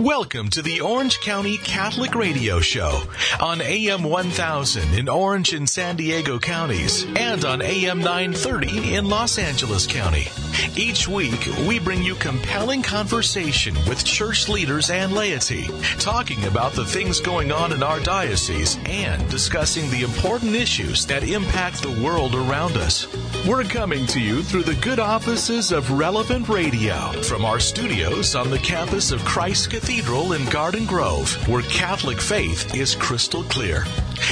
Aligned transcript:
Welcome 0.00 0.48
to 0.50 0.62
the 0.62 0.80
Orange 0.80 1.20
County 1.20 1.58
Catholic 1.58 2.14
Radio 2.14 2.58
Show 2.60 3.02
on 3.38 3.60
AM 3.60 4.02
1000 4.02 4.94
in 4.98 5.10
Orange 5.10 5.52
and 5.52 5.68
San 5.68 5.96
Diego 5.96 6.38
counties 6.38 7.04
and 7.16 7.44
on 7.44 7.60
AM 7.60 7.98
930 7.98 8.94
in 8.94 9.04
Los 9.04 9.36
Angeles 9.36 9.86
County. 9.86 10.28
Each 10.74 11.06
week, 11.06 11.46
we 11.68 11.78
bring 11.78 12.02
you 12.02 12.14
compelling 12.14 12.80
conversation 12.80 13.74
with 13.86 14.02
church 14.02 14.48
leaders 14.48 14.88
and 14.88 15.12
laity, 15.12 15.68
talking 15.98 16.46
about 16.46 16.72
the 16.72 16.86
things 16.86 17.20
going 17.20 17.52
on 17.52 17.70
in 17.70 17.82
our 17.82 18.00
diocese 18.00 18.78
and 18.86 19.28
discussing 19.28 19.90
the 19.90 20.02
important 20.02 20.54
issues 20.54 21.04
that 21.06 21.24
impact 21.24 21.82
the 21.82 22.02
world 22.02 22.34
around 22.34 22.78
us. 22.78 23.06
We're 23.46 23.64
coming 23.64 24.06
to 24.06 24.20
you 24.20 24.42
through 24.42 24.62
the 24.62 24.80
good 24.80 24.98
offices 24.98 25.72
of 25.72 25.90
Relevant 25.90 26.48
Radio 26.48 27.12
from 27.22 27.44
our 27.44 27.60
studios 27.60 28.34
on 28.34 28.48
the 28.48 28.58
campus 28.58 29.12
of 29.12 29.22
Christ 29.26 29.70
Cathedral 29.70 29.89
in 29.90 30.44
Garden 30.50 30.86
Grove, 30.86 31.32
where 31.48 31.62
Catholic 31.62 32.20
faith 32.20 32.76
is 32.76 32.94
crystal 32.94 33.42
clear. 33.42 33.82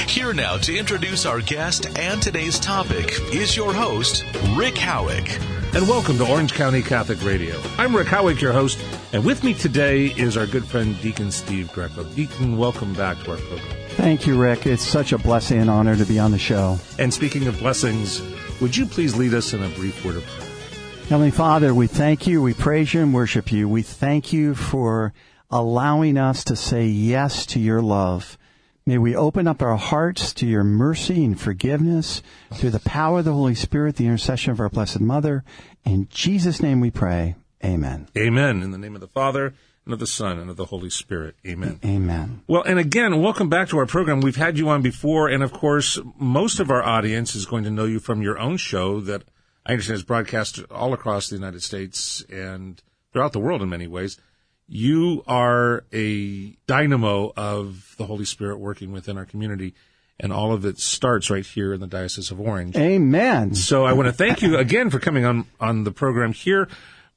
Here 0.07 0.33
now 0.33 0.55
to 0.59 0.77
introduce 0.77 1.25
our 1.25 1.41
guest 1.41 1.99
and 1.99 2.21
today's 2.21 2.57
topic 2.57 3.19
is 3.33 3.57
your 3.57 3.73
host, 3.73 4.23
Rick 4.55 4.77
Howick. 4.77 5.37
And 5.75 5.85
welcome 5.85 6.17
to 6.19 6.31
Orange 6.31 6.53
County 6.53 6.81
Catholic 6.81 7.21
Radio. 7.25 7.61
I'm 7.77 7.93
Rick 7.93 8.07
Howick, 8.07 8.39
your 8.39 8.53
host, 8.53 8.79
and 9.11 9.25
with 9.25 9.43
me 9.43 9.53
today 9.53 10.05
is 10.05 10.37
our 10.37 10.47
good 10.47 10.63
friend 10.63 10.99
Deacon 11.01 11.29
Steve 11.29 11.69
Greco. 11.73 12.05
Deacon, 12.05 12.57
welcome 12.57 12.93
back 12.93 13.21
to 13.23 13.31
our 13.31 13.37
program. 13.37 13.77
Thank 13.89 14.25
you, 14.25 14.41
Rick. 14.41 14.65
It's 14.65 14.81
such 14.81 15.11
a 15.11 15.17
blessing 15.17 15.59
and 15.59 15.69
honor 15.69 15.97
to 15.97 16.05
be 16.05 16.19
on 16.19 16.31
the 16.31 16.39
show. 16.39 16.79
And 16.97 17.13
speaking 17.13 17.47
of 17.47 17.59
blessings, 17.59 18.21
would 18.61 18.77
you 18.77 18.85
please 18.85 19.17
lead 19.17 19.33
us 19.33 19.53
in 19.53 19.61
a 19.61 19.69
brief 19.69 20.05
word 20.05 20.15
of 20.15 20.25
prayer? 20.25 20.49
Heavenly 21.09 21.31
Father, 21.31 21.73
we 21.73 21.87
thank 21.87 22.27
you, 22.27 22.41
we 22.41 22.53
praise 22.53 22.93
you 22.93 23.01
and 23.01 23.13
worship 23.13 23.51
you. 23.51 23.67
We 23.67 23.81
thank 23.81 24.31
you 24.31 24.55
for 24.55 25.11
allowing 25.51 26.17
us 26.17 26.43
to 26.45 26.55
say 26.55 26.85
yes 26.85 27.45
to 27.47 27.59
your 27.59 27.81
love. 27.81 28.37
May 28.85 28.97
we 28.97 29.15
open 29.15 29.47
up 29.47 29.61
our 29.61 29.77
hearts 29.77 30.33
to 30.33 30.47
your 30.47 30.63
mercy 30.63 31.23
and 31.23 31.39
forgiveness 31.39 32.23
through 32.53 32.71
the 32.71 32.79
power 32.79 33.19
of 33.19 33.25
the 33.25 33.33
Holy 33.33 33.55
Spirit, 33.55 33.97
the 33.97 34.05
intercession 34.05 34.51
of 34.51 34.59
our 34.59 34.69
Blessed 34.69 34.99
Mother. 34.99 35.43
In 35.85 36.07
Jesus' 36.09 36.61
name 36.61 36.79
we 36.79 36.89
pray. 36.89 37.35
Amen. 37.63 38.07
Amen. 38.17 38.63
In 38.63 38.71
the 38.71 38.77
name 38.77 38.95
of 38.95 39.01
the 39.01 39.07
Father, 39.07 39.53
and 39.85 39.93
of 39.93 39.99
the 39.99 40.07
Son, 40.07 40.39
and 40.39 40.49
of 40.49 40.55
the 40.55 40.65
Holy 40.65 40.89
Spirit. 40.89 41.35
Amen. 41.45 41.79
Amen. 41.83 42.41
Well, 42.47 42.63
and 42.63 42.79
again, 42.79 43.21
welcome 43.21 43.49
back 43.49 43.69
to 43.69 43.77
our 43.77 43.85
program. 43.85 44.21
We've 44.21 44.35
had 44.35 44.57
you 44.57 44.69
on 44.69 44.81
before, 44.81 45.27
and 45.27 45.43
of 45.43 45.51
course, 45.51 45.99
most 46.17 46.59
of 46.59 46.71
our 46.71 46.83
audience 46.83 47.35
is 47.35 47.45
going 47.45 47.63
to 47.65 47.71
know 47.71 47.85
you 47.85 47.99
from 47.99 48.21
your 48.21 48.39
own 48.39 48.57
show 48.57 49.01
that 49.01 49.23
I 49.65 49.73
understand 49.73 49.97
is 49.97 50.03
broadcast 50.03 50.63
all 50.71 50.93
across 50.93 51.29
the 51.29 51.35
United 51.35 51.63
States 51.63 52.23
and 52.29 52.81
throughout 53.11 53.33
the 53.33 53.39
world 53.39 53.61
in 53.61 53.69
many 53.69 53.87
ways. 53.87 54.17
You 54.71 55.23
are 55.25 55.83
a 55.91 56.51
dynamo 56.67 57.33
of 57.35 57.95
the 57.97 58.05
Holy 58.05 58.25
Spirit 58.25 58.59
working 58.59 58.91
within 58.91 59.17
our 59.17 59.25
community, 59.25 59.73
and 60.19 60.31
all 60.31 60.53
of 60.53 60.63
it 60.63 60.77
starts 60.77 61.31
right 61.31 61.45
here 61.45 61.73
in 61.73 61.79
the 61.79 61.87
Diocese 61.87 62.29
of 62.29 62.39
Orange. 62.39 62.75
Amen. 62.77 63.55
So 63.55 63.83
I 63.85 63.93
want 63.93 64.09
to 64.09 64.13
thank 64.13 64.43
you 64.43 64.57
again 64.57 64.91
for 64.91 64.99
coming 64.99 65.25
on 65.25 65.47
on 65.59 65.85
the 65.85 65.91
program 65.91 66.33
here. 66.33 66.67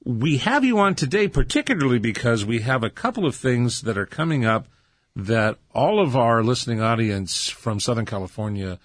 We 0.03 0.39
have 0.39 0.65
you 0.65 0.79
on 0.79 0.95
today 0.95 1.29
particularly 1.29 1.99
because 1.99 2.43
we 2.43 2.61
have 2.61 2.83
a 2.83 2.91
couple 2.91 3.27
of 3.27 3.37
things 3.37 3.83
that 3.83 3.99
are 3.99 4.07
coming 4.07 4.47
up 4.47 4.67
that 5.15 5.59
all 5.75 6.01
of 6.01 6.17
our 6.17 6.43
listening 6.43 6.81
audience 6.81 7.51
from 7.51 7.81
Southern 7.81 8.07
California 8.07 8.79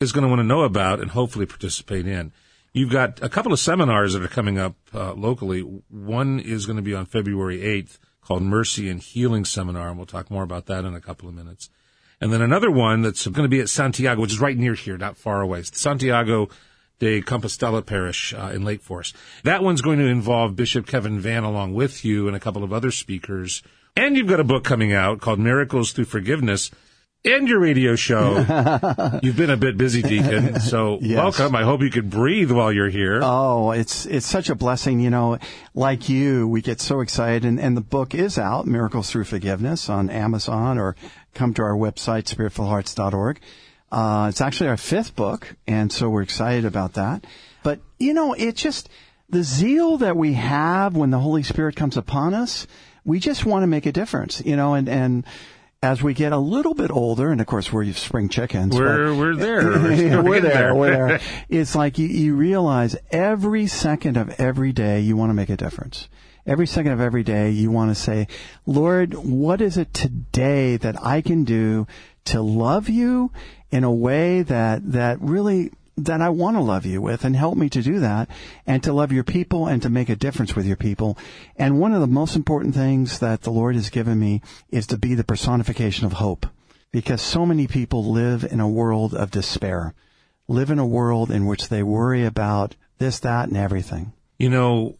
is 0.00 0.10
going 0.10 0.22
to 0.22 0.28
want 0.28 0.40
to 0.40 0.44
know 0.44 0.62
about 0.62 0.98
and 0.98 1.12
hopefully 1.12 1.46
participate 1.46 2.06
in. 2.08 2.32
You've 2.72 2.90
got 2.90 3.22
a 3.22 3.28
couple 3.28 3.52
of 3.52 3.60
seminars 3.60 4.12
that 4.14 4.24
are 4.24 4.28
coming 4.28 4.58
up 4.58 4.74
uh, 4.92 5.12
locally. 5.14 5.60
One 5.60 6.40
is 6.40 6.66
going 6.66 6.76
to 6.76 6.82
be 6.82 6.94
on 6.94 7.06
February 7.06 7.58
8th 7.58 7.98
called 8.28 8.42
Mercy 8.42 8.90
and 8.90 9.00
Healing 9.00 9.46
Seminar, 9.46 9.88
and 9.88 9.96
we'll 9.96 10.04
talk 10.04 10.30
more 10.30 10.42
about 10.42 10.66
that 10.66 10.84
in 10.84 10.94
a 10.94 11.00
couple 11.00 11.30
of 11.30 11.34
minutes. 11.34 11.70
And 12.20 12.30
then 12.30 12.42
another 12.42 12.70
one 12.70 13.00
that's 13.00 13.26
going 13.26 13.44
to 13.44 13.48
be 13.48 13.60
at 13.60 13.70
Santiago, 13.70 14.20
which 14.20 14.32
is 14.32 14.38
right 14.38 14.56
near 14.56 14.74
here, 14.74 14.98
not 14.98 15.16
far 15.16 15.40
away. 15.40 15.60
It's 15.60 15.80
Santiago 15.80 16.50
de 16.98 17.22
Compostela 17.22 17.84
Parish 17.84 18.34
uh, 18.34 18.50
in 18.52 18.64
Lake 18.64 18.82
Forest. 18.82 19.16
That 19.44 19.62
one's 19.62 19.80
going 19.80 19.98
to 19.98 20.04
involve 20.04 20.56
Bishop 20.56 20.86
Kevin 20.86 21.18
Vann 21.18 21.42
along 21.42 21.72
with 21.72 22.04
you 22.04 22.26
and 22.26 22.36
a 22.36 22.40
couple 22.40 22.62
of 22.62 22.72
other 22.72 22.90
speakers. 22.90 23.62
And 23.96 24.14
you've 24.14 24.28
got 24.28 24.40
a 24.40 24.44
book 24.44 24.62
coming 24.62 24.92
out 24.92 25.22
called 25.22 25.38
Miracles 25.38 25.92
Through 25.92 26.04
Forgiveness 26.04 26.70
and 27.24 27.48
your 27.48 27.58
radio 27.58 27.96
show. 27.96 28.38
You've 29.22 29.36
been 29.36 29.50
a 29.50 29.56
bit 29.56 29.76
busy, 29.76 30.02
Deacon. 30.02 30.60
So 30.60 30.98
Yes. 31.02 31.16
welcome. 31.16 31.54
I 31.56 31.62
hope 31.64 31.82
you 31.82 31.90
could 31.90 32.10
breathe 32.10 32.50
while 32.50 32.72
you're 32.72 32.88
here. 32.88 33.20
Oh, 33.22 33.72
it's 33.72 34.06
it's 34.06 34.26
such 34.26 34.48
a 34.48 34.54
blessing, 34.54 35.00
you 35.00 35.10
know. 35.10 35.38
Like 35.74 36.08
you, 36.08 36.46
we 36.48 36.62
get 36.62 36.80
so 36.80 37.00
excited, 37.00 37.44
and, 37.44 37.58
and 37.60 37.76
the 37.76 37.80
book 37.82 38.14
is 38.14 38.38
out, 38.38 38.66
Miracles 38.66 39.10
Through 39.10 39.24
Forgiveness, 39.24 39.88
on 39.88 40.10
Amazon, 40.10 40.78
or 40.78 40.96
come 41.34 41.54
to 41.54 41.62
our 41.62 41.74
website, 41.76 42.24
spiritfilledhearts.org. 42.32 43.40
Uh, 43.90 44.26
it's 44.28 44.40
actually 44.40 44.68
our 44.68 44.76
fifth 44.76 45.16
book, 45.16 45.56
and 45.66 45.90
so 45.92 46.08
we're 46.10 46.22
excited 46.22 46.64
about 46.64 46.94
that. 46.94 47.24
But 47.62 47.80
you 47.98 48.14
know, 48.14 48.32
it 48.34 48.54
just 48.54 48.88
the 49.28 49.42
zeal 49.42 49.98
that 49.98 50.16
we 50.16 50.34
have 50.34 50.96
when 50.96 51.10
the 51.10 51.18
Holy 51.18 51.42
Spirit 51.42 51.74
comes 51.76 51.96
upon 51.96 52.32
us, 52.34 52.66
we 53.04 53.18
just 53.18 53.44
want 53.44 53.62
to 53.62 53.66
make 53.66 53.86
a 53.86 53.92
difference, 53.92 54.40
you 54.44 54.56
know, 54.56 54.74
and 54.74 54.88
and. 54.88 55.24
As 55.80 56.02
we 56.02 56.12
get 56.12 56.32
a 56.32 56.38
little 56.38 56.74
bit 56.74 56.90
older, 56.90 57.30
and 57.30 57.40
of 57.40 57.46
course 57.46 57.72
we're 57.72 57.92
spring 57.92 58.28
chickens. 58.28 58.74
We're- 58.74 59.16
we're 59.16 59.36
there. 59.36 59.62
We're 59.68 60.22
we're 60.22 60.40
there. 60.40 60.52
there. 60.52 60.74
We're 60.74 60.90
there. 60.90 61.20
It's 61.48 61.76
like 61.76 61.98
you, 61.98 62.08
you 62.08 62.34
realize 62.34 62.96
every 63.12 63.68
second 63.68 64.16
of 64.16 64.28
every 64.40 64.72
day 64.72 64.98
you 64.98 65.16
want 65.16 65.30
to 65.30 65.34
make 65.34 65.50
a 65.50 65.56
difference. 65.56 66.08
Every 66.44 66.66
second 66.66 66.90
of 66.92 67.00
every 67.00 67.22
day 67.22 67.50
you 67.50 67.70
want 67.70 67.92
to 67.92 67.94
say, 67.94 68.26
Lord, 68.66 69.14
what 69.14 69.60
is 69.60 69.76
it 69.76 69.94
today 69.94 70.76
that 70.78 71.00
I 71.00 71.20
can 71.20 71.44
do 71.44 71.86
to 72.24 72.42
love 72.42 72.88
you 72.88 73.30
in 73.70 73.84
a 73.84 73.92
way 73.92 74.42
that, 74.42 74.90
that 74.92 75.20
really, 75.20 75.70
that 76.04 76.20
I 76.20 76.28
want 76.28 76.56
to 76.56 76.62
love 76.62 76.86
you 76.86 77.02
with 77.02 77.24
and 77.24 77.34
help 77.34 77.56
me 77.56 77.68
to 77.70 77.82
do 77.82 78.00
that 78.00 78.28
and 78.66 78.82
to 78.82 78.92
love 78.92 79.12
your 79.12 79.24
people 79.24 79.66
and 79.66 79.82
to 79.82 79.90
make 79.90 80.08
a 80.08 80.16
difference 80.16 80.54
with 80.54 80.66
your 80.66 80.76
people. 80.76 81.18
And 81.56 81.80
one 81.80 81.92
of 81.92 82.00
the 82.00 82.06
most 82.06 82.36
important 82.36 82.74
things 82.74 83.18
that 83.18 83.42
the 83.42 83.50
Lord 83.50 83.74
has 83.74 83.90
given 83.90 84.18
me 84.18 84.42
is 84.70 84.86
to 84.88 84.98
be 84.98 85.14
the 85.14 85.24
personification 85.24 86.06
of 86.06 86.14
hope 86.14 86.46
because 86.90 87.20
so 87.20 87.44
many 87.44 87.66
people 87.66 88.12
live 88.12 88.44
in 88.44 88.60
a 88.60 88.68
world 88.68 89.14
of 89.14 89.30
despair, 89.30 89.94
live 90.46 90.70
in 90.70 90.78
a 90.78 90.86
world 90.86 91.30
in 91.30 91.46
which 91.46 91.68
they 91.68 91.82
worry 91.82 92.24
about 92.24 92.76
this, 92.98 93.18
that, 93.20 93.48
and 93.48 93.56
everything. 93.56 94.12
You 94.38 94.50
know, 94.50 94.96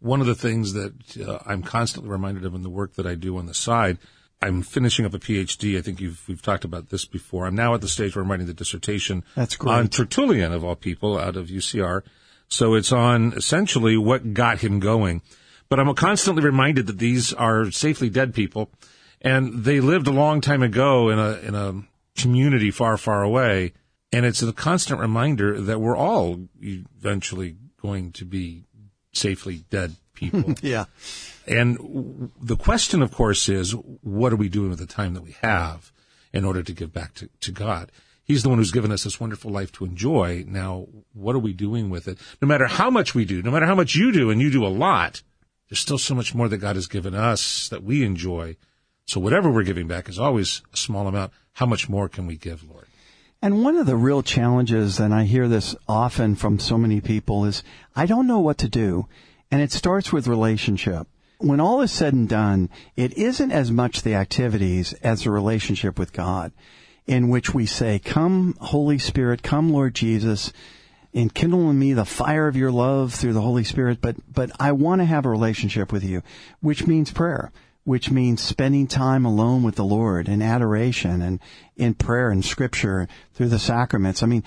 one 0.00 0.20
of 0.20 0.26
the 0.26 0.34
things 0.34 0.72
that 0.72 1.16
uh, 1.16 1.38
I'm 1.46 1.62
constantly 1.62 2.10
reminded 2.10 2.44
of 2.44 2.54
in 2.54 2.62
the 2.62 2.70
work 2.70 2.94
that 2.94 3.06
I 3.06 3.14
do 3.14 3.38
on 3.38 3.46
the 3.46 3.54
side, 3.54 3.98
I'm 4.42 4.62
finishing 4.62 5.04
up 5.04 5.14
a 5.14 5.18
PhD. 5.18 5.76
I 5.78 5.82
think 5.82 6.00
you've 6.00 6.26
we've 6.28 6.40
talked 6.42 6.64
about 6.64 6.88
this 6.88 7.04
before. 7.04 7.46
I'm 7.46 7.54
now 7.54 7.74
at 7.74 7.80
the 7.80 7.88
stage 7.88 8.16
where 8.16 8.22
I'm 8.22 8.30
writing 8.30 8.46
the 8.46 8.54
dissertation 8.54 9.22
That's 9.34 9.56
great. 9.56 9.72
on 9.72 9.88
Tertullian 9.88 10.52
of 10.52 10.64
all 10.64 10.76
people 10.76 11.18
out 11.18 11.36
of 11.36 11.48
UCR. 11.48 12.02
So 12.48 12.74
it's 12.74 12.90
on 12.90 13.32
essentially 13.34 13.96
what 13.96 14.34
got 14.34 14.60
him 14.60 14.80
going. 14.80 15.22
But 15.68 15.78
I'm 15.78 15.94
constantly 15.94 16.42
reminded 16.42 16.86
that 16.88 16.98
these 16.98 17.32
are 17.32 17.70
safely 17.70 18.10
dead 18.10 18.34
people, 18.34 18.70
and 19.20 19.62
they 19.64 19.78
lived 19.80 20.08
a 20.08 20.12
long 20.12 20.40
time 20.40 20.62
ago 20.62 21.10
in 21.10 21.18
a 21.18 21.32
in 21.46 21.54
a 21.54 21.82
community 22.20 22.70
far, 22.70 22.96
far 22.96 23.22
away. 23.22 23.72
And 24.12 24.26
it's 24.26 24.42
a 24.42 24.52
constant 24.52 24.98
reminder 25.00 25.60
that 25.60 25.80
we're 25.80 25.96
all 25.96 26.48
eventually 26.60 27.56
going 27.80 28.10
to 28.12 28.24
be 28.24 28.64
safely 29.12 29.64
dead 29.70 29.94
people. 30.14 30.54
Yeah. 30.62 30.86
And 31.46 32.30
the 32.40 32.56
question, 32.56 33.02
of 33.02 33.12
course, 33.12 33.48
is 33.48 33.72
what 34.02 34.32
are 34.32 34.36
we 34.36 34.48
doing 34.48 34.70
with 34.70 34.78
the 34.78 34.86
time 34.86 35.14
that 35.14 35.22
we 35.22 35.36
have 35.42 35.92
in 36.32 36.44
order 36.44 36.62
to 36.62 36.72
give 36.72 36.92
back 36.92 37.14
to, 37.14 37.28
to 37.40 37.52
God? 37.52 37.90
He's 38.24 38.42
the 38.44 38.48
one 38.48 38.58
who's 38.58 38.70
given 38.70 38.92
us 38.92 39.04
this 39.04 39.18
wonderful 39.18 39.50
life 39.50 39.72
to 39.72 39.84
enjoy. 39.84 40.44
Now, 40.46 40.86
what 41.14 41.34
are 41.34 41.40
we 41.40 41.52
doing 41.52 41.90
with 41.90 42.06
it? 42.06 42.18
No 42.40 42.46
matter 42.46 42.66
how 42.66 42.88
much 42.88 43.14
we 43.14 43.24
do, 43.24 43.42
no 43.42 43.50
matter 43.50 43.66
how 43.66 43.74
much 43.74 43.96
you 43.96 44.12
do, 44.12 44.30
and 44.30 44.40
you 44.40 44.50
do 44.50 44.64
a 44.64 44.68
lot, 44.68 45.22
there's 45.68 45.80
still 45.80 45.98
so 45.98 46.14
much 46.14 46.34
more 46.34 46.48
that 46.48 46.58
God 46.58 46.76
has 46.76 46.86
given 46.86 47.14
us 47.14 47.68
that 47.70 47.82
we 47.82 48.04
enjoy. 48.04 48.56
So 49.06 49.18
whatever 49.18 49.50
we're 49.50 49.64
giving 49.64 49.88
back 49.88 50.08
is 50.08 50.18
always 50.18 50.62
a 50.72 50.76
small 50.76 51.08
amount. 51.08 51.32
How 51.54 51.66
much 51.66 51.88
more 51.88 52.08
can 52.08 52.26
we 52.26 52.36
give, 52.36 52.62
Lord? 52.70 52.86
And 53.42 53.64
one 53.64 53.76
of 53.76 53.86
the 53.86 53.96
real 53.96 54.22
challenges, 54.22 55.00
and 55.00 55.14
I 55.14 55.24
hear 55.24 55.48
this 55.48 55.74
often 55.88 56.36
from 56.36 56.58
so 56.58 56.76
many 56.76 57.00
people, 57.00 57.44
is 57.46 57.64
I 57.96 58.06
don't 58.06 58.26
know 58.26 58.38
what 58.38 58.58
to 58.58 58.68
do. 58.68 59.08
And 59.50 59.60
it 59.60 59.72
starts 59.72 60.12
with 60.12 60.28
relationship. 60.28 61.08
When 61.40 61.58
all 61.58 61.80
is 61.80 61.90
said 61.90 62.12
and 62.12 62.28
done, 62.28 62.68
it 62.96 63.16
isn't 63.16 63.50
as 63.50 63.70
much 63.70 64.02
the 64.02 64.14
activities 64.14 64.92
as 65.02 65.24
the 65.24 65.30
relationship 65.30 65.98
with 65.98 66.12
God, 66.12 66.52
in 67.06 67.30
which 67.30 67.54
we 67.54 67.64
say, 67.64 67.98
Come, 67.98 68.56
Holy 68.60 68.98
Spirit, 68.98 69.42
come, 69.42 69.70
Lord 69.72 69.94
Jesus, 69.94 70.52
enkindle 71.14 71.70
in 71.70 71.78
me 71.78 71.94
the 71.94 72.04
fire 72.04 72.46
of 72.46 72.56
your 72.56 72.70
love 72.70 73.14
through 73.14 73.32
the 73.32 73.40
Holy 73.40 73.64
Spirit, 73.64 74.02
but, 74.02 74.16
but 74.30 74.50
I 74.60 74.72
want 74.72 75.00
to 75.00 75.06
have 75.06 75.24
a 75.24 75.30
relationship 75.30 75.92
with 75.92 76.04
you, 76.04 76.22
which 76.60 76.86
means 76.86 77.10
prayer, 77.10 77.52
which 77.84 78.10
means 78.10 78.42
spending 78.42 78.86
time 78.86 79.24
alone 79.24 79.62
with 79.62 79.76
the 79.76 79.84
Lord 79.84 80.28
in 80.28 80.42
adoration 80.42 81.22
and 81.22 81.40
in 81.74 81.94
prayer 81.94 82.30
and 82.30 82.44
scripture 82.44 83.08
through 83.32 83.48
the 83.48 83.58
sacraments. 83.58 84.22
I 84.22 84.26
mean, 84.26 84.44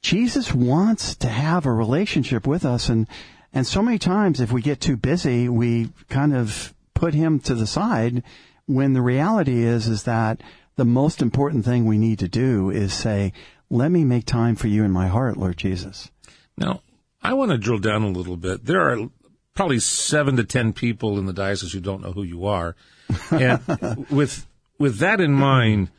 Jesus 0.00 0.54
wants 0.54 1.16
to 1.16 1.28
have 1.28 1.66
a 1.66 1.72
relationship 1.72 2.46
with 2.46 2.64
us 2.64 2.88
and, 2.88 3.06
and 3.52 3.66
so 3.66 3.82
many 3.82 3.98
times 3.98 4.40
if 4.40 4.52
we 4.52 4.62
get 4.62 4.80
too 4.80 4.96
busy, 4.96 5.48
we 5.48 5.90
kind 6.08 6.34
of 6.34 6.74
put 6.94 7.14
him 7.14 7.40
to 7.40 7.54
the 7.54 7.66
side 7.66 8.22
when 8.66 8.92
the 8.92 9.02
reality 9.02 9.64
is, 9.64 9.88
is 9.88 10.04
that 10.04 10.42
the 10.76 10.84
most 10.84 11.20
important 11.20 11.64
thing 11.64 11.84
we 11.84 11.98
need 11.98 12.20
to 12.20 12.28
do 12.28 12.70
is 12.70 12.92
say, 12.92 13.32
let 13.68 13.90
me 13.90 14.04
make 14.04 14.26
time 14.26 14.54
for 14.54 14.68
you 14.68 14.84
in 14.84 14.90
my 14.90 15.08
heart, 15.08 15.36
Lord 15.36 15.56
Jesus. 15.56 16.10
Now, 16.56 16.82
I 17.22 17.34
want 17.34 17.50
to 17.50 17.58
drill 17.58 17.78
down 17.78 18.02
a 18.02 18.08
little 18.08 18.36
bit. 18.36 18.64
There 18.64 18.80
are 18.80 19.08
probably 19.54 19.80
seven 19.80 20.36
to 20.36 20.44
ten 20.44 20.72
people 20.72 21.18
in 21.18 21.26
the 21.26 21.32
diocese 21.32 21.72
who 21.72 21.80
don't 21.80 22.02
know 22.02 22.12
who 22.12 22.22
you 22.22 22.46
are. 22.46 22.76
And 23.30 24.06
with, 24.10 24.46
with 24.78 24.98
that 24.98 25.20
in 25.20 25.32
mind, 25.32 25.90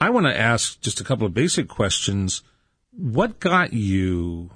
I 0.00 0.10
want 0.10 0.26
to 0.26 0.38
ask 0.38 0.80
just 0.80 1.00
a 1.00 1.04
couple 1.04 1.26
of 1.26 1.34
basic 1.34 1.68
questions. 1.68 2.42
What 2.90 3.40
got 3.40 3.72
you 3.72 4.50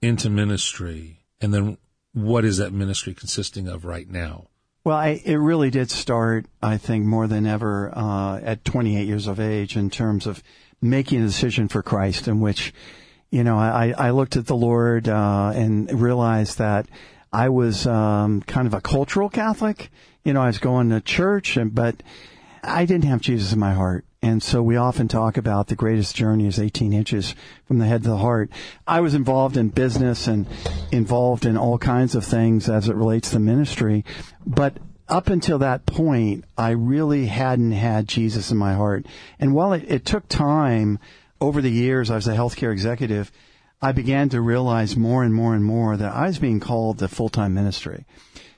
into 0.00 0.28
ministry? 0.28 1.20
And 1.40 1.54
then 1.54 1.78
what 2.12 2.44
is 2.44 2.58
that 2.58 2.72
ministry 2.72 3.14
consisting 3.14 3.68
of 3.68 3.84
right 3.84 4.08
now? 4.08 4.48
Well, 4.84 4.96
I, 4.96 5.20
it 5.24 5.36
really 5.36 5.70
did 5.70 5.90
start, 5.90 6.46
I 6.60 6.76
think, 6.76 7.04
more 7.04 7.28
than 7.28 7.46
ever 7.46 7.96
uh, 7.96 8.40
at 8.40 8.64
28 8.64 9.06
years 9.06 9.28
of 9.28 9.38
age 9.38 9.76
in 9.76 9.90
terms 9.90 10.26
of 10.26 10.42
making 10.80 11.22
a 11.22 11.26
decision 11.26 11.68
for 11.68 11.82
Christ, 11.82 12.26
in 12.26 12.40
which, 12.40 12.74
you 13.30 13.44
know, 13.44 13.56
I, 13.56 13.94
I 13.96 14.10
looked 14.10 14.36
at 14.36 14.46
the 14.46 14.56
Lord 14.56 15.08
uh, 15.08 15.52
and 15.54 16.00
realized 16.00 16.58
that 16.58 16.88
I 17.32 17.48
was 17.48 17.86
um, 17.86 18.42
kind 18.42 18.66
of 18.66 18.74
a 18.74 18.80
cultural 18.80 19.30
Catholic. 19.30 19.90
You 20.24 20.32
know, 20.32 20.42
I 20.42 20.48
was 20.48 20.58
going 20.58 20.90
to 20.90 21.00
church, 21.00 21.56
and 21.56 21.72
but 21.72 22.02
I 22.62 22.84
didn't 22.84 23.04
have 23.04 23.20
Jesus 23.20 23.52
in 23.52 23.60
my 23.60 23.74
heart. 23.74 24.04
And 24.24 24.40
so 24.40 24.62
we 24.62 24.76
often 24.76 25.08
talk 25.08 25.36
about 25.36 25.66
the 25.66 25.74
greatest 25.74 26.14
journey 26.14 26.46
is 26.46 26.60
18 26.60 26.92
inches 26.92 27.34
from 27.66 27.78
the 27.78 27.86
head 27.86 28.04
to 28.04 28.10
the 28.10 28.18
heart. 28.18 28.50
I 28.86 29.00
was 29.00 29.14
involved 29.14 29.56
in 29.56 29.70
business 29.70 30.28
and 30.28 30.46
involved 30.92 31.44
in 31.44 31.56
all 31.56 31.76
kinds 31.76 32.14
of 32.14 32.24
things 32.24 32.68
as 32.68 32.88
it 32.88 32.94
relates 32.94 33.30
to 33.30 33.40
ministry. 33.40 34.04
But 34.46 34.78
up 35.08 35.28
until 35.28 35.58
that 35.58 35.86
point, 35.86 36.44
I 36.56 36.70
really 36.70 37.26
hadn't 37.26 37.72
had 37.72 38.06
Jesus 38.06 38.52
in 38.52 38.56
my 38.56 38.74
heart. 38.74 39.06
And 39.40 39.54
while 39.54 39.72
it, 39.72 39.84
it 39.88 40.04
took 40.04 40.28
time 40.28 41.00
over 41.40 41.60
the 41.60 41.70
years, 41.70 42.08
I 42.08 42.14
was 42.14 42.28
a 42.28 42.36
healthcare 42.36 42.72
executive, 42.72 43.32
I 43.82 43.90
began 43.90 44.28
to 44.28 44.40
realize 44.40 44.96
more 44.96 45.24
and 45.24 45.34
more 45.34 45.56
and 45.56 45.64
more 45.64 45.96
that 45.96 46.14
I 46.14 46.28
was 46.28 46.38
being 46.38 46.60
called 46.60 47.00
to 47.00 47.08
full-time 47.08 47.52
ministry. 47.52 48.06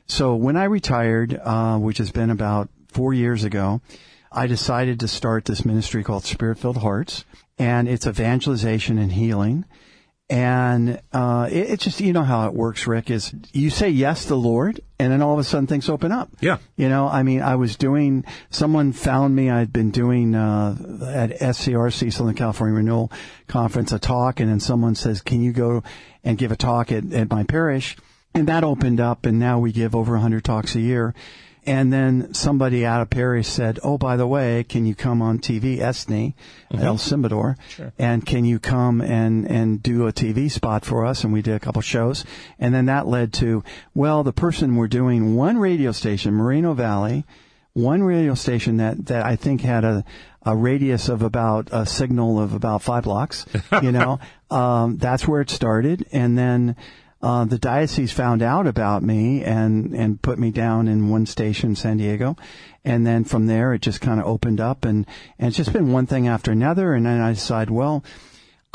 So 0.07 0.35
when 0.35 0.59
I 0.59 0.65
retired, 0.65 1.41
uh, 1.43 1.79
which 1.79 1.97
has 1.97 2.11
been 2.11 2.29
about 2.29 2.69
four 2.89 3.15
years 3.15 3.43
ago, 3.43 3.81
I 4.35 4.49
decided 4.49 5.01
to 5.01 5.09
start 5.09 5.45
this 5.45 5.65
ministry 5.65 6.03
called 6.03 6.25
Spirit 6.25 6.59
Filled 6.59 6.79
Hearts, 6.79 7.25
and 7.57 7.89
it's 7.89 8.07
evangelization 8.07 8.99
and 8.99 9.13
healing. 9.13 9.65
And 10.29 11.01
uh, 11.13 11.49
it, 11.53 11.71
it, 11.71 11.81
just 11.81 12.01
you 12.01 12.13
know 12.13 12.25
how 12.25 12.49
it 12.49 12.55
works, 12.55 12.87
Rick. 12.87 13.11
Is 13.11 13.33
you 13.53 13.71
say 13.71 13.91
yes 13.91 14.23
to 14.23 14.31
the 14.31 14.37
Lord, 14.37 14.81
and 14.99 15.13
then 15.13 15.23
all 15.23 15.35
of 15.35 15.39
a 15.39 15.45
sudden 15.45 15.67
things 15.69 15.89
open 15.89 16.11
up. 16.11 16.31
Yeah. 16.41 16.59
You 16.77 16.89
know, 16.89 17.07
I 17.07 17.23
mean, 17.23 17.43
I 17.43 17.55
was 17.57 17.77
doing. 17.77 18.25
Someone 18.51 18.93
found 18.93 19.37
me. 19.37 19.51
I'd 19.51 19.73
been 19.73 19.91
doing 19.91 20.35
uh, 20.35 20.77
at 21.07 21.39
SCRC 21.39 22.13
Southern 22.13 22.35
California 22.35 22.75
Renewal 22.75 23.13
Conference 23.47 23.93
a 23.93 23.99
talk, 23.99 24.41
and 24.41 24.51
then 24.51 24.61
someone 24.61 24.95
says, 24.95 25.21
"Can 25.21 25.43
you 25.43 25.53
go 25.53 25.85
and 26.25 26.39
give 26.39 26.51
a 26.51 26.57
talk 26.57 26.91
at, 26.91 27.13
at 27.13 27.31
my 27.31 27.45
parish?" 27.45 27.97
And 28.33 28.49
that 28.49 28.65
opened 28.65 29.01
up, 29.01 29.27
and 29.27 29.39
now 29.39 29.61
we 29.61 29.71
give 29.71 29.95
over 29.95 30.15
100 30.15 30.43
talks 30.43 30.75
a 30.75 30.81
year. 30.81 31.15
And 31.67 31.93
then 31.93 32.35
somebody 32.35 32.85
out 32.85 33.01
of 33.01 33.11
Perry 33.11 33.43
said, 33.43 33.79
"Oh, 33.83 33.97
by 33.97 34.17
the 34.17 34.27
way, 34.27 34.65
can 34.65 34.87
you 34.87 34.95
come 34.95 35.23
on 35.23 35.39
TV, 35.39 35.79
ESNE, 35.79 36.35
mm-hmm. 36.71 36.85
El 36.85 36.97
Sembrador, 36.97 37.57
sure. 37.69 37.93
and 37.99 38.25
can 38.25 38.45
you 38.45 38.59
come 38.59 39.01
and 39.01 39.51
and 39.51 39.83
do 39.83 40.07
a 40.07 40.13
TV 40.13 40.51
spot 40.51 40.85
for 40.85 41.07
us?" 41.07 41.25
And 41.25 41.33
we 41.33 41.43
did 41.43 41.55
a 41.55 41.61
couple 41.61 41.81
shows, 41.83 42.25
and 42.59 42.75
then 42.75 42.87
that 42.87 43.07
led 43.07 43.33
to, 43.35 43.65
well, 43.95 44.23
the 44.23 44.33
person 44.33 44.77
we're 44.77 44.89
doing 44.89 45.35
one 45.35 45.59
radio 45.59 45.93
station, 45.93 46.35
Moreno 46.35 46.75
Valley, 46.75 47.25
one 47.73 48.03
radio 48.03 48.35
station 48.35 48.77
that 48.77 49.07
that 49.07 49.25
I 49.25 49.37
think 49.37 49.61
had 49.61 49.85
a 49.85 50.05
a 50.43 50.55
radius 50.55 51.09
of 51.09 51.23
about 51.23 51.69
a 51.73 51.87
signal 51.87 52.39
of 52.39 52.53
about 52.53 52.83
five 52.83 53.05
blocks. 53.05 53.47
You 53.83 53.93
know, 53.93 54.21
um, 54.51 54.99
that's 54.99 55.27
where 55.27 55.41
it 55.41 55.51
started, 55.51 56.07
and 56.13 56.37
then 56.37 56.77
uh, 57.25 57.47
the 57.47 57.59
diocese 57.59 58.13
found 58.13 58.43
out 58.43 58.67
about 58.67 59.03
me 59.03 59.43
and 59.43 59.95
and 59.95 60.21
put 60.21 60.39
me 60.39 60.51
down 60.51 60.87
in 60.87 61.09
one 61.09 61.25
station 61.25 61.75
San 61.75 61.97
Diego, 61.97 62.37
and 62.85 63.07
then 63.07 63.25
from 63.25 63.47
there 63.47 63.73
it 63.73 63.81
just 63.81 64.03
kind 64.03 64.21
of 64.21 64.27
opened 64.27 64.61
up 64.61 64.85
and 64.85 65.07
and 65.39 65.49
it's 65.49 65.57
just 65.57 65.73
been 65.73 65.91
one 65.91 66.05
thing 66.05 66.29
after 66.29 66.53
another, 66.53 66.93
and 66.93 67.07
then 67.07 67.21
I 67.21 67.33
decided, 67.33 67.71
well. 67.71 68.05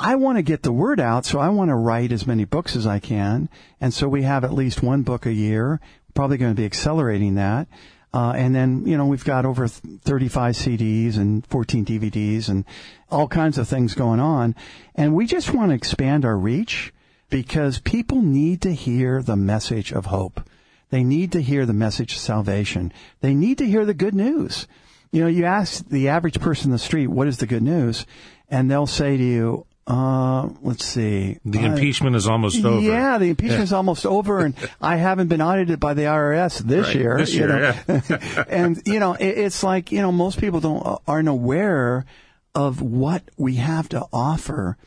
I 0.01 0.15
want 0.15 0.37
to 0.37 0.43
get 0.43 0.63
the 0.63 0.71
word 0.71 1.01
out, 1.01 1.25
so 1.25 1.39
I 1.39 1.49
want 1.49 1.71
to 1.71 1.75
write 1.75 2.13
as 2.13 2.25
many 2.25 2.45
books 2.45 2.77
as 2.77 2.87
I 2.87 2.99
can. 2.99 3.49
And 3.81 3.93
so 3.93 4.07
we 4.07 4.23
have 4.23 4.45
at 4.45 4.53
least 4.53 4.81
one 4.81 5.01
book 5.01 5.25
a 5.25 5.33
year. 5.33 5.81
Probably 6.13 6.37
going 6.37 6.53
to 6.53 6.55
be 6.55 6.63
accelerating 6.63 7.35
that. 7.35 7.67
Uh, 8.13 8.31
and 8.31 8.55
then, 8.55 8.85
you 8.85 8.95
know, 8.95 9.05
we've 9.07 9.25
got 9.25 9.43
over 9.43 9.67
35 9.67 10.55
CDs 10.55 11.17
and 11.17 11.45
14 11.47 11.83
DVDs 11.83 12.47
and 12.47 12.63
all 13.11 13.27
kinds 13.27 13.57
of 13.57 13.67
things 13.67 13.93
going 13.93 14.21
on. 14.21 14.55
And 14.95 15.15
we 15.15 15.25
just 15.25 15.53
want 15.53 15.71
to 15.71 15.75
expand 15.75 16.23
our 16.23 16.37
reach 16.37 16.93
because 17.29 17.79
people 17.79 18.21
need 18.21 18.61
to 18.61 18.73
hear 18.73 19.21
the 19.21 19.35
message 19.35 19.91
of 19.91 20.07
hope. 20.07 20.41
They 20.89 21.03
need 21.03 21.31
to 21.33 21.41
hear 21.41 21.65
the 21.65 21.73
message 21.73 22.13
of 22.13 22.19
salvation. 22.19 22.91
They 23.21 23.33
need 23.33 23.59
to 23.59 23.65
hear 23.65 23.85
the 23.85 23.93
good 23.93 24.15
news. 24.15 24.67
You 25.11 25.21
know, 25.21 25.27
you 25.27 25.45
ask 25.45 25.87
the 25.87 26.09
average 26.09 26.39
person 26.39 26.67
in 26.67 26.71
the 26.71 26.79
street, 26.79 27.07
what 27.07 27.27
is 27.27 27.37
the 27.37 27.47
good 27.47 27.63
news? 27.63 28.05
And 28.49 28.69
they'll 28.69 28.87
say 28.87 29.17
to 29.17 29.23
you, 29.23 29.65
uh, 29.85 30.49
let's 30.61 30.85
see. 30.85 31.39
The 31.45 31.59
uh, 31.59 31.73
impeachment 31.73 32.15
is 32.15 32.27
almost 32.27 32.63
over. 32.63 32.79
Yeah, 32.79 33.17
the 33.17 33.29
impeachment 33.29 33.59
yeah. 33.59 33.63
is 33.63 33.73
almost 33.73 34.05
over, 34.05 34.39
and 34.39 34.53
I 34.79 34.97
haven't 34.97 35.29
been 35.29 35.41
audited 35.41 35.79
by 35.79 35.95
the 35.95 36.03
IRS 36.03 36.59
this 36.59 36.87
right. 36.87 36.95
year. 36.95 37.17
This 37.17 37.33
year, 37.33 37.47
know? 37.47 38.01
yeah. 38.07 38.43
and 38.49 38.79
you 38.85 38.99
know, 38.99 39.13
it, 39.13 39.25
it's 39.25 39.63
like 39.63 39.91
you 39.91 39.99
know, 40.01 40.11
most 40.11 40.39
people 40.39 40.59
don't 40.59 41.01
aren't 41.07 41.27
aware 41.27 42.05
of 42.53 42.83
what 42.83 43.23
we 43.35 43.55
have 43.55 43.89
to 43.89 44.05
offer, 44.13 44.77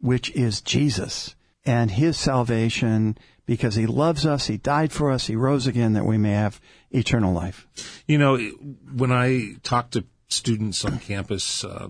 which 0.00 0.30
is 0.30 0.60
Jesus 0.60 1.34
and 1.64 1.90
his 1.90 2.16
salvation 2.16 3.16
because 3.46 3.74
he 3.74 3.86
loves 3.86 4.24
us, 4.24 4.46
he 4.46 4.56
died 4.56 4.92
for 4.92 5.10
us, 5.10 5.26
he 5.26 5.36
rose 5.36 5.66
again 5.66 5.94
that 5.94 6.04
we 6.04 6.18
may 6.18 6.32
have 6.32 6.60
eternal 6.90 7.32
life. 7.32 7.66
You 8.06 8.18
know, 8.18 8.38
when 8.38 9.12
I 9.12 9.56
talk 9.62 9.90
to 9.90 10.04
students 10.28 10.84
on 10.84 10.98
campus, 10.98 11.64
uh, 11.64 11.88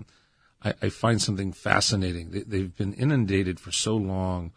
I, 0.62 0.74
I, 0.82 0.88
find 0.88 1.20
something 1.20 1.52
fascinating. 1.52 2.44
They, 2.46 2.58
have 2.58 2.76
been 2.76 2.94
inundated 2.94 3.60
for 3.60 3.70
so 3.70 3.96
long 3.96 4.52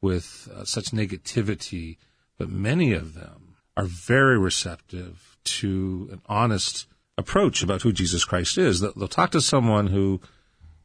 with 0.00 0.48
uh, 0.54 0.64
such 0.64 0.90
negativity, 0.90 1.98
but 2.38 2.50
many 2.50 2.92
of 2.92 3.14
them 3.14 3.56
are 3.76 3.84
very 3.84 4.38
receptive 4.38 5.38
to 5.44 6.08
an 6.12 6.20
honest 6.26 6.86
approach 7.16 7.62
about 7.62 7.82
who 7.82 7.92
Jesus 7.92 8.24
Christ 8.24 8.58
is. 8.58 8.80
They'll, 8.80 8.92
they'll 8.94 9.08
talk 9.08 9.30
to 9.32 9.40
someone 9.40 9.88
who 9.88 10.20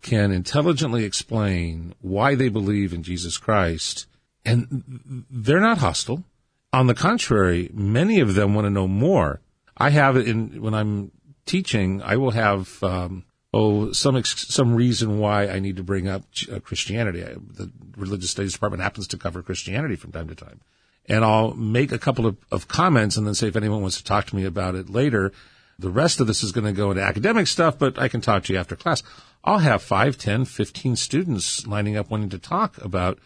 can 0.06 0.32
intelligently 0.32 1.04
explain 1.04 1.96
why 2.00 2.36
they 2.36 2.48
believe 2.48 2.94
in 2.94 3.02
Jesus 3.02 3.40
Christ, 3.40 4.06
and 4.46 5.26
they're 5.32 5.60
not 5.60 5.80
hostile. 5.80 6.24
On 6.72 6.86
the 6.86 6.94
contrary, 6.94 7.72
many 7.74 8.20
of 8.20 8.36
them 8.36 8.54
want 8.54 8.66
to 8.66 8.70
know 8.70 8.88
more. 8.88 9.42
I 9.76 9.90
have 9.90 10.16
in 10.16 10.62
when 10.62 10.76
I'm 10.76 11.12
teaching. 11.48 12.04
I 12.04 12.18
will 12.18 12.32
have 12.32 12.84
um, 12.84 13.26
oh 13.52 13.94
some 13.94 14.24
some 14.24 14.76
reason 14.76 15.18
why 15.18 15.48
I 15.48 15.58
need 15.58 15.78
to 15.78 15.84
bring 15.84 16.08
up 16.08 16.22
uh, 16.52 16.60
Christianity. 16.60 17.24
I, 17.24 17.34
the 17.34 17.72
religious 17.98 18.30
studies 18.30 18.54
department 18.54 18.84
happens 18.84 19.08
to 19.08 19.18
cover 19.18 19.42
Christianity 19.42 19.96
from 19.96 20.12
time 20.12 20.28
to 20.28 20.36
time, 20.36 20.62
and 21.08 21.26
I'll 21.26 21.56
make 21.56 21.92
a 21.92 21.98
couple 21.98 22.28
of, 22.28 22.38
of 22.52 22.68
comments 22.68 23.18
and 23.18 23.26
then 23.26 23.34
say 23.34 23.48
if 23.48 23.56
anyone 23.56 23.82
wants 23.82 23.98
to 23.98 24.04
talk 24.04 24.28
to 24.28 24.36
me 24.36 24.46
about 24.46 24.76
it 24.76 24.88
later. 24.88 25.32
The 25.78 25.90
rest 25.90 26.22
of 26.22 26.28
this 26.28 26.42
is 26.42 26.54
going 26.54 26.68
to 26.68 26.72
go 26.72 26.92
into 26.92 27.04
academic 27.04 27.48
stuff, 27.48 27.78
but 27.78 28.00
I 28.00 28.08
can 28.08 28.22
talk 28.22 28.46
to 28.46 28.54
you 28.54 28.60
after 28.60 28.78
class. 28.78 29.04
I'll 29.46 29.60
have 29.60 29.84
5, 29.84 30.18
10, 30.18 30.46
15 30.46 30.96
students 30.96 31.68
lining 31.68 31.96
up 31.96 32.10
wanting 32.10 32.30
to 32.30 32.40
talk 32.40 32.84
about 32.84 33.20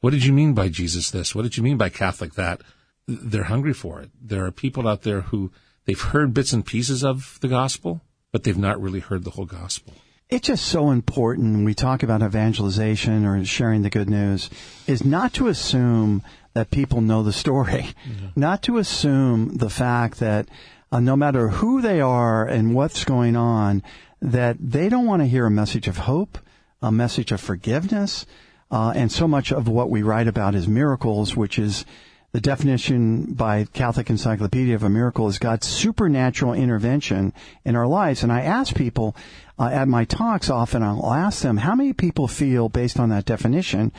what 0.00 0.10
did 0.10 0.24
you 0.24 0.32
mean 0.32 0.54
by 0.54 0.68
Jesus 0.68 1.10
this? 1.10 1.34
What 1.34 1.42
did 1.42 1.56
you 1.56 1.62
mean 1.64 1.76
by 1.76 1.88
Catholic 1.88 2.34
that? 2.34 2.60
They're 3.08 3.44
hungry 3.44 3.74
for 3.74 4.00
it. 4.00 4.10
There 4.22 4.44
are 4.44 4.52
people 4.52 4.86
out 4.86 5.02
there 5.02 5.22
who 5.22 5.50
they've 5.84 6.00
heard 6.00 6.32
bits 6.32 6.52
and 6.52 6.64
pieces 6.64 7.02
of 7.02 7.38
the 7.40 7.48
gospel, 7.48 8.02
but 8.30 8.44
they've 8.44 8.56
not 8.56 8.80
really 8.80 9.00
heard 9.00 9.24
the 9.24 9.30
whole 9.30 9.46
gospel. 9.46 9.94
It's 10.30 10.46
just 10.46 10.66
so 10.66 10.90
important 10.90 11.54
when 11.54 11.64
we 11.64 11.74
talk 11.74 12.02
about 12.02 12.22
evangelization 12.22 13.24
or 13.24 13.44
sharing 13.44 13.82
the 13.82 13.90
good 13.90 14.08
news 14.08 14.48
is 14.86 15.04
not 15.04 15.34
to 15.34 15.48
assume 15.48 16.22
that 16.54 16.70
people 16.70 17.00
know 17.00 17.22
the 17.22 17.32
story, 17.32 17.88
mm-hmm. 18.08 18.28
not 18.36 18.62
to 18.62 18.78
assume 18.78 19.56
the 19.56 19.70
fact 19.70 20.20
that 20.20 20.48
uh, 20.92 21.00
no 21.00 21.16
matter 21.16 21.48
who 21.48 21.82
they 21.82 22.00
are 22.00 22.46
and 22.46 22.74
what's 22.74 23.04
going 23.04 23.36
on, 23.36 23.82
that 24.24 24.56
they 24.58 24.88
don't 24.88 25.04
want 25.04 25.20
to 25.20 25.28
hear 25.28 25.44
a 25.44 25.50
message 25.50 25.86
of 25.86 25.98
hope, 25.98 26.38
a 26.80 26.90
message 26.90 27.30
of 27.30 27.42
forgiveness, 27.42 28.24
uh, 28.70 28.92
and 28.96 29.12
so 29.12 29.28
much 29.28 29.52
of 29.52 29.68
what 29.68 29.90
we 29.90 30.02
write 30.02 30.26
about 30.26 30.54
is 30.54 30.66
miracles, 30.66 31.36
which 31.36 31.58
is 31.58 31.84
the 32.32 32.40
definition 32.40 33.34
by 33.34 33.66
Catholic 33.74 34.08
Encyclopedia 34.08 34.74
of 34.74 34.82
a 34.82 34.88
miracle 34.88 35.28
is 35.28 35.38
God's 35.38 35.68
supernatural 35.68 36.54
intervention 36.54 37.34
in 37.66 37.76
our 37.76 37.86
lives. 37.86 38.22
And 38.22 38.32
I 38.32 38.40
ask 38.40 38.74
people 38.74 39.14
uh, 39.58 39.66
at 39.66 39.88
my 39.88 40.06
talks 40.06 40.48
often, 40.48 40.82
I'll 40.82 41.12
ask 41.12 41.42
them, 41.42 41.58
how 41.58 41.74
many 41.74 41.92
people 41.92 42.26
feel, 42.26 42.70
based 42.70 42.98
on 42.98 43.10
that 43.10 43.26
definition, 43.26 43.92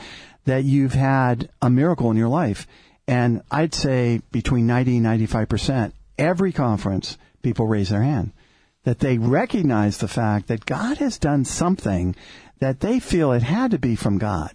that 0.44 0.64
you've 0.64 0.92
had 0.94 1.48
a 1.62 1.70
miracle 1.70 2.10
in 2.10 2.16
your 2.16 2.28
life? 2.28 2.66
And 3.06 3.42
I'd 3.48 3.74
say 3.74 4.20
between 4.32 4.66
90 4.66 4.98
and 4.98 5.06
95%, 5.06 5.92
every 6.18 6.52
conference, 6.52 7.16
people 7.42 7.68
raise 7.68 7.90
their 7.90 8.02
hand 8.02 8.32
that 8.86 9.00
they 9.00 9.18
recognize 9.18 9.98
the 9.98 10.06
fact 10.06 10.46
that 10.46 10.64
God 10.64 10.98
has 10.98 11.18
done 11.18 11.44
something 11.44 12.14
that 12.60 12.78
they 12.78 13.00
feel 13.00 13.32
it 13.32 13.42
had 13.42 13.72
to 13.72 13.80
be 13.80 13.96
from 13.96 14.16
God. 14.16 14.54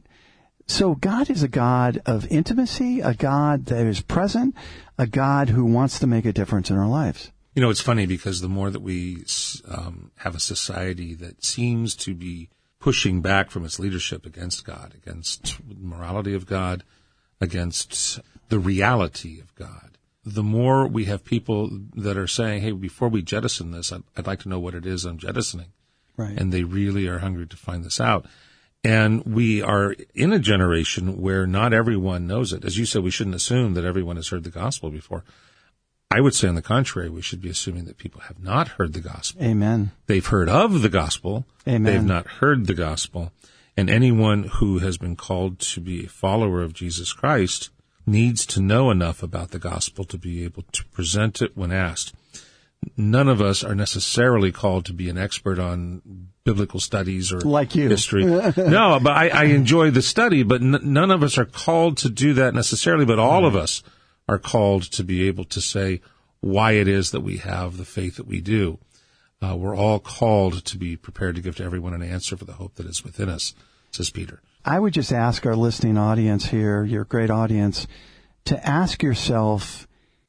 So 0.68 0.96
God 0.96 1.30
is 1.30 1.44
a 1.44 1.50
God 1.50 2.02
of 2.06 2.26
intimacy, 2.32 3.02
a 3.02 3.14
God 3.14 3.66
that 3.66 3.86
is 3.86 4.00
present, 4.00 4.56
a 4.98 5.06
God 5.06 5.50
who 5.50 5.66
wants 5.66 6.00
to 6.00 6.08
make 6.08 6.24
a 6.24 6.32
difference 6.32 6.70
in 6.70 6.78
our 6.78 6.88
lives. 6.88 7.30
You 7.56 7.62
know, 7.62 7.70
it's 7.70 7.82
funny 7.82 8.06
because 8.06 8.40
the 8.40 8.48
more 8.48 8.70
that 8.70 8.82
we 8.82 9.26
um, 9.68 10.12
have 10.20 10.34
a 10.34 10.40
society 10.40 11.14
that 11.16 11.44
seems 11.44 11.94
to 11.98 12.16
be 12.16 12.48
pushing 12.80 13.20
back 13.22 13.52
from 13.52 13.66
its 13.66 13.80
leadership 13.80 14.26
against 14.26 14.64
God, 14.64 14.94
against 14.96 15.58
morality 15.78 16.34
of 16.34 16.46
God, 16.46 16.86
against 17.42 18.22
the 18.48 18.60
reality 18.60 19.42
of 19.42 19.54
God, 19.56 19.91
the 20.24 20.44
more 20.44 20.88
we 20.88 21.06
have 21.06 21.24
people 21.24 21.70
that 21.96 22.18
are 22.18 22.28
saying, 22.28 22.62
"Hey, 22.62 22.72
before 22.72 23.10
we 23.10 23.22
jettison 23.22 23.72
this, 23.72 23.92
I'd, 23.92 24.04
I'd 24.16 24.28
like 24.28 24.40
to 24.42 24.50
know 24.50 24.60
what 24.60 24.76
it 24.76 24.86
is 24.86 25.06
I'm 25.06 25.18
jettisoning," 25.18 25.74
right. 26.18 26.38
and 26.38 26.52
they 26.52 26.64
really 26.64 27.08
are 27.08 27.20
hungry 27.20 27.48
to 27.48 27.58
find 27.58 27.84
this 27.84 28.00
out. 28.00 28.26
And 28.84 29.24
we 29.26 29.62
are 29.62 29.96
in 30.16 30.34
a 30.34 30.40
generation 30.40 31.22
where 31.22 31.46
not 31.46 31.74
everyone 31.74 32.26
knows 32.26 32.52
it. 32.52 32.66
As 32.66 32.78
you 32.78 32.86
said, 32.86 33.04
we 33.04 33.12
shouldn't 33.12 33.36
assume 33.36 33.76
that 33.76 33.86
everyone 33.86 34.16
has 34.16 34.30
heard 34.30 34.44
the 34.44 34.50
gospel 34.50 34.90
before. 34.90 35.24
I 36.10 36.20
would 36.20 36.36
say, 36.36 36.48
on 36.48 36.56
the 36.56 36.62
contrary, 36.62 37.10
we 37.10 37.22
should 37.22 37.42
be 37.42 37.50
assuming 37.50 37.86
that 37.86 37.98
people 37.98 38.22
have 38.22 38.44
not 38.44 38.68
heard 38.70 38.94
the 38.94 39.00
gospel. 39.00 39.44
Amen. 39.44 39.92
They've 40.08 40.26
heard 40.26 40.50
of 40.50 40.82
the 40.82 40.90
gospel. 40.90 41.46
Amen. 41.68 41.84
They've 41.84 42.04
not 42.04 42.28
heard 42.28 42.68
the 42.68 42.74
gospel. 42.74 43.32
And 43.78 43.90
anyone 43.90 44.44
who 44.44 44.80
has 44.80 44.98
been 44.98 45.16
called 45.16 45.60
to 45.60 45.80
be 45.80 46.06
a 46.06 46.10
follower 46.10 46.62
of 46.62 46.74
Jesus 46.74 47.14
Christ 47.14 47.70
needs 48.12 48.46
to 48.46 48.62
know 48.62 48.92
enough 48.92 49.24
about 49.24 49.52
the 49.52 49.60
gospel 49.60 50.04
to 50.06 50.18
be 50.18 50.44
able 50.44 50.64
to 50.74 50.86
present 50.88 51.42
it 51.42 51.56
when 51.56 51.72
asked. 51.72 52.14
None 52.98 53.28
of 53.28 53.42
us 53.42 53.64
are 53.64 53.76
necessarily 53.76 54.52
called 54.52 54.86
to 54.86 54.94
be 54.94 55.10
an 55.10 55.18
expert 55.18 55.60
on 55.60 56.02
biblical 56.44 56.80
studies 56.80 57.32
or 57.32 57.40
like 57.42 57.76
you. 57.76 57.88
history. 57.88 58.26
no, 58.58 59.00
but 59.02 59.14
I, 59.14 59.30
I, 59.30 59.44
enjoy 59.46 59.92
the 59.92 60.02
study, 60.02 60.42
but 60.42 60.62
n- 60.62 60.80
none 60.82 61.12
of 61.12 61.22
us 61.22 61.38
are 61.38 61.46
called 61.46 61.98
to 61.98 62.10
do 62.10 62.34
that 62.34 62.56
necessarily, 62.56 63.06
but 63.06 63.20
all 63.20 63.46
of 63.46 63.56
us 63.56 63.84
are 64.28 64.40
called 64.40 64.84
to 64.94 65.04
be 65.04 65.28
able 65.28 65.46
to 65.46 65.62
say 65.62 66.02
why 66.40 66.72
it 66.72 66.88
is 66.88 67.12
that 67.12 67.22
we 67.22 67.38
have 67.38 67.78
the 67.78 67.86
faith 67.86 68.16
that 68.16 68.28
we 68.28 68.42
do. 68.42 68.80
Uh, 69.42 69.56
we're 69.56 69.76
all 69.76 70.00
called 70.00 70.66
to 70.66 70.78
be 70.78 70.96
prepared 70.96 71.36
to 71.36 71.42
give 71.42 71.56
to 71.58 71.64
everyone 71.64 71.94
an 71.94 72.04
answer 72.04 72.36
for 72.36 72.46
the 72.46 72.54
hope 72.54 72.76
that 72.76 72.86
is 72.88 73.04
within 73.04 73.30
us, 73.30 73.54
says 73.92 74.10
Peter. 74.10 74.42
I 74.64 74.80
would 74.80 74.94
just 74.94 75.12
ask 75.12 75.46
our 75.46 75.56
listening 75.56 75.98
audience 75.98 76.46
here, 76.46 76.84
your 76.84 77.04
great 77.04 77.32
audience, 77.32 77.88
to 78.46 78.68
ask 78.68 79.02
yourself, 79.02 79.88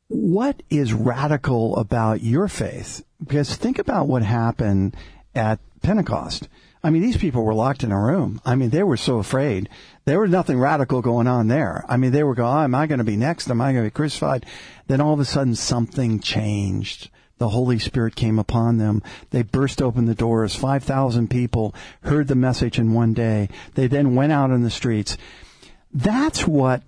what 0.09 0.63
is 0.71 0.93
radical 0.93 1.77
about 1.77 2.23
your 2.23 2.49
faith? 2.49 3.05
Because 3.21 3.55
think 3.55 3.79
about 3.79 4.09
what 4.09 4.23
happened 4.23 4.97
at 5.35 5.59
Pentecost. 5.83 6.49
I 6.83 6.91
mean, 6.91 7.03
these 7.03 7.17
people 7.17 7.45
were 7.45 7.55
locked 7.55 7.85
in 7.85 7.93
a 7.93 8.01
room. 8.01 8.41
I 8.45 8.55
mean, 8.55 8.71
they 8.71 8.83
were 8.83 8.97
so 8.97 9.19
afraid. 9.19 9.69
There 10.05 10.21
was 10.21 10.31
nothing 10.31 10.59
radical 10.59 11.03
going 11.03 11.27
on 11.27 11.49
there. 11.49 11.85
I 11.89 11.97
mean, 11.97 12.13
they 12.13 12.25
were 12.25 12.35
going, 12.35 12.57
oh, 12.57 12.65
am 12.65 12.75
I 12.75 12.87
going 12.87 12.99
to 12.99 13.05
be 13.05 13.17
next? 13.17 13.51
Am 13.51 13.61
I 13.61 13.73
going 13.73 13.85
to 13.85 13.91
be 13.91 13.95
crucified? 13.95 14.47
Then 14.89 15.01
all 15.01 15.15
of 15.15 15.21
a 15.21 15.25
sudden 15.25 15.55
something 15.55 16.21
changed. 16.21 17.11
The 17.43 17.49
Holy 17.49 17.81
Spirit 17.81 18.15
came 18.15 18.39
upon 18.39 18.79
them. 18.79 19.03
They 19.31 19.43
burst 19.43 19.83
open 19.83 20.05
the 20.05 20.15
doors. 20.15 20.55
5,000 20.55 21.29
people 21.29 21.75
heard 22.03 22.29
the 22.29 22.37
message 22.37 22.79
in 22.79 22.93
one 22.93 23.15
day. 23.15 23.49
They 23.75 23.89
then 23.89 24.15
went 24.15 24.31
out 24.31 24.53
in 24.53 24.63
the 24.63 24.71
streets. 24.71 25.19
That's 25.93 26.47
what, 26.47 26.85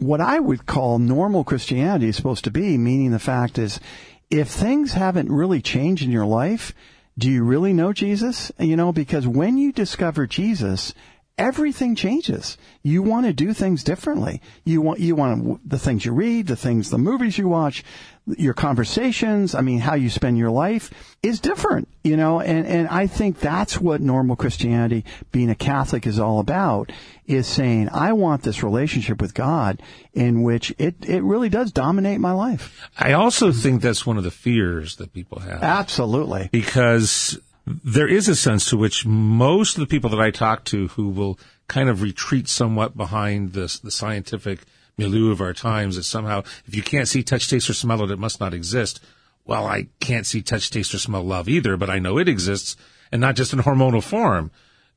what 0.00 0.20
I 0.20 0.40
would 0.40 0.66
call 0.66 0.98
normal 0.98 1.42
Christianity 1.42 2.08
is 2.08 2.16
supposed 2.16 2.44
to 2.44 2.50
be, 2.50 2.76
meaning 2.76 3.12
the 3.12 3.18
fact 3.18 3.56
is, 3.56 3.80
if 4.28 4.48
things 4.48 4.92
haven't 4.92 5.32
really 5.32 5.62
changed 5.62 6.02
in 6.02 6.10
your 6.10 6.26
life, 6.26 6.74
do 7.16 7.30
you 7.30 7.42
really 7.42 7.72
know 7.72 7.94
Jesus? 7.94 8.52
You 8.58 8.76
know, 8.76 8.92
because 8.92 9.26
when 9.26 9.56
you 9.56 9.72
discover 9.72 10.26
Jesus, 10.26 10.92
everything 11.38 11.96
changes. 11.96 12.58
You 12.82 13.02
want 13.02 13.24
to 13.26 13.32
do 13.32 13.54
things 13.54 13.82
differently. 13.82 14.42
You 14.64 14.82
want, 14.82 15.00
you 15.00 15.16
want 15.16 15.68
the 15.68 15.78
things 15.78 16.04
you 16.04 16.12
read, 16.12 16.46
the 16.46 16.56
things, 16.56 16.90
the 16.90 16.98
movies 16.98 17.38
you 17.38 17.48
watch, 17.48 17.82
your 18.26 18.54
conversations, 18.54 19.54
I 19.54 19.60
mean, 19.60 19.80
how 19.80 19.94
you 19.94 20.08
spend 20.08 20.38
your 20.38 20.50
life 20.50 20.90
is 21.22 21.40
different, 21.40 21.88
you 22.02 22.16
know, 22.16 22.40
and, 22.40 22.66
and 22.66 22.88
I 22.88 23.06
think 23.06 23.38
that's 23.38 23.78
what 23.78 24.00
normal 24.00 24.34
Christianity, 24.34 25.04
being 25.30 25.50
a 25.50 25.54
Catholic 25.54 26.06
is 26.06 26.18
all 26.18 26.38
about, 26.38 26.90
is 27.26 27.46
saying, 27.46 27.90
I 27.90 28.12
want 28.12 28.42
this 28.42 28.62
relationship 28.62 29.20
with 29.20 29.34
God 29.34 29.82
in 30.14 30.42
which 30.42 30.74
it, 30.78 30.94
it 31.06 31.22
really 31.22 31.50
does 31.50 31.70
dominate 31.70 32.18
my 32.18 32.32
life. 32.32 32.88
I 32.98 33.12
also 33.12 33.52
think 33.52 33.82
that's 33.82 34.06
one 34.06 34.16
of 34.16 34.24
the 34.24 34.30
fears 34.30 34.96
that 34.96 35.12
people 35.12 35.40
have. 35.40 35.62
Absolutely. 35.62 36.48
Because 36.50 37.38
there 37.66 38.08
is 38.08 38.28
a 38.28 38.36
sense 38.36 38.70
to 38.70 38.76
which 38.78 39.04
most 39.04 39.76
of 39.76 39.80
the 39.80 39.86
people 39.86 40.10
that 40.10 40.20
I 40.20 40.30
talk 40.30 40.64
to 40.66 40.88
who 40.88 41.08
will 41.10 41.38
kind 41.68 41.88
of 41.90 42.02
retreat 42.02 42.48
somewhat 42.48 42.96
behind 42.96 43.52
this, 43.52 43.78
the 43.78 43.90
scientific 43.90 44.60
milieu 44.96 45.30
of 45.30 45.40
our 45.40 45.52
times 45.52 45.96
is 45.96 46.06
somehow, 46.06 46.42
if 46.66 46.74
you 46.74 46.82
can't 46.82 47.08
see, 47.08 47.22
touch, 47.22 47.48
taste, 47.48 47.68
or 47.68 47.74
smell 47.74 48.02
it, 48.04 48.10
it 48.10 48.18
must 48.18 48.40
not 48.40 48.54
exist. 48.54 49.00
Well, 49.44 49.66
I 49.66 49.88
can't 50.00 50.26
see, 50.26 50.42
touch, 50.42 50.70
taste, 50.70 50.94
or 50.94 50.98
smell 50.98 51.22
love 51.22 51.48
either, 51.48 51.76
but 51.76 51.90
I 51.90 51.98
know 51.98 52.18
it 52.18 52.28
exists 52.28 52.76
and 53.12 53.20
not 53.20 53.36
just 53.36 53.52
in 53.52 53.60
hormonal 53.60 54.02
form. 54.02 54.50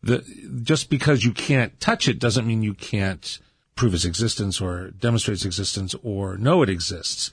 The, 0.03 0.23
just 0.63 0.89
because 0.89 1.25
you 1.25 1.31
can't 1.31 1.79
touch 1.79 2.07
it 2.07 2.19
doesn't 2.19 2.47
mean 2.47 2.63
you 2.63 2.73
can't 2.73 3.39
prove 3.75 3.93
its 3.93 4.05
existence 4.05 4.61
or 4.61 4.91
demonstrate 4.91 5.37
its 5.37 5.45
existence 5.45 5.95
or 6.03 6.37
know 6.37 6.61
it 6.61 6.69
exists. 6.69 7.31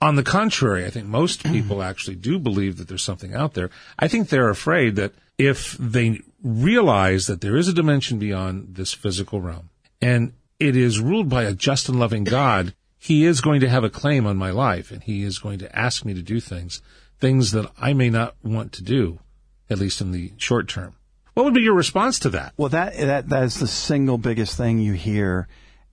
On 0.00 0.16
the 0.16 0.22
contrary, 0.22 0.84
I 0.84 0.90
think 0.90 1.06
most 1.06 1.42
people 1.44 1.82
actually 1.82 2.16
do 2.16 2.38
believe 2.38 2.78
that 2.78 2.88
there's 2.88 3.04
something 3.04 3.34
out 3.34 3.54
there. 3.54 3.70
I 3.98 4.08
think 4.08 4.28
they're 4.28 4.50
afraid 4.50 4.96
that 4.96 5.12
if 5.38 5.76
they 5.78 6.20
realize 6.42 7.26
that 7.26 7.40
there 7.40 7.56
is 7.56 7.68
a 7.68 7.72
dimension 7.72 8.18
beyond 8.18 8.76
this 8.76 8.92
physical 8.92 9.40
realm 9.40 9.70
and 10.00 10.32
it 10.58 10.76
is 10.76 11.00
ruled 11.00 11.28
by 11.28 11.44
a 11.44 11.52
just 11.52 11.88
and 11.88 11.98
loving 11.98 12.24
God, 12.24 12.74
he 12.98 13.24
is 13.24 13.40
going 13.40 13.60
to 13.60 13.68
have 13.68 13.84
a 13.84 13.90
claim 13.90 14.26
on 14.26 14.36
my 14.36 14.50
life 14.50 14.90
and 14.90 15.02
he 15.02 15.22
is 15.22 15.38
going 15.38 15.58
to 15.58 15.78
ask 15.78 16.04
me 16.04 16.14
to 16.14 16.22
do 16.22 16.40
things, 16.40 16.80
things 17.18 17.52
that 17.52 17.70
I 17.78 17.92
may 17.92 18.10
not 18.10 18.34
want 18.42 18.72
to 18.72 18.82
do, 18.82 19.20
at 19.68 19.78
least 19.78 20.00
in 20.00 20.12
the 20.12 20.32
short 20.36 20.68
term. 20.68 20.94
What 21.34 21.44
would 21.44 21.54
be 21.54 21.60
your 21.60 21.74
response 21.74 22.18
to 22.20 22.30
that? 22.30 22.54
Well, 22.56 22.70
that, 22.70 22.96
that, 22.96 23.28
that 23.28 23.42
is 23.42 23.60
the 23.60 23.66
single 23.66 24.16
biggest 24.16 24.56
thing 24.56 24.78
you 24.78 24.94
hear. 24.94 25.48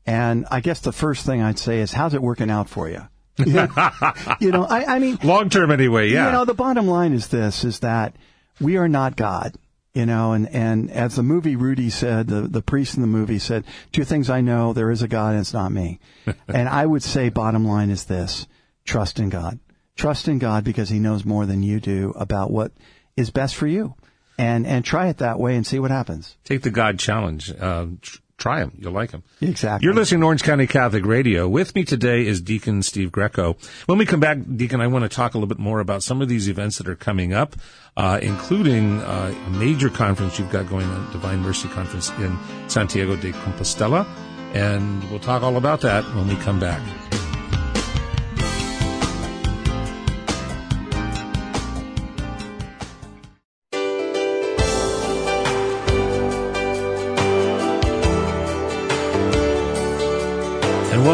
And 0.05 0.45
I 0.49 0.61
guess 0.61 0.79
the 0.79 0.93
first 0.93 1.25
thing 1.25 1.41
I'd 1.41 1.59
say 1.59 1.81
is, 1.81 1.91
how's 1.91 2.13
it 2.13 2.21
working 2.21 2.49
out 2.49 2.69
for 2.69 2.89
you? 2.89 3.07
you 3.37 4.51
know, 4.51 4.63
I, 4.63 4.85
I 4.87 4.99
mean, 4.99 5.17
long 5.23 5.49
term 5.49 5.71
anyway, 5.71 6.09
yeah. 6.09 6.27
You 6.27 6.31
know, 6.31 6.45
the 6.45 6.53
bottom 6.53 6.87
line 6.87 7.13
is 7.13 7.27
this, 7.27 7.63
is 7.63 7.79
that 7.79 8.15
we 8.61 8.77
are 8.77 8.87
not 8.87 9.15
God 9.15 9.55
you 9.93 10.07
know, 10.07 10.33
and, 10.33 10.49
and 10.49 10.89
as 10.89 11.15
the 11.15 11.23
movie 11.23 11.55
Rudy 11.55 11.89
said, 11.89 12.27
the, 12.27 12.41
the 12.41 12.63
priest 12.63 12.95
in 12.95 13.01
the 13.01 13.07
movie 13.07 13.39
said, 13.39 13.63
two 13.91 14.03
things 14.03 14.29
I 14.29 14.41
know, 14.41 14.73
there 14.73 14.89
is 14.89 15.03
a 15.03 15.07
God 15.07 15.31
and 15.31 15.41
it's 15.41 15.53
not 15.53 15.71
me. 15.71 15.99
and 16.47 16.67
I 16.67 16.85
would 16.85 17.03
say 17.03 17.29
bottom 17.29 17.65
line 17.65 17.91
is 17.91 18.05
this, 18.05 18.47
trust 18.85 19.19
in 19.19 19.29
God. 19.29 19.59
Trust 19.95 20.27
in 20.27 20.39
God 20.39 20.63
because 20.63 20.89
he 20.89 20.97
knows 20.97 21.25
more 21.25 21.45
than 21.45 21.61
you 21.61 21.79
do 21.79 22.11
about 22.15 22.49
what 22.49 22.71
is 23.15 23.29
best 23.29 23.55
for 23.55 23.67
you. 23.67 23.93
And, 24.39 24.65
and 24.65 24.83
try 24.83 25.09
it 25.09 25.19
that 25.19 25.39
way 25.39 25.55
and 25.55 25.65
see 25.65 25.77
what 25.77 25.91
happens. 25.91 26.35
Take 26.43 26.63
the 26.63 26.71
God 26.71 26.97
challenge. 26.97 27.51
Uh, 27.51 27.85
tr- 28.01 28.17
try 28.43 28.59
them. 28.59 28.73
You'll 28.77 28.91
like 28.91 29.11
them. 29.11 29.23
Exactly. 29.39 29.85
You're 29.85 29.95
listening 29.95 30.19
to 30.19 30.25
Orange 30.25 30.43
County 30.43 30.67
Catholic 30.67 31.05
Radio. 31.05 31.47
With 31.47 31.73
me 31.75 31.85
today 31.85 32.27
is 32.27 32.41
Deacon 32.41 32.83
Steve 32.83 33.09
Greco. 33.09 33.55
When 33.85 33.97
we 33.97 34.05
come 34.05 34.19
back, 34.19 34.37
Deacon, 34.55 34.81
I 34.81 34.87
want 34.87 35.03
to 35.03 35.09
talk 35.09 35.33
a 35.33 35.37
little 35.37 35.47
bit 35.47 35.59
more 35.59 35.79
about 35.79 36.03
some 36.03 36.21
of 36.21 36.27
these 36.27 36.49
events 36.49 36.77
that 36.77 36.89
are 36.89 36.95
coming 36.95 37.33
up, 37.33 37.55
uh, 37.95 38.19
including 38.21 38.99
uh, 39.01 39.33
a 39.47 39.49
major 39.51 39.89
conference 39.89 40.37
you've 40.37 40.51
got 40.51 40.67
going 40.67 40.85
on, 40.85 41.09
Divine 41.13 41.39
Mercy 41.39 41.69
Conference 41.69 42.09
in 42.19 42.37
Santiago 42.67 43.15
de 43.15 43.31
Compostela. 43.31 44.05
And 44.53 45.09
we'll 45.09 45.19
talk 45.19 45.41
all 45.41 45.55
about 45.55 45.79
that 45.81 46.03
when 46.13 46.27
we 46.27 46.35
come 46.35 46.59
back. 46.59 46.81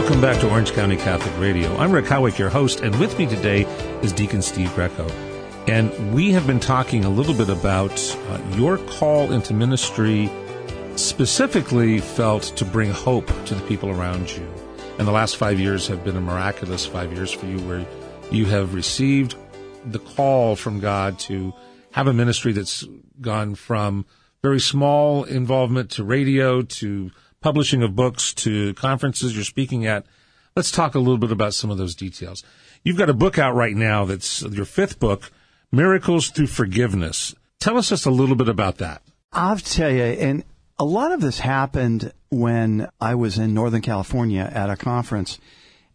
Welcome 0.10 0.28
back 0.28 0.42
to 0.42 0.50
Orange 0.50 0.72
County 0.72 0.98
Catholic 0.98 1.40
Radio. 1.40 1.78
I'm 1.78 1.92
Rick 1.92 2.06
Howick, 2.06 2.40
your 2.40 2.50
host, 2.50 2.80
and 2.80 3.00
with 3.00 3.16
me 3.20 3.28
today 3.28 3.66
is 4.02 4.12
Deacon 4.12 4.42
Steve 4.42 4.74
Greco. 4.74 5.08
And 5.68 6.16
we 6.16 6.32
have 6.32 6.48
been 6.48 6.60
talking 6.60 7.06
a 7.06 7.10
little 7.10 7.36
bit 7.36 7.48
about 7.48 7.94
uh, 8.28 8.42
your 8.56 8.80
call 8.80 9.32
into 9.32 9.54
ministry, 9.54 10.28
specifically 10.96 12.00
felt 12.00 12.42
to 12.56 12.66
bring 12.66 12.90
hope 12.90 13.28
to 13.46 13.54
the 13.54 13.62
people 13.68 13.92
around 13.92 14.32
you. 14.32 14.52
And 14.98 15.08
the 15.08 15.12
last 15.12 15.38
five 15.38 15.60
years 15.60 15.86
have 15.86 16.04
been 16.04 16.18
a 16.18 16.22
miraculous 16.22 16.88
five 16.88 17.14
years 17.14 17.32
for 17.32 17.46
you 17.46 17.60
where 17.68 17.86
you 18.32 18.48
have 18.48 18.74
received 18.74 19.36
the 19.86 20.00
call 20.00 20.56
from 20.56 20.80
God 20.80 21.20
to 21.20 21.54
have 21.92 22.08
a 22.08 22.14
ministry 22.14 22.52
that's 22.52 22.84
gone 23.22 23.54
from 23.54 24.08
very 24.42 24.60
small 24.60 25.24
involvement 25.26 25.92
to 25.92 26.04
radio 26.04 26.64
to 26.64 27.12
publishing 27.42 27.84
of 27.84 27.96
books 27.96 28.34
to 28.34 28.74
conferences 28.76 29.36
you're 29.36 29.44
speaking 29.44 29.86
at. 29.86 30.06
Let's 30.56 30.72
talk 30.72 30.96
a 30.96 31.00
little 31.00 31.18
bit 31.18 31.32
about 31.32 31.54
some 31.54 31.70
of 31.70 31.78
those 31.78 31.96
details. 31.96 32.44
You've 32.84 32.98
got 32.98 33.10
a 33.10 33.14
book 33.14 33.38
out 33.38 33.56
right 33.56 33.76
now 33.76 34.06
that's 34.06 34.42
your 34.42 34.66
fifth 34.66 35.00
book, 35.00 35.32
miracles 35.72 36.30
through 36.30 36.48
forgiveness. 36.48 37.36
Tell 37.60 37.78
us 37.78 37.90
just 37.90 38.06
a 38.06 38.12
little 38.12 38.36
bit 38.36 38.50
about 38.50 38.78
that. 38.78 39.02
I'll 39.32 39.58
tell 39.58 39.92
you, 39.92 40.04
and 40.04 40.44
a 40.78 40.86
lot 40.86 41.12
of 41.12 41.22
this 41.22 41.40
happened 41.40 42.14
when 42.30 42.88
I 43.02 43.16
was 43.16 43.38
in 43.38 43.54
Northern 43.54 43.82
California 43.82 44.50
at 44.52 44.70
a 44.70 44.78
conference, 44.78 45.40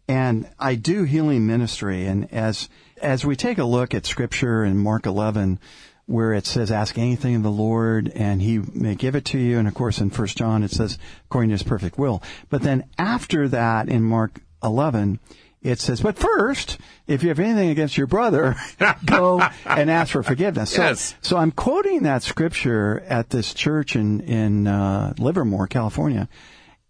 and 0.07 0.47
I 0.59 0.75
do 0.75 1.03
healing 1.03 1.47
ministry. 1.47 2.05
And 2.05 2.31
as 2.31 2.69
as 3.01 3.25
we 3.25 3.35
take 3.35 3.57
a 3.57 3.65
look 3.65 3.93
at 3.93 4.05
Scripture 4.05 4.63
in 4.63 4.77
Mark 4.77 5.05
11, 5.05 5.59
where 6.05 6.33
it 6.33 6.45
says, 6.45 6.71
"Ask 6.71 6.97
anything 6.97 7.35
of 7.35 7.43
the 7.43 7.51
Lord, 7.51 8.11
and 8.15 8.41
He 8.41 8.59
may 8.73 8.95
give 8.95 9.15
it 9.15 9.25
to 9.25 9.39
you," 9.39 9.57
and 9.57 9.67
of 9.67 9.73
course 9.73 9.99
in 9.99 10.09
First 10.09 10.37
John 10.37 10.63
it 10.63 10.71
says, 10.71 10.97
"According 11.25 11.49
to 11.49 11.55
His 11.55 11.63
perfect 11.63 11.97
will." 11.97 12.21
But 12.49 12.61
then 12.61 12.85
after 12.97 13.47
that, 13.49 13.89
in 13.89 14.03
Mark 14.03 14.41
11, 14.63 15.19
it 15.65 15.79
says, 15.79 15.99
but 15.99 16.15
first, 16.15 16.77
if 17.07 17.23
you 17.23 17.29
have 17.29 17.39
anything 17.39 17.69
against 17.69 17.97
your 17.97 18.05
brother, 18.05 18.55
go 19.05 19.41
and 19.65 19.89
ask 19.89 20.11
for 20.11 20.21
forgiveness. 20.21 20.69
So, 20.71 20.83
yes. 20.83 21.15
so 21.21 21.37
I'm 21.37 21.51
quoting 21.51 22.03
that 22.03 22.21
scripture 22.21 23.03
at 23.07 23.31
this 23.31 23.51
church 23.51 23.95
in, 23.95 24.21
in, 24.21 24.67
uh, 24.67 25.15
Livermore, 25.17 25.65
California. 25.65 26.29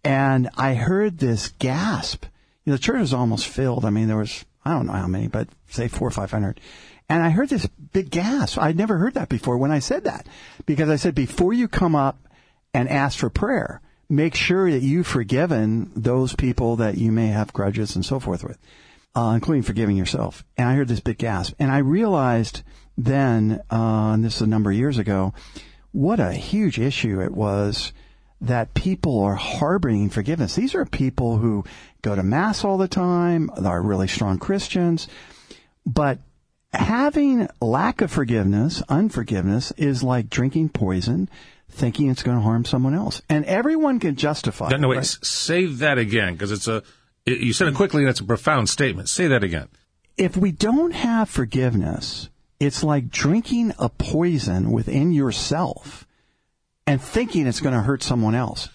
And 0.04 0.50
I 0.58 0.74
heard 0.74 1.18
this 1.18 1.48
gasp. 1.58 2.26
You 2.64 2.72
know, 2.72 2.76
the 2.76 2.82
church 2.82 3.00
was 3.00 3.14
almost 3.14 3.48
filled. 3.48 3.86
I 3.86 3.90
mean, 3.90 4.08
there 4.08 4.18
was, 4.18 4.44
I 4.62 4.74
don't 4.74 4.86
know 4.86 4.92
how 4.92 5.06
many, 5.06 5.28
but 5.28 5.48
say 5.70 5.88
four 5.88 6.08
or 6.08 6.12
five 6.12 6.30
hundred. 6.30 6.60
And 7.08 7.22
I 7.22 7.30
heard 7.30 7.48
this 7.48 7.66
big 7.92 8.10
gasp. 8.10 8.58
I'd 8.58 8.76
never 8.76 8.98
heard 8.98 9.14
that 9.14 9.28
before 9.28 9.58
when 9.58 9.70
I 9.70 9.78
said 9.78 10.04
that. 10.04 10.26
Because 10.66 10.88
I 10.88 10.96
said, 10.96 11.14
before 11.14 11.52
you 11.52 11.68
come 11.68 11.94
up 11.94 12.18
and 12.74 12.88
ask 12.88 13.18
for 13.18 13.30
prayer, 13.30 13.80
make 14.08 14.34
sure 14.34 14.70
that 14.70 14.82
you've 14.82 15.06
forgiven 15.06 15.92
those 15.94 16.34
people 16.34 16.76
that 16.76 16.96
you 16.96 17.12
may 17.12 17.28
have 17.28 17.52
grudges 17.52 17.94
and 17.94 18.04
so 18.04 18.18
forth 18.20 18.42
with, 18.42 18.58
uh, 19.14 19.32
including 19.34 19.62
forgiving 19.62 19.96
yourself. 19.96 20.44
And 20.56 20.68
I 20.68 20.74
heard 20.74 20.88
this 20.88 21.00
big 21.00 21.18
gasp. 21.18 21.54
And 21.58 21.70
I 21.70 21.78
realized 21.78 22.62
then, 22.98 23.60
uh, 23.70 24.12
and 24.12 24.24
this 24.24 24.36
is 24.36 24.42
a 24.42 24.46
number 24.46 24.70
of 24.70 24.76
years 24.76 24.98
ago, 24.98 25.32
what 25.92 26.20
a 26.20 26.32
huge 26.32 26.78
issue 26.78 27.22
it 27.22 27.32
was 27.32 27.92
that 28.40 28.74
people 28.74 29.22
are 29.22 29.34
harboring 29.34 30.10
forgiveness. 30.10 30.54
These 30.54 30.74
are 30.74 30.84
people 30.84 31.38
who 31.38 31.64
go 32.02 32.14
to 32.14 32.22
mass 32.22 32.64
all 32.64 32.76
the 32.76 32.88
time, 32.88 33.50
are 33.64 33.80
really 33.80 34.08
strong 34.08 34.38
Christians, 34.38 35.08
but 35.86 36.18
having 36.80 37.48
lack 37.60 38.00
of 38.00 38.10
forgiveness, 38.10 38.82
unforgiveness, 38.88 39.72
is 39.76 40.02
like 40.02 40.30
drinking 40.30 40.70
poison, 40.70 41.28
thinking 41.70 42.08
it's 42.10 42.22
going 42.22 42.36
to 42.36 42.42
harm 42.42 42.64
someone 42.64 42.94
else. 42.94 43.22
And 43.28 43.44
everyone 43.44 43.98
can 44.00 44.16
justify 44.16 44.68
No, 44.70 44.76
no 44.76 44.86
it, 44.88 44.90
wait. 44.90 44.96
right? 44.98 45.06
Say 45.06 45.66
that 45.66 45.98
again, 45.98 46.34
because 46.34 46.52
it's 46.52 46.68
a. 46.68 46.82
it- 47.24 47.40
you 47.40 47.52
said 47.52 47.68
it 47.68 47.74
quickly, 47.74 48.02
and 48.02 48.10
it's 48.10 48.20
a 48.20 48.24
profound 48.24 48.68
statement. 48.68 49.08
Say 49.08 49.26
that 49.28 49.42
again. 49.44 49.68
If 50.16 50.36
we 50.36 50.50
don't 50.52 50.92
have 50.92 51.28
forgiveness, 51.28 52.30
it's 52.58 52.82
like 52.82 53.10
drinking 53.10 53.72
a 53.78 53.88
poison 53.90 54.70
within 54.72 55.12
yourself 55.12 56.06
and 56.86 57.02
thinking 57.02 57.46
it's 57.46 57.60
going 57.60 57.74
to 57.74 57.82
hurt 57.82 58.02
someone 58.02 58.34
else. 58.34 58.68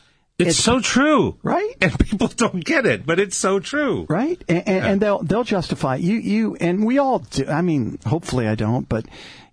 It's, 0.49 0.57
so 0.57 0.79
true, 0.79 1.37
Right? 1.43 1.73
And 1.81 1.97
people 1.99 2.27
don't 2.27 2.63
get 2.63 2.85
it, 2.85 3.05
but 3.05 3.19
it's 3.19 3.37
so 3.37 3.59
true. 3.59 4.05
right? 4.09 4.41
And, 4.47 4.67
and, 4.67 4.85
and 4.85 5.01
they'll 5.01 5.23
they'll 5.23 5.43
justify 5.43 5.95
you 5.95 6.15
you 6.15 6.55
and 6.55 6.85
we 6.85 6.97
all 6.97 7.19
do. 7.19 7.45
I 7.47 7.61
mean, 7.61 7.99
hopefully 8.05 8.47
I 8.47 8.55
don't, 8.55 8.87
but 8.87 9.05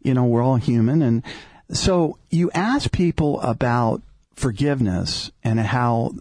you 0.03 0.15
know 0.15 0.25
we're 0.25 0.43
all 0.43 0.57
human, 0.57 1.03
and 1.03 1.23
so 1.71 2.19
you 2.31 2.51
ask 2.53 2.91
people 2.91 3.41
about 3.41 4.03
forgiveness 4.35 5.31
and 5.43 5.61
how. 5.61 6.15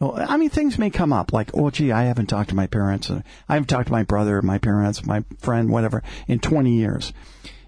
Well, 0.00 0.16
I 0.28 0.36
mean, 0.36 0.50
things 0.50 0.76
may 0.76 0.90
come 0.90 1.12
up 1.12 1.32
like, 1.32 1.50
oh, 1.54 1.70
gee, 1.70 1.92
I 1.92 2.04
haven't 2.04 2.26
talked 2.26 2.50
to 2.50 2.56
my 2.56 2.66
parents. 2.66 3.10
I 3.10 3.22
haven't 3.48 3.68
talked 3.68 3.86
to 3.86 3.92
my 3.92 4.02
brother, 4.02 4.42
my 4.42 4.58
parents, 4.58 5.06
my 5.06 5.24
friend, 5.38 5.70
whatever, 5.70 6.02
in 6.26 6.40
20 6.40 6.74
years. 6.74 7.12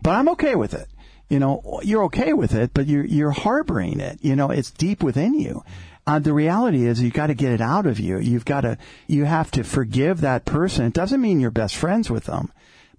But 0.03 0.11
I'm 0.11 0.29
okay 0.31 0.57
with 0.57 0.75
it. 0.75 0.89
You 1.31 1.39
know, 1.39 1.81
you're 1.83 2.05
okay 2.05 2.33
with 2.33 2.53
it, 2.55 2.73
but 2.75 2.87
you're, 2.87 3.05
you're 3.05 3.31
harboring 3.31 4.01
it. 4.01 4.19
You 4.23 4.37
know, 4.37 4.51
it's 4.51 4.71
deep 4.71 5.03
within 5.05 5.35
you. 5.35 5.63
Uh, 6.07 6.21
the 6.21 6.33
reality 6.33 6.87
is 6.87 7.03
you've 7.03 7.13
got 7.13 7.27
to 7.27 7.35
get 7.35 7.53
it 7.53 7.61
out 7.61 7.87
of 7.87 7.99
you. 7.99 8.19
You've 8.19 8.45
got 8.45 8.61
to, 8.61 8.79
you 9.09 9.25
have 9.25 9.51
to 9.53 9.65
forgive 9.65 10.21
that 10.21 10.45
person. 10.45 10.87
It 10.87 10.93
doesn't 10.93 11.21
mean 11.21 11.41
you're 11.41 11.51
best 11.51 11.75
friends 11.75 12.09
with 12.09 12.25
them. 12.25 12.53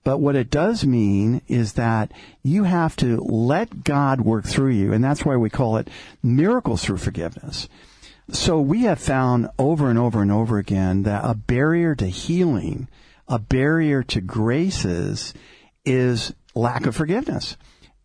But 0.04 0.20
what 0.20 0.36
it 0.36 0.50
does 0.50 0.86
mean 0.86 1.41
is 1.48 1.74
that 1.74 2.12
you 2.43 2.63
have 2.63 2.96
to 2.98 3.17
let 3.17 3.84
God 3.84 4.22
work 4.22 4.46
through 4.46 4.72
you. 4.72 4.93
And 4.93 5.04
that's 5.04 5.26
why 5.26 5.36
we 5.36 5.50
call 5.50 5.78
it 5.78 5.89
miracles 6.24 6.84
through 6.84 6.98
forgiveness. 6.98 7.67
So 8.30 8.60
we 8.60 8.84
have 8.84 9.00
found 9.00 9.50
over 9.58 9.89
and 9.89 9.98
over 9.98 10.22
and 10.22 10.32
over 10.32 10.58
again 10.58 11.04
that 11.04 11.24
a 11.24 11.34
barrier 11.34 11.96
to 11.96 12.08
healing, 12.08 12.89
a 13.28 13.39
barrier 13.39 14.04
to 14.04 14.22
graces 14.22 15.34
is 15.86 16.34
lack 16.56 16.86
of 16.86 16.96
forgiveness. 16.96 17.56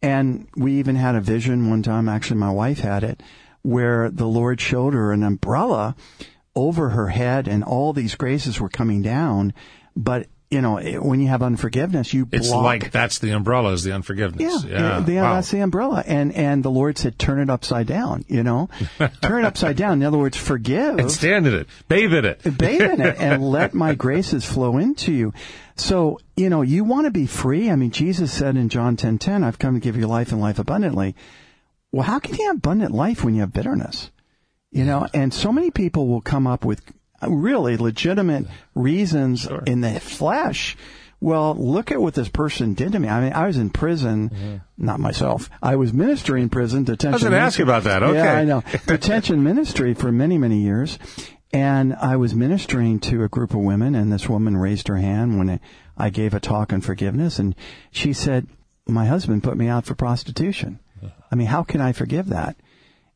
And 0.00 0.48
we 0.56 0.74
even 0.74 0.96
had 0.96 1.14
a 1.14 1.20
vision 1.20 1.70
one 1.70 1.82
time, 1.82 2.08
actually 2.08 2.38
my 2.38 2.50
wife 2.50 2.80
had 2.80 3.04
it, 3.04 3.22
where 3.62 4.10
the 4.10 4.26
Lord 4.26 4.60
showed 4.60 4.94
her 4.94 5.12
an 5.12 5.22
umbrella 5.22 5.96
over 6.54 6.90
her 6.90 7.08
head 7.08 7.48
and 7.48 7.64
all 7.64 7.92
these 7.92 8.14
graces 8.14 8.60
were 8.60 8.68
coming 8.68 9.02
down. 9.02 9.54
But, 9.96 10.26
you 10.50 10.60
know, 10.60 10.78
when 10.78 11.20
you 11.20 11.28
have 11.28 11.42
unforgiveness, 11.42 12.12
you 12.12 12.28
It's 12.30 12.50
like 12.50 12.90
that's 12.90 13.20
the 13.20 13.30
umbrella 13.30 13.72
is 13.72 13.84
the 13.84 13.92
unforgiveness. 13.92 14.64
Yeah, 14.64 15.00
the, 15.00 15.16
wow. 15.16 15.34
that's 15.34 15.50
the 15.50 15.60
umbrella, 15.60 16.04
and 16.06 16.30
and 16.34 16.62
the 16.62 16.70
Lord 16.70 16.98
said, 16.98 17.18
"Turn 17.18 17.40
it 17.40 17.48
upside 17.48 17.86
down." 17.86 18.26
You 18.28 18.42
know, 18.42 18.68
turn 19.22 19.44
it 19.44 19.46
upside 19.46 19.78
down. 19.78 20.02
In 20.02 20.06
other 20.06 20.18
words, 20.18 20.36
forgive, 20.36 20.98
and 20.98 21.10
stand 21.10 21.46
in 21.46 21.54
it, 21.54 21.68
bathe 21.88 22.12
in 22.12 22.26
it. 22.26 22.42
bathe 22.58 22.82
in 22.82 23.00
it, 23.00 23.16
and 23.18 23.42
let 23.50 23.72
my 23.72 23.94
graces 23.94 24.44
flow 24.44 24.76
into 24.76 25.10
you. 25.10 25.32
So 25.76 26.20
you 26.36 26.50
know, 26.50 26.60
you 26.60 26.84
want 26.84 27.06
to 27.06 27.10
be 27.10 27.24
free. 27.24 27.70
I 27.70 27.76
mean, 27.76 27.90
Jesus 27.90 28.30
said 28.30 28.58
in 28.58 28.68
John 28.68 28.96
ten 28.96 29.16
ten, 29.16 29.44
"I've 29.44 29.58
come 29.58 29.72
to 29.72 29.80
give 29.80 29.96
you 29.96 30.06
life 30.06 30.32
and 30.32 30.40
life 30.42 30.58
abundantly." 30.58 31.16
Well, 31.92 32.04
how 32.04 32.18
can 32.18 32.34
you 32.34 32.46
have 32.46 32.56
abundant 32.56 32.92
life 32.92 33.22
when 33.22 33.34
you 33.34 33.42
have 33.42 33.52
bitterness? 33.52 34.10
You 34.70 34.84
know, 34.84 35.06
and 35.12 35.32
so 35.32 35.52
many 35.52 35.70
people 35.70 36.08
will 36.08 36.22
come 36.22 36.46
up 36.46 36.64
with 36.64 36.80
uh, 37.22 37.30
really 37.30 37.76
legitimate 37.76 38.46
reasons 38.74 39.46
in 39.66 39.82
the 39.82 40.00
flesh. 40.00 40.76
Well, 41.20 41.54
look 41.54 41.92
at 41.92 42.00
what 42.00 42.14
this 42.14 42.30
person 42.30 42.72
did 42.74 42.92
to 42.92 42.98
me. 42.98 43.08
I 43.08 43.20
mean, 43.20 43.32
I 43.34 43.46
was 43.46 43.58
in 43.58 43.70
prison, 43.70 44.30
mm-hmm. 44.30 44.56
not 44.78 44.98
myself. 44.98 45.50
I 45.62 45.76
was 45.76 45.92
ministering 45.92 46.44
in 46.44 46.48
prison, 46.48 46.84
detention. 46.84 47.12
I 47.12 47.14
was 47.14 47.22
gonna 47.22 47.36
ask 47.36 47.58
you 47.58 47.64
about 47.64 47.84
that. 47.84 48.02
Okay. 48.02 48.18
Yeah, 48.18 48.32
I 48.32 48.44
know. 48.44 48.64
detention 48.86 49.44
ministry 49.44 49.92
for 49.94 50.10
many, 50.10 50.38
many 50.38 50.62
years. 50.62 50.98
And 51.52 51.94
I 51.94 52.16
was 52.16 52.34
ministering 52.34 52.98
to 53.00 53.22
a 53.24 53.28
group 53.28 53.50
of 53.50 53.60
women, 53.60 53.94
and 53.94 54.10
this 54.10 54.26
woman 54.26 54.56
raised 54.56 54.88
her 54.88 54.96
hand 54.96 55.38
when 55.38 55.60
I 55.98 56.08
gave 56.08 56.32
a 56.32 56.40
talk 56.40 56.72
on 56.72 56.80
forgiveness, 56.80 57.38
and 57.38 57.54
she 57.90 58.14
said, 58.14 58.46
"My 58.88 59.04
husband 59.04 59.42
put 59.42 59.58
me 59.58 59.68
out 59.68 59.84
for 59.84 59.94
prostitution." 59.94 60.78
I 61.30 61.34
mean, 61.34 61.46
how 61.48 61.62
can 61.62 61.80
I 61.80 61.92
forgive 61.92 62.28
that? 62.28 62.56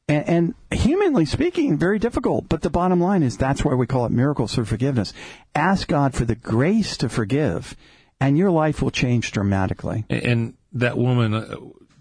And, 0.08 0.54
and 0.70 0.78
humanly 0.78 1.24
speaking, 1.26 1.76
very 1.78 1.98
difficult. 1.98 2.48
But 2.48 2.62
the 2.62 2.70
bottom 2.70 3.00
line 3.00 3.22
is 3.22 3.36
that's 3.36 3.64
why 3.64 3.74
we 3.74 3.86
call 3.86 4.06
it 4.06 4.12
miracles 4.12 4.54
through 4.54 4.66
forgiveness. 4.66 5.12
Ask 5.54 5.88
God 5.88 6.14
for 6.14 6.24
the 6.24 6.36
grace 6.36 6.96
to 6.98 7.08
forgive, 7.08 7.76
and 8.20 8.38
your 8.38 8.50
life 8.50 8.80
will 8.82 8.90
change 8.92 9.32
dramatically. 9.32 10.04
And- 10.08 10.22
And 10.22 10.54
that 10.72 10.96
woman, 10.96 11.34
uh, 11.34 11.56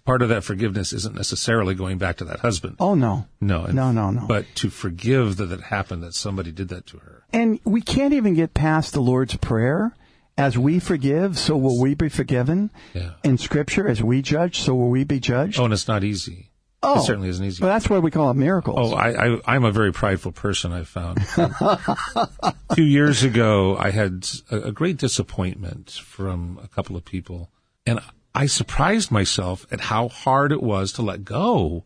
part 0.05 0.21
of 0.21 0.29
that 0.29 0.43
forgiveness 0.43 0.93
isn't 0.93 1.15
necessarily 1.15 1.73
going 1.73 1.97
back 1.97 2.17
to 2.17 2.25
that 2.25 2.41
husband. 2.41 2.75
Oh 2.79 2.93
no, 2.93 3.25
No, 3.41 3.65
no, 3.65 3.91
no, 3.91 4.11
no. 4.11 4.25
But 4.27 4.45
to 4.55 4.69
forgive 4.69 5.37
that 5.37 5.51
it 5.51 5.61
happened, 5.61 6.03
that 6.03 6.13
somebody 6.13 6.51
did 6.51 6.67
that 6.69 6.85
to 6.87 6.97
her. 6.97 7.23
And 7.33 7.59
we 7.63 7.81
can't 7.81 8.13
even 8.13 8.35
get 8.35 8.53
past 8.53 8.93
the 8.93 9.01
Lord's 9.01 9.35
Prayer. 9.37 9.95
As 10.37 10.57
we 10.57 10.79
forgive, 10.79 11.39
so 11.39 11.55
will 11.55 11.79
we 11.79 11.95
be 11.95 12.09
forgiven. 12.09 12.69
Yeah. 12.93 13.11
In 13.23 13.37
Scripture, 13.37 13.87
as 13.87 14.03
we 14.03 14.21
judge, 14.21 14.59
so 14.59 14.75
will 14.75 14.89
we 14.89 15.05
be 15.05 15.19
judged. 15.19 15.59
Oh, 15.59 15.65
and 15.65 15.73
it's 15.73 15.87
not 15.87 16.03
easy. 16.03 16.51
Oh. 16.83 16.99
It 16.99 17.03
certainly 17.03 17.29
isn't 17.29 17.43
easy. 17.43 17.63
Well, 17.63 17.73
that's 17.73 17.89
why 17.89 17.99
we 17.99 18.11
call 18.11 18.29
it 18.29 18.35
miracles. 18.35 18.93
Oh, 18.93 18.95
I, 18.95 19.27
I, 19.27 19.41
I'm 19.45 19.63
a 19.63 19.71
very 19.71 19.91
prideful 19.91 20.33
person, 20.33 20.71
I 20.71 20.83
found. 20.83 21.19
a 21.37 22.53
few 22.75 22.83
years 22.83 23.23
ago, 23.23 23.75
I 23.77 23.89
had 23.91 24.27
a, 24.51 24.57
a 24.63 24.71
great 24.71 24.97
disappointment 24.97 25.91
from 25.91 26.59
a 26.61 26.67
couple 26.67 26.95
of 26.95 27.05
people. 27.05 27.49
And 27.87 28.01
I 28.35 28.45
surprised 28.47 29.11
myself 29.11 29.65
at 29.71 29.79
how 29.79 30.09
hard 30.09 30.51
it 30.51 30.61
was 30.61 30.91
to 30.93 31.01
let 31.01 31.23
go 31.23 31.85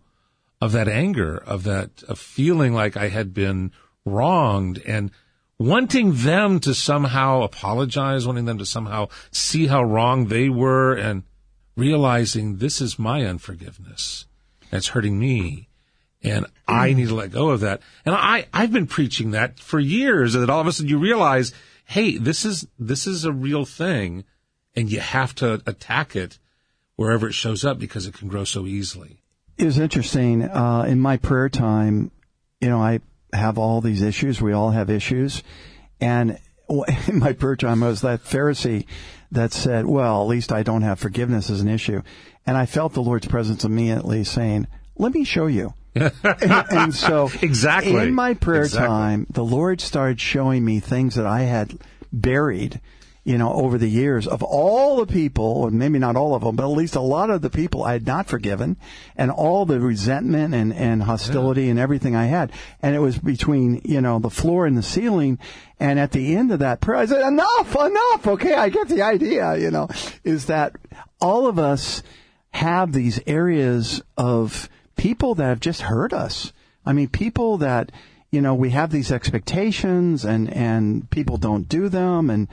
of 0.60 0.72
that 0.74 0.88
anger, 0.88 1.38
of 1.38 1.64
that 1.64 2.04
of 2.04 2.20
feeling 2.20 2.74
like 2.74 2.98
I 2.98 3.08
had 3.08 3.34
been 3.34 3.72
wronged 4.04 4.82
and 4.86 5.12
wanting 5.60 6.14
them 6.14 6.60
to 6.62 6.74
somehow 6.74 7.44
apologize, 7.44 8.26
wanting 8.26 8.46
them 8.46 8.58
to 8.58 8.66
somehow 8.66 9.10
see 9.32 9.68
how 9.68 9.84
wrong 9.84 10.28
they 10.28 10.50
were 10.50 10.94
and 10.94 11.24
realizing 11.76 12.58
this 12.58 12.82
is 12.82 12.98
my 12.98 13.26
unforgiveness. 13.26 14.26
That's 14.72 14.88
hurting 14.90 15.20
me. 15.20 15.68
And 16.24 16.46
I 16.68 16.94
need 16.94 17.10
to 17.10 17.16
let 17.16 17.32
go 17.32 17.50
of 17.50 17.62
that. 17.62 17.82
And 18.06 18.16
I, 18.16 18.48
I've 18.54 18.74
been 18.74 18.88
preaching 18.88 19.32
that 19.32 19.60
for 19.60 19.80
years 19.80 20.34
and 20.34 20.42
then 20.42 20.50
all 20.50 20.62
of 20.62 20.68
a 20.68 20.72
sudden 20.72 20.90
you 20.90 20.98
realize, 20.98 21.54
hey, 21.86 22.18
this 22.18 22.46
is, 22.46 22.68
this 22.78 23.06
is 23.06 23.26
a 23.26 23.32
real 23.32 23.66
thing 23.66 24.24
and 24.76 24.92
you 24.92 25.00
have 25.00 25.36
to 25.36 25.62
attack 25.66 26.16
it 26.16 26.40
wherever 26.96 27.28
it 27.28 27.34
shows 27.34 27.66
up 27.66 27.80
because 27.80 28.06
it 28.06 28.14
can 28.14 28.28
grow 28.28 28.44
so 28.44 28.66
easily. 28.66 29.22
It 29.58 29.66
was 29.66 29.78
interesting. 29.78 30.44
Uh, 30.44 30.86
in 30.88 31.00
my 31.00 31.18
prayer 31.18 31.50
time, 31.50 32.12
you 32.62 32.70
know, 32.70 32.82
I 32.82 33.00
have 33.34 33.58
all 33.58 33.82
these 33.82 34.02
issues. 34.02 34.42
We 34.42 34.54
all 34.54 34.72
have 34.72 34.90
issues. 34.90 35.44
And 36.02 36.40
in 37.08 37.20
my 37.20 37.34
prayer 37.34 37.56
time, 37.56 37.84
I 37.84 37.88
was 37.88 38.02
that 38.02 38.24
Pharisee 38.24 38.86
that 39.32 39.54
said, 39.54 39.86
well, 39.86 40.22
at 40.22 40.28
least 40.28 40.52
I 40.52 40.64
don't 40.64 40.82
have 40.82 41.00
forgiveness 41.00 41.50
as 41.50 41.62
an 41.62 41.68
issue. 41.68 42.02
And 42.46 42.58
I 42.58 42.66
felt 42.66 42.94
the 42.94 43.02
Lord's 43.02 43.28
presence 43.28 43.64
immediately 43.64 44.24
saying, 44.24 44.68
let 44.98 45.14
me 45.14 45.24
show 45.24 45.48
you. 45.48 45.74
and, 45.96 46.14
and, 46.24 46.96
so 46.96 47.30
exactly 47.42 47.96
in 47.96 48.14
my 48.14 48.34
prayer 48.34 48.64
exactly. 48.64 48.88
time, 48.88 49.28
the 49.30 49.44
Lord 49.44 49.82
started 49.82 50.20
showing 50.20 50.64
me 50.64 50.80
things 50.80 51.16
that 51.16 51.26
I 51.26 51.42
had 51.42 51.78
buried 52.12 52.80
you 53.24 53.38
know, 53.38 53.52
over 53.54 53.78
the 53.78 53.90
years 53.90 54.28
of 54.28 54.42
all 54.42 54.98
the 54.98 55.06
people, 55.06 55.46
or 55.46 55.72
maybe 55.72 56.00
not 56.00 56.16
all 56.16 56.34
of 56.34 56.44
them, 56.44 56.56
but 56.56 56.64
at 56.64 56.78
least 56.78 56.96
a 56.96 57.02
lot 57.02 57.30
of 57.30 57.42
the 57.42 57.50
people 57.50 57.84
I 57.84 57.94
had 57.94 58.08
not 58.08 58.28
forgiven 58.28 58.78
and 59.16 59.30
all 59.30 59.66
the 59.66 59.80
resentment 59.80 60.54
and, 60.54 60.74
and 60.74 61.04
hostility 61.04 61.64
yeah. 61.64 61.72
and 61.72 61.80
everything 61.80 62.16
I 62.16 62.26
had. 62.26 62.52
And 62.82 62.96
it 62.96 63.00
was 63.00 63.18
between, 63.18 63.82
you 63.84 64.02
know, 64.02 64.20
the 64.20 64.30
floor 64.30 64.66
and 64.66 64.78
the 64.78 64.84
ceiling. 64.84 65.38
And 65.80 66.00
at 66.00 66.12
the 66.12 66.36
end 66.36 66.52
of 66.52 66.60
that 66.60 66.80
prayer, 66.80 67.00
I 67.00 67.06
said, 67.06 67.28
enough, 67.28 67.76
enough. 67.76 68.26
Okay. 68.26 68.54
I 68.54 68.70
get 68.70 68.88
the 68.88 69.02
idea, 69.02 69.58
you 69.58 69.70
know, 69.70 69.90
is 70.24 70.46
that 70.46 70.76
all 71.20 71.46
of 71.46 71.60
us 71.60 72.02
have 72.52 72.94
these 72.94 73.20
areas 73.28 74.02
of 74.18 74.70
people 74.96 75.36
that 75.36 75.46
have 75.46 75.60
just 75.60 75.82
hurt 75.82 76.14
us. 76.14 76.54
I 76.86 76.94
mean, 76.94 77.10
people 77.10 77.58
that, 77.58 77.92
you 78.32 78.42
know, 78.42 78.56
we 78.56 78.72
have 78.72 78.92
these 78.92 79.12
expectations 79.12 80.24
and, 80.24 80.52
and 80.52 81.10
people 81.10 81.38
don't 81.38 81.68
do 81.68 81.90
them 81.90 82.30
and, 82.30 82.48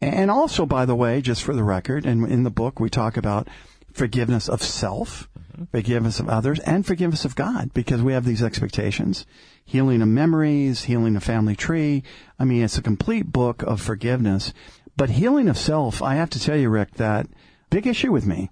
and 0.00 0.30
also, 0.30 0.64
by 0.66 0.84
the 0.84 0.94
way, 0.94 1.20
just 1.20 1.42
for 1.42 1.54
the 1.54 1.64
record, 1.64 2.06
and 2.06 2.26
in 2.30 2.44
the 2.44 2.50
book 2.50 2.78
we 2.78 2.88
talk 2.88 3.16
about 3.16 3.48
forgiveness 3.92 4.48
of 4.48 4.62
self, 4.62 5.28
mm-hmm. 5.38 5.64
forgiveness 5.64 6.20
of 6.20 6.28
others, 6.28 6.60
and 6.60 6.86
forgiveness 6.86 7.24
of 7.24 7.34
God, 7.34 7.72
because 7.74 8.02
we 8.02 8.12
have 8.12 8.24
these 8.24 8.42
expectations. 8.42 9.26
Healing 9.64 10.00
of 10.00 10.08
memories, 10.08 10.84
healing 10.84 11.16
of 11.16 11.24
family 11.24 11.56
tree. 11.56 12.02
I 12.38 12.44
mean, 12.44 12.62
it's 12.62 12.78
a 12.78 12.82
complete 12.82 13.32
book 13.32 13.62
of 13.62 13.80
forgiveness. 13.80 14.54
But 14.96 15.10
healing 15.10 15.48
of 15.48 15.58
self, 15.58 16.02
I 16.02 16.14
have 16.14 16.30
to 16.30 16.40
tell 16.40 16.56
you, 16.56 16.70
Rick, 16.70 16.94
that 16.94 17.26
big 17.70 17.86
issue 17.86 18.12
with 18.12 18.26
me. 18.26 18.50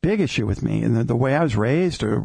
Big 0.00 0.20
issue 0.20 0.46
with 0.46 0.62
me. 0.62 0.82
And 0.82 0.96
the, 0.96 1.04
the 1.04 1.16
way 1.16 1.34
I 1.34 1.42
was 1.42 1.56
raised, 1.56 2.02
or 2.02 2.20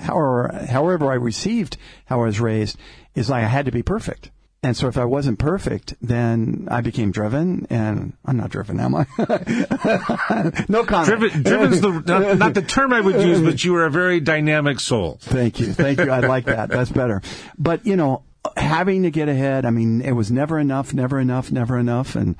however, 0.00 0.66
however 0.70 1.10
I 1.10 1.16
received 1.16 1.76
how 2.06 2.20
I 2.20 2.26
was 2.26 2.40
raised, 2.40 2.78
is 3.14 3.28
like 3.28 3.44
I 3.44 3.48
had 3.48 3.66
to 3.66 3.72
be 3.72 3.82
perfect. 3.82 4.30
And 4.62 4.76
so 4.76 4.88
if 4.88 4.98
I 4.98 5.06
wasn't 5.06 5.38
perfect, 5.38 5.94
then 6.02 6.68
I 6.70 6.82
became 6.82 7.12
driven, 7.12 7.66
and 7.70 8.12
I'm 8.26 8.36
not 8.36 8.50
driven, 8.50 8.78
am 8.78 8.94
I? 8.94 9.06
no 10.68 10.84
comment. 10.84 11.06
Driven, 11.06 11.42
driven's 11.42 11.80
the, 11.80 12.02
not, 12.06 12.36
not, 12.36 12.54
the 12.54 12.60
term 12.60 12.92
I 12.92 13.00
would 13.00 13.22
use, 13.22 13.40
but 13.40 13.64
you 13.64 13.74
are 13.76 13.86
a 13.86 13.90
very 13.90 14.20
dynamic 14.20 14.78
soul. 14.78 15.16
Thank 15.22 15.60
you. 15.60 15.72
Thank 15.72 15.98
you. 15.98 16.10
I 16.10 16.20
like 16.20 16.44
that. 16.44 16.68
That's 16.68 16.92
better. 16.92 17.22
But, 17.58 17.86
you 17.86 17.96
know, 17.96 18.24
having 18.54 19.04
to 19.04 19.10
get 19.10 19.30
ahead, 19.30 19.64
I 19.64 19.70
mean, 19.70 20.02
it 20.02 20.12
was 20.12 20.30
never 20.30 20.58
enough, 20.58 20.92
never 20.92 21.18
enough, 21.18 21.50
never 21.50 21.78
enough. 21.78 22.14
And 22.14 22.36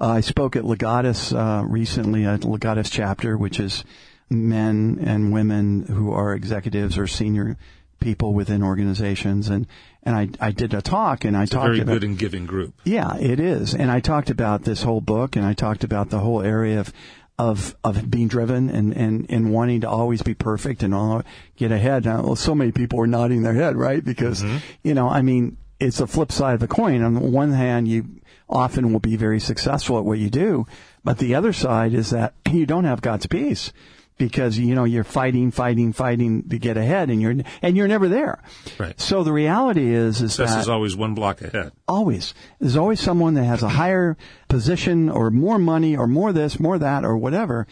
uh, 0.00 0.06
I 0.06 0.20
spoke 0.22 0.56
at 0.56 0.64
Legatus 0.64 1.34
uh, 1.34 1.64
recently, 1.66 2.24
at 2.24 2.40
Legatus 2.40 2.90
chapter, 2.90 3.36
which 3.36 3.60
is 3.60 3.84
men 4.30 4.98
and 5.02 5.34
women 5.34 5.82
who 5.82 6.12
are 6.12 6.34
executives 6.34 6.96
or 6.96 7.06
senior 7.06 7.58
people 8.00 8.34
within 8.34 8.62
organizations 8.62 9.48
and 9.48 9.66
and 10.02 10.16
I, 10.16 10.28
I 10.40 10.50
did 10.52 10.72
a 10.72 10.80
talk 10.80 11.24
and 11.24 11.36
I 11.36 11.42
it's 11.42 11.52
talked 11.52 11.66
a 11.66 11.68
very 11.68 11.80
about, 11.80 11.92
good 11.94 12.04
and 12.04 12.18
giving 12.18 12.46
group. 12.46 12.74
Yeah, 12.84 13.16
it 13.18 13.40
is. 13.40 13.74
And 13.74 13.90
I 13.90 14.00
talked 14.00 14.30
about 14.30 14.62
this 14.62 14.82
whole 14.82 15.00
book 15.00 15.36
and 15.36 15.44
I 15.44 15.52
talked 15.52 15.84
about 15.84 16.08
the 16.08 16.18
whole 16.18 16.40
area 16.40 16.80
of 16.80 16.92
of 17.38 17.76
of 17.84 18.10
being 18.10 18.28
driven 18.28 18.68
and 18.70 18.92
and 18.96 19.26
and 19.28 19.52
wanting 19.52 19.82
to 19.82 19.88
always 19.88 20.22
be 20.22 20.34
perfect 20.34 20.82
and 20.82 20.94
all 20.94 21.22
get 21.56 21.72
ahead. 21.72 22.04
Now, 22.04 22.22
well, 22.22 22.36
so 22.36 22.54
many 22.54 22.72
people 22.72 23.00
are 23.00 23.06
nodding 23.06 23.42
their 23.42 23.54
head, 23.54 23.76
right? 23.76 24.04
Because 24.04 24.42
mm-hmm. 24.42 24.58
you 24.82 24.94
know, 24.94 25.08
I 25.08 25.22
mean, 25.22 25.56
it's 25.78 26.00
a 26.00 26.06
flip 26.06 26.32
side 26.32 26.54
of 26.54 26.60
the 26.60 26.68
coin. 26.68 27.02
On 27.02 27.14
the 27.14 27.20
one 27.20 27.52
hand, 27.52 27.86
you 27.86 28.06
often 28.48 28.92
will 28.92 29.00
be 29.00 29.16
very 29.16 29.40
successful 29.40 29.98
at 29.98 30.04
what 30.04 30.18
you 30.18 30.30
do, 30.30 30.66
but 31.04 31.18
the 31.18 31.34
other 31.34 31.52
side 31.52 31.92
is 31.92 32.10
that 32.10 32.34
you 32.50 32.66
don't 32.66 32.84
have 32.84 33.02
God's 33.02 33.26
peace 33.26 33.72
because 34.18 34.58
you 34.58 34.74
know 34.74 34.84
you're 34.84 35.04
fighting, 35.04 35.50
fighting, 35.50 35.92
fighting 35.92 36.48
to 36.48 36.58
get 36.58 36.76
ahead, 36.76 37.08
and 37.08 37.22
you're 37.22 37.36
and 37.62 37.76
you're 37.76 37.88
never 37.88 38.08
there. 38.08 38.42
Right. 38.78 39.00
So 39.00 39.22
the 39.22 39.32
reality 39.32 39.94
is, 39.94 40.20
is 40.20 40.34
Success 40.34 40.54
that 40.54 40.60
is 40.60 40.68
always 40.68 40.96
one 40.96 41.14
block 41.14 41.40
ahead. 41.40 41.72
Always, 41.86 42.34
there's 42.60 42.76
always 42.76 43.00
someone 43.00 43.34
that 43.34 43.44
has 43.44 43.62
a 43.62 43.68
higher 43.68 44.16
position 44.48 45.08
or 45.08 45.30
more 45.30 45.58
money 45.58 45.96
or 45.96 46.06
more 46.06 46.32
this, 46.32 46.60
more 46.60 46.78
that, 46.78 47.04
or 47.04 47.16
whatever. 47.16 47.66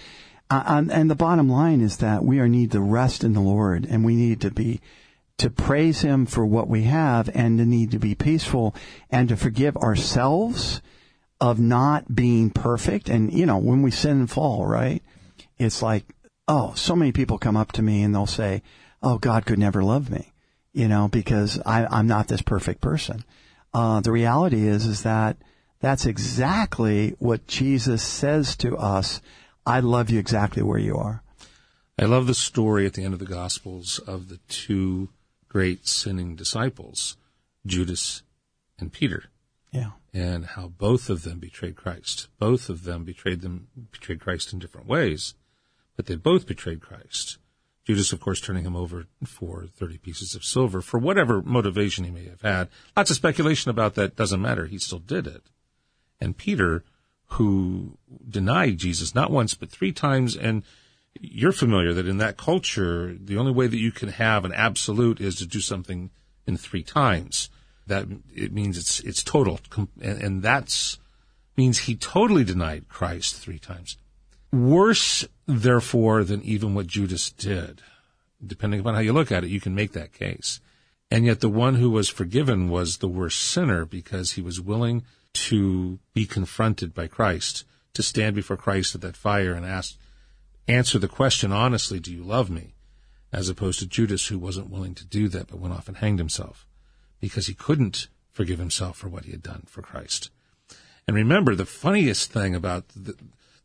Uh, 0.49 0.63
and, 0.67 0.93
and 0.93 1.11
the 1.11 1.17
bottom 1.17 1.49
line 1.49 1.81
is 1.81 1.97
that 1.97 2.25
we 2.25 2.39
are 2.39 2.49
need 2.49 2.71
to 2.71 2.81
rest 2.81 3.25
in 3.25 3.33
the 3.33 3.41
Lord, 3.41 3.85
and 3.85 4.05
we 4.05 4.15
need 4.15 4.41
to 4.43 4.51
be 4.51 4.81
to 5.39 5.51
praise 5.51 6.01
Him 6.01 6.25
for 6.25 6.47
what 6.47 6.69
we 6.69 6.85
have, 6.85 7.29
and 7.35 7.59
to 7.59 7.67
need 7.67 7.91
to 7.91 7.99
be 7.99 8.15
peaceful 8.15 8.75
and 9.11 9.29
to 9.29 9.37
forgive 9.37 9.77
ourselves 9.77 10.81
of 11.41 11.59
not 11.59 12.15
being 12.15 12.51
perfect. 12.51 13.09
And 13.09 13.33
you 13.33 13.45
know, 13.45 13.59
when 13.59 13.83
we 13.83 13.91
sin 13.91 14.21
and 14.21 14.31
fall, 14.31 14.65
right? 14.65 15.03
It's 15.59 15.83
like 15.83 16.05
oh, 16.49 16.73
so 16.75 16.95
many 16.95 17.13
people 17.13 17.39
come 17.39 17.57
up 17.57 17.73
to 17.73 17.83
me 17.83 18.03
and 18.03 18.15
they'll 18.15 18.27
say, 18.27 18.63
oh, 19.03 19.19
God 19.19 19.47
could 19.47 19.59
never 19.59 19.83
love 19.83 20.11
me, 20.11 20.33
you 20.73 20.89
know, 20.89 21.09
because 21.09 21.61
I, 21.65 21.87
I'm 21.87 22.07
not 22.07 22.29
this 22.29 22.43
perfect 22.43 22.81
person. 22.81 23.25
Uh, 23.75 24.01
the 24.01 24.13
reality 24.13 24.67
is, 24.67 24.87
is 24.87 25.03
that 25.03 25.37
that's 25.81 26.07
exactly 26.07 27.15
what 27.19 27.47
Jesus 27.47 28.03
says 28.03 28.57
to 28.57 28.77
us. 28.77 29.21
I 29.67 29.81
love 29.81 30.11
you 30.11 30.19
exactly 30.19 30.63
where 30.63 30.79
you 30.79 30.97
are. 30.97 31.23
I 31.99 32.05
love 32.05 32.27
the 32.27 32.35
story 32.35 32.87
at 32.87 32.95
the 32.95 33.05
end 33.05 33.15
of 33.15 33.21
the 33.21 33.27
Gospels 33.27 33.99
of 33.99 34.29
the 34.29 34.39
two 34.49 35.11
great 35.49 35.89
sinning 35.89 36.37
disciples, 36.37 37.17
Judas 37.65 38.23
and 38.79 38.93
Peter. 38.93 39.25
Yeah. 39.73 39.93
And 40.13 40.47
how 40.47 40.69
both 40.69 41.11
of 41.11 41.23
them 41.23 41.39
betrayed 41.39 41.77
Christ. 41.77 42.29
Both 42.39 42.69
of 42.69 42.85
them 42.85 43.05
betrayed 43.05 43.41
them 43.41 43.69
betrayed 43.91 44.21
Christ 44.21 44.53
in 44.53 44.59
different 44.59 44.87
ways 44.87 45.35
but 45.97 46.07
they 46.07 46.15
both 46.15 46.47
betrayed 46.47 46.81
Christ. 46.81 47.39
Judas, 47.87 48.13
of 48.13 48.21
course, 48.21 48.41
turning 48.41 48.65
him 48.65 48.75
over 48.75 49.07
for 49.25 49.67
30 49.67 49.99
pieces 49.99 50.35
of 50.35 50.45
silver 50.45 50.81
for 50.81 50.99
whatever 50.99 51.41
motivation 51.41 52.05
he 52.05 52.11
may 52.11 52.25
have 52.25 52.43
had. 52.43 52.69
Lots 52.97 53.11
of 53.11 53.17
speculation 53.17 53.71
about 53.71 53.95
that. 53.95 54.17
Doesn't 54.17 54.43
matter. 54.43 54.67
He 54.67 54.79
still 54.79 54.99
did 54.99 55.27
it. 55.27 55.45
And 56.21 56.37
Peter, 56.37 56.83
who 57.27 57.97
denied 58.29 58.79
Jesus 58.79 59.15
not 59.15 59.31
once, 59.31 59.55
but 59.55 59.71
three 59.71 59.93
times. 59.93 60.37
And 60.37 60.65
you're 61.21 61.53
familiar 61.53 61.95
that 61.95 62.09
in 62.09 62.19
that 62.19 62.37
culture, 62.37 63.17
the 63.19 63.37
only 63.37 63.53
way 63.53 63.69
that 63.69 63.79
you 63.79 63.93
can 63.93 64.09
have 64.09 64.45
an 64.45 64.53
absolute 64.53 65.21
is 65.21 65.37
to 65.37 65.47
do 65.47 65.61
something 65.61 66.11
in 66.45 66.57
three 66.57 66.83
times. 66.83 67.51
That 67.87 68.09
it 68.35 68.53
means 68.53 68.79
it's, 68.79 68.99
it's 69.01 69.23
total. 69.23 69.61
And, 70.01 70.21
and 70.21 70.43
that's 70.43 70.99
means 71.57 71.79
he 71.79 71.95
totally 71.95 72.45
denied 72.45 72.89
Christ 72.89 73.37
three 73.37 73.59
times. 73.59 73.97
Worse, 74.53 75.27
therefore, 75.47 76.25
than 76.25 76.43
even 76.43 76.75
what 76.75 76.87
Judas 76.87 77.31
did. 77.31 77.83
Depending 78.45 78.81
upon 78.81 78.95
how 78.95 79.01
you 79.01 79.13
look 79.13 79.33
at 79.33 79.45
it, 79.45 79.51
you 79.51 79.61
can 79.61 79.75
make 79.75 79.93
that 79.93 80.13
case. 80.13 80.61
And 81.11 81.25
yet 81.25 81.41
the 81.41 81.49
one 81.49 81.77
who 81.77 81.91
was 81.91 82.09
forgiven 82.09 82.69
was 82.69 82.99
the 82.99 83.09
worst 83.09 83.41
sinner 83.41 83.85
because 83.85 84.33
he 84.33 84.43
was 84.43 84.61
willing 84.61 85.05
to 85.35 85.99
be 86.15 86.27
confronted 86.27 86.95
by 86.95 87.07
Christ, 87.07 87.65
to 87.95 88.03
stand 88.03 88.35
before 88.35 88.57
Christ 88.57 88.95
at 88.95 89.01
that 89.03 89.17
fire 89.17 89.53
and 89.53 89.65
ask, 89.65 89.97
answer 90.67 90.99
the 90.99 91.09
question 91.09 91.53
honestly, 91.53 92.01
do 92.01 92.13
you 92.13 92.25
love 92.25 92.51
me? 92.51 92.75
As 93.33 93.49
opposed 93.49 93.79
to 93.81 93.87
Judas 93.87 94.27
who 94.29 94.39
wasn't 94.39 94.71
willing 94.71 94.95
to 94.95 95.05
do 95.05 95.29
that 95.29 95.49
but 95.49 95.59
went 95.61 95.75
off 95.75 95.89
and 95.89 95.99
hanged 95.99 96.19
himself 96.19 96.67
because 97.21 97.47
he 97.47 97.55
couldn't 97.55 98.09
forgive 98.33 98.59
himself 98.59 98.97
for 98.97 99.09
what 99.09 99.25
he 99.25 99.31
had 99.31 99.43
done 99.43 99.65
for 99.67 99.83
Christ. 99.83 100.31
And 101.07 101.17
remember, 101.17 101.55
the 101.55 101.67
funniest 101.67 102.33
thing 102.33 102.55
about 102.55 102.89
the, 102.89 103.15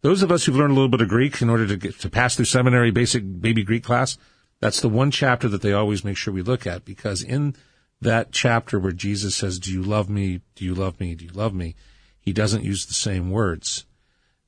those 0.01 0.23
of 0.23 0.31
us 0.31 0.45
who've 0.45 0.55
learned 0.55 0.71
a 0.71 0.75
little 0.75 0.89
bit 0.89 1.01
of 1.01 1.09
Greek 1.09 1.41
in 1.41 1.49
order 1.49 1.67
to 1.67 1.77
get, 1.77 1.99
to 1.99 2.09
pass 2.09 2.35
through 2.35 2.45
seminary 2.45 2.91
basic 2.91 3.23
baby 3.41 3.63
Greek 3.63 3.83
class, 3.83 4.17
that's 4.59 4.81
the 4.81 4.89
one 4.89 5.11
chapter 5.11 5.47
that 5.49 5.61
they 5.61 5.73
always 5.73 6.03
make 6.03 6.17
sure 6.17 6.33
we 6.33 6.41
look 6.41 6.67
at 6.67 6.85
because 6.85 7.23
in 7.23 7.55
that 7.99 8.31
chapter 8.31 8.79
where 8.79 8.91
Jesus 8.91 9.35
says, 9.35 9.59
"Do 9.59 9.71
you 9.71 9.83
love 9.83 10.09
me? 10.09 10.41
Do 10.55 10.65
you 10.65 10.73
love 10.73 10.99
me? 10.99 11.15
Do 11.15 11.25
you 11.25 11.31
love 11.31 11.53
me?" 11.53 11.75
He 12.19 12.33
doesn't 12.33 12.63
use 12.63 12.85
the 12.85 12.93
same 12.93 13.31
words. 13.31 13.85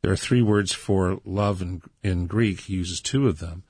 There 0.01 0.11
are 0.11 0.17
three 0.17 0.41
words 0.41 0.73
for 0.73 1.19
love 1.23 1.61
in, 1.61 1.81
in 2.03 2.27
Greek. 2.27 2.61
He 2.61 2.73
uses 2.73 3.01
two 3.01 3.27
of 3.27 3.39
them. 3.39 3.63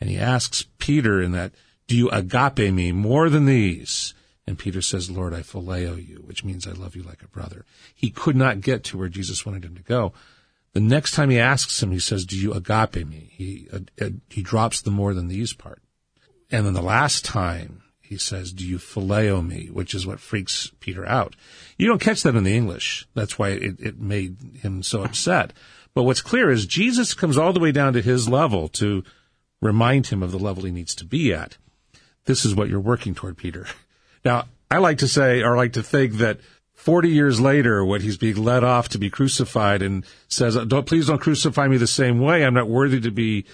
And 0.00 0.10
he 0.10 0.18
asks 0.18 0.66
Peter 0.78 1.22
in 1.22 1.32
that, 1.32 1.52
do 1.86 1.96
you 1.96 2.08
agape 2.10 2.72
me 2.72 2.92
more 2.92 3.30
than 3.30 3.44
these? 3.46 4.14
And 4.46 4.58
Peter 4.58 4.82
says, 4.82 5.10
Lord, 5.10 5.34
I 5.34 5.40
phileo 5.40 5.96
you, 5.96 6.16
which 6.24 6.44
means 6.44 6.66
I 6.66 6.72
love 6.72 6.96
you 6.96 7.02
like 7.02 7.22
a 7.22 7.28
brother. 7.28 7.64
He 7.94 8.10
could 8.10 8.36
not 8.36 8.60
get 8.60 8.84
to 8.84 8.98
where 8.98 9.08
Jesus 9.08 9.44
wanted 9.44 9.64
him 9.64 9.76
to 9.76 9.82
go. 9.82 10.12
The 10.76 10.82
next 10.82 11.12
time 11.12 11.30
he 11.30 11.38
asks 11.38 11.82
him, 11.82 11.90
he 11.90 11.98
says, 11.98 12.26
"Do 12.26 12.36
you 12.36 12.52
agape 12.52 13.06
me?" 13.06 13.30
He 13.32 13.66
uh, 13.72 13.78
uh, 13.98 14.10
he 14.28 14.42
drops 14.42 14.82
the 14.82 14.90
more 14.90 15.14
than 15.14 15.26
these 15.26 15.54
part, 15.54 15.80
and 16.50 16.66
then 16.66 16.74
the 16.74 16.82
last 16.82 17.24
time 17.24 17.80
he 18.02 18.18
says, 18.18 18.52
"Do 18.52 18.62
you 18.62 18.76
phileo 18.76 19.40
me?" 19.40 19.70
Which 19.72 19.94
is 19.94 20.06
what 20.06 20.20
freaks 20.20 20.70
Peter 20.78 21.08
out. 21.08 21.34
You 21.78 21.86
don't 21.86 22.02
catch 22.02 22.22
that 22.24 22.36
in 22.36 22.44
the 22.44 22.54
English. 22.54 23.08
That's 23.14 23.38
why 23.38 23.52
it, 23.52 23.80
it 23.80 23.98
made 23.98 24.36
him 24.60 24.82
so 24.82 25.02
upset. 25.02 25.54
But 25.94 26.02
what's 26.02 26.20
clear 26.20 26.50
is 26.50 26.66
Jesus 26.66 27.14
comes 27.14 27.38
all 27.38 27.54
the 27.54 27.60
way 27.60 27.72
down 27.72 27.94
to 27.94 28.02
his 28.02 28.28
level 28.28 28.68
to 28.68 29.02
remind 29.62 30.08
him 30.08 30.22
of 30.22 30.30
the 30.30 30.38
level 30.38 30.64
he 30.64 30.72
needs 30.72 30.94
to 30.96 31.06
be 31.06 31.32
at. 31.32 31.56
This 32.26 32.44
is 32.44 32.54
what 32.54 32.68
you're 32.68 32.80
working 32.80 33.14
toward, 33.14 33.38
Peter. 33.38 33.66
Now, 34.26 34.44
I 34.70 34.76
like 34.76 34.98
to 34.98 35.08
say, 35.08 35.42
or 35.42 35.56
like 35.56 35.72
to 35.72 35.82
think 35.82 36.14
that 36.14 36.40
40 36.76 37.08
years 37.08 37.40
later 37.40 37.84
when 37.84 38.02
he's 38.02 38.18
being 38.18 38.36
led 38.36 38.62
off 38.62 38.88
to 38.90 38.98
be 38.98 39.10
crucified 39.10 39.82
and 39.82 40.04
says, 40.28 40.56
don't, 40.66 40.86
please 40.86 41.08
don't 41.08 41.20
crucify 41.20 41.66
me 41.66 41.78
the 41.78 41.86
same 41.86 42.20
way. 42.20 42.44
I'm 42.44 42.54
not 42.54 42.68
worthy 42.68 43.00
to 43.00 43.10
be 43.10 43.46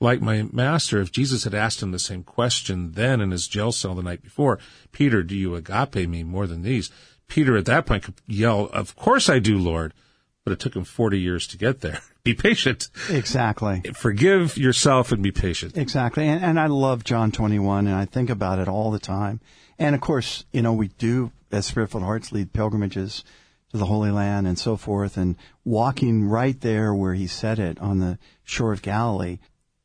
like 0.00 0.20
my 0.20 0.42
master. 0.52 1.00
If 1.00 1.12
Jesus 1.12 1.44
had 1.44 1.54
asked 1.54 1.82
him 1.82 1.92
the 1.92 1.98
same 1.98 2.24
question 2.24 2.92
then 2.92 3.20
in 3.20 3.30
his 3.30 3.48
jail 3.48 3.72
cell 3.72 3.94
the 3.94 4.02
night 4.02 4.22
before, 4.22 4.58
Peter, 4.92 5.22
do 5.22 5.36
you 5.36 5.54
agape 5.54 6.08
me 6.08 6.24
more 6.24 6.46
than 6.46 6.62
these? 6.62 6.90
Peter 7.28 7.56
at 7.56 7.64
that 7.66 7.86
point 7.86 8.02
could 8.02 8.20
yell, 8.26 8.68
of 8.72 8.96
course 8.96 9.28
I 9.28 9.38
do, 9.38 9.56
Lord. 9.56 9.94
But 10.44 10.52
it 10.52 10.60
took 10.60 10.76
him 10.76 10.84
40 10.84 11.18
years 11.18 11.46
to 11.48 11.58
get 11.58 11.80
there. 11.80 12.00
Be 12.24 12.34
patient. 12.34 12.88
Exactly. 13.10 13.82
Forgive 13.94 14.56
yourself 14.56 15.12
and 15.12 15.22
be 15.22 15.30
patient. 15.30 15.76
Exactly. 15.76 16.26
And, 16.26 16.42
and 16.42 16.58
I 16.58 16.66
love 16.66 17.04
John 17.04 17.30
21 17.32 17.86
and 17.86 17.94
I 17.94 18.06
think 18.06 18.30
about 18.30 18.58
it 18.58 18.66
all 18.66 18.90
the 18.90 18.98
time. 18.98 19.40
And 19.78 19.94
of 19.94 20.00
course, 20.00 20.46
you 20.50 20.62
know, 20.62 20.72
we 20.72 20.88
do 20.88 21.32
as 21.52 21.66
Spirit-filled 21.66 22.02
Hearts 22.02 22.32
lead 22.32 22.54
pilgrimages 22.54 23.24
to 23.72 23.76
the 23.76 23.86
Holy 23.86 24.10
Land 24.10 24.46
and 24.46 24.58
so 24.58 24.76
forth 24.76 25.18
and 25.18 25.36
walking 25.64 26.24
right 26.24 26.58
there 26.60 26.94
where 26.94 27.14
he 27.14 27.26
said 27.26 27.58
it 27.58 27.78
on 27.78 27.98
the 27.98 28.18
shore 28.42 28.72
of 28.72 28.82
Galilee. 28.82 29.38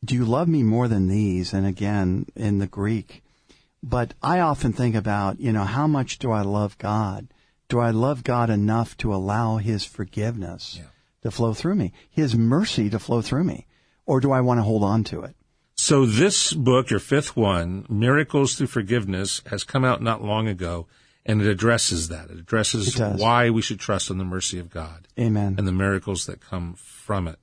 Do 0.06 0.16
you 0.16 0.24
love 0.24 0.48
me 0.48 0.64
more 0.64 0.88
than 0.88 1.08
these? 1.08 1.54
And 1.54 1.66
again, 1.66 2.26
in 2.36 2.60
the 2.60 2.68
Greek. 2.68 3.22
But 3.84 4.14
I 4.22 4.40
often 4.40 4.74
think 4.74 4.96
about, 4.96 5.40
you 5.40 5.52
know, 5.52 5.64
how 5.64 5.88
much 5.88 6.20
do 6.20 6.32
I 6.32 6.42
love 6.42 6.78
God? 6.78 7.28
Do 7.70 7.80
I 7.80 7.92
love 7.92 8.24
God 8.24 8.50
enough 8.50 8.98
to 8.98 9.14
allow 9.14 9.58
his 9.58 9.86
forgiveness 9.86 10.78
yeah. 10.80 10.88
to 11.22 11.32
flow 11.32 11.54
through 11.54 11.76
me? 11.76 11.94
His 12.10 12.36
mercy 12.36 12.90
to 12.90 12.98
flow 12.98 13.22
through 13.22 13.44
me? 13.44 13.68
Or 14.08 14.20
do 14.20 14.32
I 14.32 14.42
want 14.42 14.58
to 14.58 14.64
hold 14.64 14.84
on 14.84 15.04
to 15.06 15.22
it? 15.22 15.36
So 15.76 16.06
this 16.06 16.52
book, 16.52 16.90
your 16.90 17.00
fifth 17.00 17.38
one, 17.38 17.86
Miracles 17.88 18.56
Through 18.56 18.68
Forgiveness, 18.68 19.42
has 19.52 19.64
come 19.64 19.86
out 19.86 20.02
not 20.02 20.24
long 20.24 20.48
ago 20.48 20.88
and 21.26 21.42
it 21.42 21.48
addresses 21.48 22.10
that. 22.10 22.32
It 22.32 22.40
addresses 22.40 23.00
it 23.00 23.20
why 23.20 23.52
we 23.52 23.62
should 23.62 23.80
trust 23.80 24.10
in 24.10 24.18
the 24.18 24.26
mercy 24.26 24.58
of 24.58 24.72
God. 24.72 25.08
Amen. 25.20 25.56
And 25.58 25.68
the 25.68 25.72
miracles 25.72 26.26
that 26.26 26.42
come 26.42 26.74
from 26.74 27.28
it. 27.28 27.38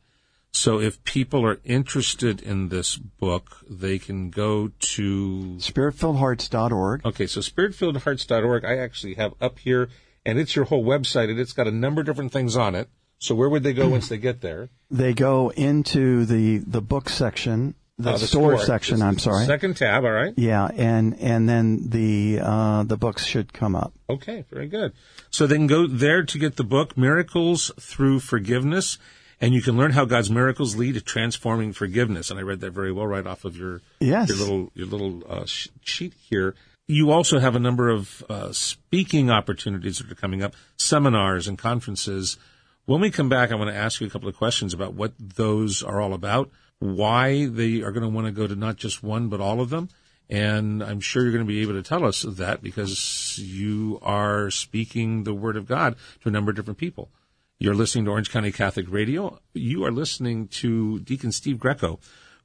So 0.50 0.80
if 0.80 1.04
people 1.04 1.44
are 1.46 1.60
interested 1.64 2.42
in 2.42 2.68
this 2.68 2.96
book, 2.96 3.58
they 3.68 3.98
can 3.98 4.30
go 4.30 4.68
to 4.68 5.56
spiritfilledhearts.org. 5.58 7.06
Okay, 7.06 7.26
so 7.26 7.40
spiritfilledhearts.org 7.40 8.64
I 8.64 8.78
actually 8.78 9.14
have 9.14 9.34
up 9.40 9.58
here 9.58 9.88
and 10.26 10.38
it's 10.38 10.54
your 10.54 10.66
whole 10.66 10.84
website 10.84 11.30
and 11.30 11.38
it's 11.38 11.52
got 11.52 11.66
a 11.66 11.72
number 11.72 12.00
of 12.00 12.06
different 12.06 12.32
things 12.32 12.56
on 12.56 12.74
it. 12.74 12.88
So 13.18 13.34
where 13.34 13.48
would 13.48 13.62
they 13.62 13.72
go 13.72 13.88
once 13.88 14.08
they 14.08 14.18
get 14.18 14.40
there? 14.40 14.68
They 14.88 15.14
go 15.14 15.50
into 15.50 16.24
the 16.26 16.58
the 16.58 16.80
book 16.80 17.08
section 17.08 17.74
the, 17.98 18.10
uh, 18.10 18.18
the 18.18 18.26
store, 18.26 18.56
store, 18.56 18.66
section. 18.66 19.02
I'm 19.02 19.18
sorry. 19.18 19.46
Second 19.46 19.76
tab. 19.76 20.04
All 20.04 20.10
right. 20.10 20.34
Yeah, 20.36 20.66
and 20.66 21.18
and 21.18 21.48
then 21.48 21.88
the 21.88 22.40
uh, 22.42 22.82
the 22.84 22.96
books 22.96 23.24
should 23.24 23.52
come 23.52 23.74
up. 23.74 23.94
Okay, 24.08 24.44
very 24.50 24.68
good. 24.68 24.92
So 25.30 25.46
they 25.46 25.56
can 25.56 25.66
go 25.66 25.86
there 25.86 26.22
to 26.22 26.38
get 26.38 26.56
the 26.56 26.64
book 26.64 26.96
"Miracles 26.96 27.72
Through 27.80 28.20
Forgiveness," 28.20 28.98
and 29.40 29.54
you 29.54 29.62
can 29.62 29.76
learn 29.76 29.92
how 29.92 30.04
God's 30.04 30.30
miracles 30.30 30.76
lead 30.76 30.94
to 30.94 31.00
transforming 31.00 31.72
forgiveness. 31.72 32.30
And 32.30 32.38
I 32.38 32.42
read 32.42 32.60
that 32.60 32.72
very 32.72 32.92
well 32.92 33.06
right 33.06 33.26
off 33.26 33.44
of 33.44 33.56
your 33.56 33.80
yes. 34.00 34.28
your 34.28 34.38
little 34.38 34.70
your 34.74 34.86
little 34.86 35.22
uh, 35.28 35.46
sheet 35.46 36.14
here. 36.28 36.54
You 36.88 37.10
also 37.10 37.38
have 37.40 37.56
a 37.56 37.60
number 37.60 37.88
of 37.88 38.24
uh, 38.28 38.52
speaking 38.52 39.30
opportunities 39.30 39.98
that 39.98 40.10
are 40.10 40.14
coming 40.14 40.42
up, 40.42 40.54
seminars 40.76 41.48
and 41.48 41.58
conferences. 41.58 42.38
When 42.84 43.00
we 43.00 43.10
come 43.10 43.28
back, 43.28 43.50
I 43.50 43.56
want 43.56 43.70
to 43.70 43.76
ask 43.76 44.00
you 44.00 44.06
a 44.06 44.10
couple 44.10 44.28
of 44.28 44.36
questions 44.36 44.72
about 44.72 44.94
what 44.94 45.12
those 45.18 45.82
are 45.82 46.00
all 46.00 46.14
about 46.14 46.50
why 46.78 47.46
they 47.46 47.80
are 47.82 47.92
going 47.92 48.02
to 48.02 48.08
want 48.08 48.26
to 48.26 48.32
go 48.32 48.46
to 48.46 48.56
not 48.56 48.76
just 48.76 49.02
one, 49.02 49.28
but 49.28 49.40
all 49.40 49.60
of 49.60 49.70
them. 49.70 49.88
And 50.28 50.82
I'm 50.82 51.00
sure 51.00 51.22
you're 51.22 51.32
going 51.32 51.44
to 51.44 51.48
be 51.48 51.62
able 51.62 51.74
to 51.74 51.82
tell 51.82 52.04
us 52.04 52.22
that 52.22 52.62
because 52.62 53.38
you 53.38 54.00
are 54.02 54.50
speaking 54.50 55.22
the 55.22 55.34
word 55.34 55.56
of 55.56 55.66
God 55.66 55.94
to 56.22 56.28
a 56.28 56.32
number 56.32 56.50
of 56.50 56.56
different 56.56 56.78
people. 56.78 57.10
You're 57.58 57.74
listening 57.74 58.04
to 58.04 58.10
Orange 58.10 58.30
County 58.30 58.52
Catholic 58.52 58.86
Radio. 58.90 59.38
You 59.54 59.84
are 59.84 59.92
listening 59.92 60.48
to 60.48 60.98
Deacon 60.98 61.32
Steve 61.32 61.58
Greco, 61.58 62.00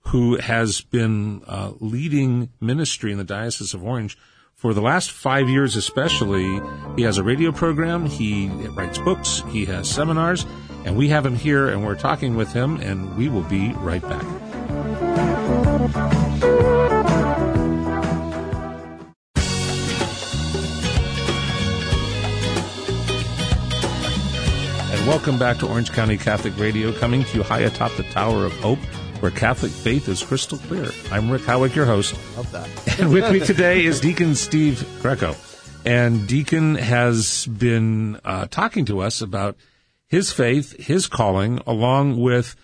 who 0.08 0.38
has 0.38 0.82
been 0.82 1.44
uh, 1.48 1.72
leading 1.80 2.50
ministry 2.62 3.12
in 3.12 3.18
the 3.18 3.24
Diocese 3.24 3.74
of 3.74 3.84
Orange 3.84 4.18
for 4.62 4.76
the 4.76 4.82
last 4.82 5.12
five 5.12 5.50
years, 5.50 5.76
especially. 5.76 6.62
He 6.96 7.02
has 7.02 7.18
a 7.18 7.24
radio 7.24 7.52
program. 7.52 8.06
He 8.06 8.48
writes 8.48 9.00
books. 9.00 9.42
He 9.50 9.66
has 9.66 9.90
seminars. 9.90 10.46
And 10.86 10.96
we 10.96 11.08
have 11.10 11.26
him 11.26 11.36
here 11.36 11.68
and 11.68 11.84
we're 11.84 11.96
talking 11.96 12.36
with 12.36 12.54
him, 12.54 12.78
and 12.78 13.18
we 13.18 13.28
will 13.28 13.42
be 13.42 13.74
right 13.74 14.04
back. 14.04 14.24
And 24.92 25.08
welcome 25.08 25.40
back 25.40 25.58
to 25.58 25.68
Orange 25.68 25.92
County 25.92 26.18
Catholic 26.18 26.56
Radio, 26.60 26.94
coming 26.94 27.24
to 27.24 27.38
you 27.38 27.42
high 27.42 27.62
atop 27.62 27.96
the 27.98 28.04
Tower 28.04 28.46
of 28.46 28.54
Hope 28.60 28.80
where 29.22 29.32
Catholic 29.32 29.72
faith 29.72 30.10
is 30.10 30.24
crystal 30.24 30.58
clear. 30.58 30.90
I'm 31.12 31.30
Rick 31.30 31.44
Howick, 31.44 31.76
your 31.76 31.86
host. 31.86 32.16
Love 32.36 32.52
that. 32.52 33.00
and 33.00 33.14
with 33.14 33.32
me 33.32 33.40
today 33.40 33.86
is 33.86 34.00
Deacon 34.02 34.36
Steve 34.36 34.86
Greco. 35.02 35.36
And 35.86 36.28
Deacon 36.28 36.76
has 36.76 37.46
been 37.46 38.20
uh, 38.26 38.48
talking 38.48 38.86
to 38.86 39.00
us 39.00 39.22
about 39.22 39.58
his 40.08 40.32
faith, 40.32 40.76
his 40.84 41.08
calling, 41.08 41.60
along 41.66 42.20
with 42.20 42.56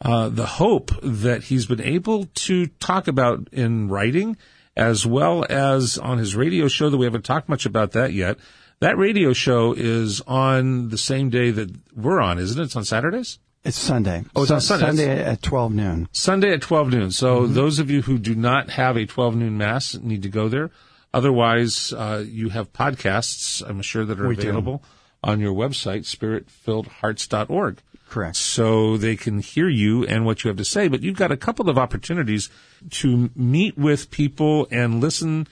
uh, 0.00 0.28
the 0.28 0.46
hope 0.46 0.90
that 1.02 1.44
he's 1.44 1.66
been 1.66 1.80
able 1.80 2.26
to 2.34 2.66
talk 2.66 3.08
about 3.08 3.48
in 3.52 3.88
writing, 3.88 4.36
as 4.74 5.06
well 5.06 5.44
as 5.48 5.98
on 5.98 6.18
his 6.18 6.34
radio 6.34 6.68
show 6.68 6.90
that 6.90 6.96
we 6.96 7.06
haven't 7.06 7.24
talked 7.24 7.48
much 7.48 7.64
about 7.64 7.92
that 7.92 8.12
yet. 8.12 8.38
That 8.80 8.98
radio 8.98 9.32
show 9.32 9.72
is 9.72 10.20
on 10.22 10.88
the 10.88 10.98
same 10.98 11.30
day 11.30 11.50
that 11.50 11.70
we're 11.94 12.20
on, 12.20 12.38
isn't 12.38 12.60
it? 12.60 12.64
It's 12.64 12.76
on 12.76 12.84
Saturdays? 12.84 13.38
It's 13.66 13.78
Sunday. 13.78 14.24
Oh, 14.34 14.42
it's 14.42 14.50
on 14.50 14.60
Sunday. 14.60 14.86
Sunday 14.86 15.24
at 15.24 15.42
12 15.42 15.72
noon. 15.72 16.08
Sunday 16.12 16.52
at 16.52 16.62
12 16.62 16.88
noon. 16.90 17.10
So 17.10 17.42
mm-hmm. 17.42 17.54
those 17.54 17.78
of 17.78 17.90
you 17.90 18.02
who 18.02 18.18
do 18.18 18.34
not 18.34 18.70
have 18.70 18.96
a 18.96 19.06
12 19.06 19.36
noon 19.36 19.58
mass 19.58 19.94
need 19.94 20.22
to 20.22 20.28
go 20.28 20.48
there. 20.48 20.70
Otherwise, 21.12 21.92
uh, 21.92 22.24
you 22.26 22.50
have 22.50 22.72
podcasts, 22.72 23.68
I'm 23.68 23.82
sure, 23.82 24.04
that 24.04 24.20
are 24.20 24.28
we 24.28 24.36
available. 24.36 24.78
Do 24.78 24.88
on 25.24 25.40
your 25.40 25.52
website, 25.52 26.04
spiritfilledhearts.org. 26.06 27.82
Correct. 28.08 28.36
So 28.36 28.96
they 28.96 29.16
can 29.16 29.40
hear 29.40 29.68
you 29.68 30.06
and 30.06 30.24
what 30.24 30.44
you 30.44 30.48
have 30.48 30.58
to 30.58 30.64
say, 30.64 30.86
but 30.86 31.02
you've 31.02 31.16
got 31.16 31.32
a 31.32 31.36
couple 31.36 31.68
of 31.68 31.76
opportunities 31.76 32.48
to 32.90 33.30
meet 33.34 33.76
with 33.76 34.12
people 34.12 34.68
and 34.70 35.00
listen 35.00 35.48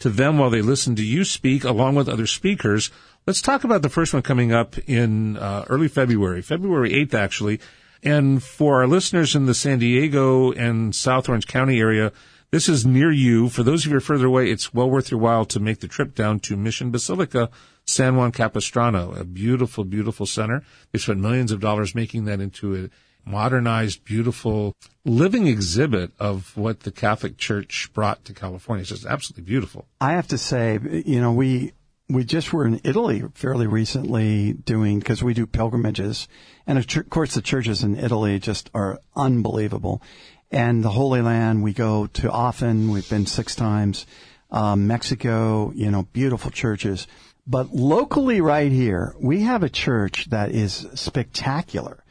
to 0.00 0.10
them 0.10 0.38
while 0.38 0.50
they 0.50 0.62
listen 0.62 0.96
to 0.96 1.04
you 1.04 1.24
speak 1.24 1.62
along 1.62 1.94
with 1.94 2.08
other 2.08 2.26
speakers. 2.26 2.90
Let's 3.24 3.40
talk 3.40 3.62
about 3.62 3.82
the 3.82 3.88
first 3.88 4.12
one 4.12 4.22
coming 4.22 4.52
up 4.52 4.76
in 4.88 5.36
uh, 5.36 5.64
early 5.68 5.86
February, 5.86 6.42
February 6.42 6.90
8th 6.90 7.14
actually. 7.14 7.60
And 8.02 8.42
for 8.42 8.80
our 8.80 8.88
listeners 8.88 9.36
in 9.36 9.46
the 9.46 9.54
San 9.54 9.78
Diego 9.78 10.50
and 10.50 10.92
South 10.92 11.28
Orange 11.28 11.46
County 11.46 11.78
area, 11.78 12.10
this 12.50 12.68
is 12.68 12.84
near 12.84 13.12
you. 13.12 13.48
For 13.48 13.62
those 13.62 13.82
of 13.82 13.86
you 13.86 13.90
who 13.92 13.98
are 13.98 14.00
further 14.00 14.26
away, 14.26 14.50
it's 14.50 14.74
well 14.74 14.90
worth 14.90 15.12
your 15.12 15.20
while 15.20 15.44
to 15.46 15.60
make 15.60 15.78
the 15.78 15.86
trip 15.86 16.16
down 16.16 16.40
to 16.40 16.56
Mission 16.56 16.90
Basilica 16.90 17.48
San 17.86 18.16
Juan 18.16 18.32
Capistrano, 18.32 19.12
a 19.12 19.22
beautiful, 19.22 19.84
beautiful 19.84 20.26
center. 20.26 20.64
They 20.90 20.98
spent 20.98 21.20
millions 21.20 21.52
of 21.52 21.60
dollars 21.60 21.94
making 21.94 22.24
that 22.24 22.40
into 22.40 22.74
a 22.74 22.90
modernized, 23.24 24.04
beautiful 24.04 24.74
living 25.04 25.46
exhibit 25.46 26.10
of 26.18 26.56
what 26.56 26.80
the 26.80 26.90
Catholic 26.90 27.38
Church 27.38 27.88
brought 27.92 28.24
to 28.24 28.34
California. 28.34 28.80
It's 28.80 28.90
just 28.90 29.06
absolutely 29.06 29.44
beautiful. 29.44 29.86
I 30.00 30.12
have 30.12 30.26
to 30.28 30.38
say, 30.38 30.80
you 31.06 31.20
know, 31.20 31.32
we 31.32 31.72
we 32.12 32.24
just 32.24 32.52
were 32.52 32.66
in 32.66 32.80
Italy 32.84 33.22
fairly 33.34 33.66
recently 33.66 34.52
doing 34.52 34.98
because 34.98 35.22
we 35.22 35.34
do 35.34 35.46
pilgrimages, 35.46 36.28
and 36.66 36.78
of 36.78 36.86
course 37.10 37.34
the 37.34 37.42
churches 37.42 37.82
in 37.82 37.96
Italy 37.96 38.38
just 38.38 38.70
are 38.74 39.00
unbelievable. 39.16 40.02
And 40.50 40.84
the 40.84 40.90
Holy 40.90 41.22
Land 41.22 41.62
we 41.62 41.72
go 41.72 42.06
to 42.08 42.30
often. 42.30 42.90
We've 42.90 43.08
been 43.08 43.26
six 43.26 43.54
times. 43.54 44.06
Um, 44.50 44.86
Mexico, 44.86 45.72
you 45.74 45.90
know, 45.90 46.02
beautiful 46.12 46.50
churches. 46.50 47.06
But 47.46 47.74
locally 47.74 48.40
right 48.40 48.70
here, 48.70 49.14
we 49.18 49.42
have 49.42 49.62
a 49.62 49.70
church 49.70 50.26
that 50.30 50.52
is 50.52 50.86
spectacular. 50.94 52.04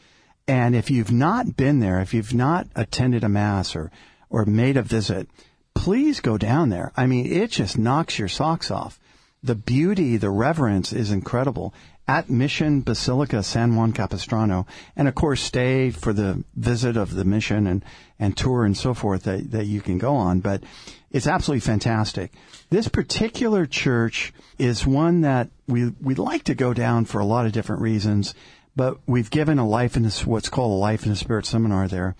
And 0.47 0.75
if 0.75 0.89
you've 0.89 1.11
not 1.11 1.55
been 1.55 1.79
there, 1.79 2.01
if 2.01 2.13
you've 2.13 2.33
not 2.33 2.67
attended 2.75 3.23
a 3.23 3.29
mass 3.29 3.75
or, 3.75 3.91
or 4.29 4.45
made 4.45 4.75
a 4.75 4.81
visit, 4.81 5.29
please 5.73 6.19
go 6.19 6.37
down 6.37 6.69
there. 6.69 6.91
I 6.97 7.05
mean, 7.05 7.31
it 7.31 7.51
just 7.51 7.77
knocks 7.77 8.19
your 8.19 8.27
socks 8.27 8.71
off. 8.71 8.99
The 9.43 9.55
beauty, 9.55 10.17
the 10.17 10.29
reverence 10.29 10.93
is 10.93 11.11
incredible 11.11 11.73
at 12.07 12.29
Mission 12.29 12.81
Basilica 12.81 13.41
San 13.41 13.75
Juan 13.75 13.91
Capistrano. 13.91 14.67
And 14.95 15.07
of 15.07 15.15
course, 15.15 15.41
stay 15.41 15.89
for 15.89 16.13
the 16.13 16.43
visit 16.55 16.97
of 16.97 17.15
the 17.15 17.25
mission 17.25 17.65
and, 17.65 17.83
and 18.19 18.37
tour 18.37 18.65
and 18.65 18.77
so 18.77 18.93
forth 18.93 19.23
that, 19.23 19.51
that 19.51 19.65
you 19.65 19.81
can 19.81 19.97
go 19.97 20.15
on. 20.15 20.41
But 20.41 20.63
it's 21.09 21.27
absolutely 21.27 21.61
fantastic. 21.61 22.31
This 22.69 22.87
particular 22.87 23.65
church 23.65 24.33
is 24.57 24.85
one 24.85 25.21
that 25.21 25.49
we 25.67 25.89
we'd 26.01 26.19
like 26.19 26.43
to 26.45 26.55
go 26.55 26.73
down 26.73 27.05
for 27.05 27.19
a 27.19 27.25
lot 27.25 27.45
of 27.45 27.51
different 27.51 27.81
reasons, 27.81 28.33
but 28.75 28.97
we've 29.07 29.29
given 29.29 29.59
a 29.59 29.67
life 29.67 29.97
in 29.97 30.03
this 30.03 30.25
what's 30.25 30.49
called 30.49 30.71
a 30.71 30.75
life 30.75 31.03
in 31.03 31.09
the 31.09 31.15
spirit 31.17 31.45
seminar 31.45 31.87
there, 31.87 32.15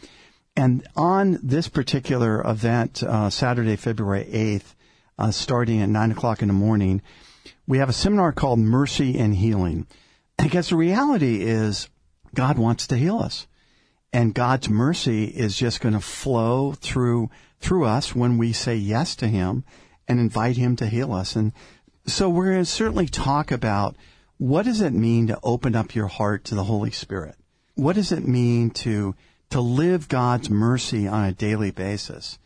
and 0.56 0.86
on 0.96 1.40
this 1.42 1.70
particular 1.70 2.42
event, 2.46 3.02
uh, 3.04 3.30
Saturday, 3.30 3.78
February 3.78 4.28
eighth, 4.30 4.76
uh, 5.22 5.32
starting 5.32 5.82
at 5.82 5.90
nine 5.90 6.12
o'clock 6.12 6.42
in 6.42 6.48
the 6.48 6.54
morning, 6.54 7.00
we 7.68 7.78
have 7.78 7.90
a 7.90 7.94
seminar 7.94 8.32
called 8.32 8.58
Mercy 8.58 9.20
and 9.20 9.36
Healing. 9.36 9.86
Because 10.42 10.70
the 10.70 10.76
reality 10.76 11.44
is 11.44 11.90
God 12.34 12.58
wants 12.58 12.88
to 12.88 12.98
heal 12.98 13.20
us. 13.20 13.46
And 14.12 14.34
God's 14.34 14.68
mercy 14.68 15.26
is 15.26 15.56
just 15.56 15.80
going 15.80 15.94
to 15.94 16.02
flow 16.02 16.74
through, 16.74 17.30
through 17.60 17.86
us 17.86 18.16
when 18.16 18.40
we 18.40 18.52
say 18.52 18.76
yes 18.76 19.16
to 19.18 19.28
Him 19.28 19.64
and 20.08 20.20
invite 20.20 20.58
Him 20.58 20.76
to 20.78 20.88
heal 20.88 21.14
us. 21.14 21.36
And 21.36 21.54
so 22.08 22.28
we're 22.28 22.52
going 22.54 22.58
to 22.58 22.66
certainly 22.66 23.06
talk 23.06 23.52
about 23.52 23.96
what 24.38 24.66
does 24.66 24.82
it 24.82 24.92
mean 24.92 25.28
to 25.28 25.40
open 25.44 25.76
up 25.76 25.94
your 25.94 26.08
heart 26.08 26.46
to 26.46 26.56
the 26.56 26.64
Holy 26.64 26.92
Spirit? 26.92 27.36
What 27.76 27.96
does 27.96 28.12
it 28.12 28.28
mean 28.28 28.72
to, 28.72 29.16
to 29.52 29.62
live 29.62 30.10
God's 30.10 30.50
mercy 30.50 31.08
on 31.08 31.26
a 31.26 31.32
daily 31.32 31.70
basis? 31.70 32.40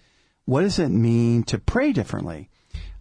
What 0.43 0.61
does 0.61 0.77
it 0.77 0.89
mean 0.89 1.43
to 1.43 1.57
pray 1.57 1.93
differently? 1.93 2.49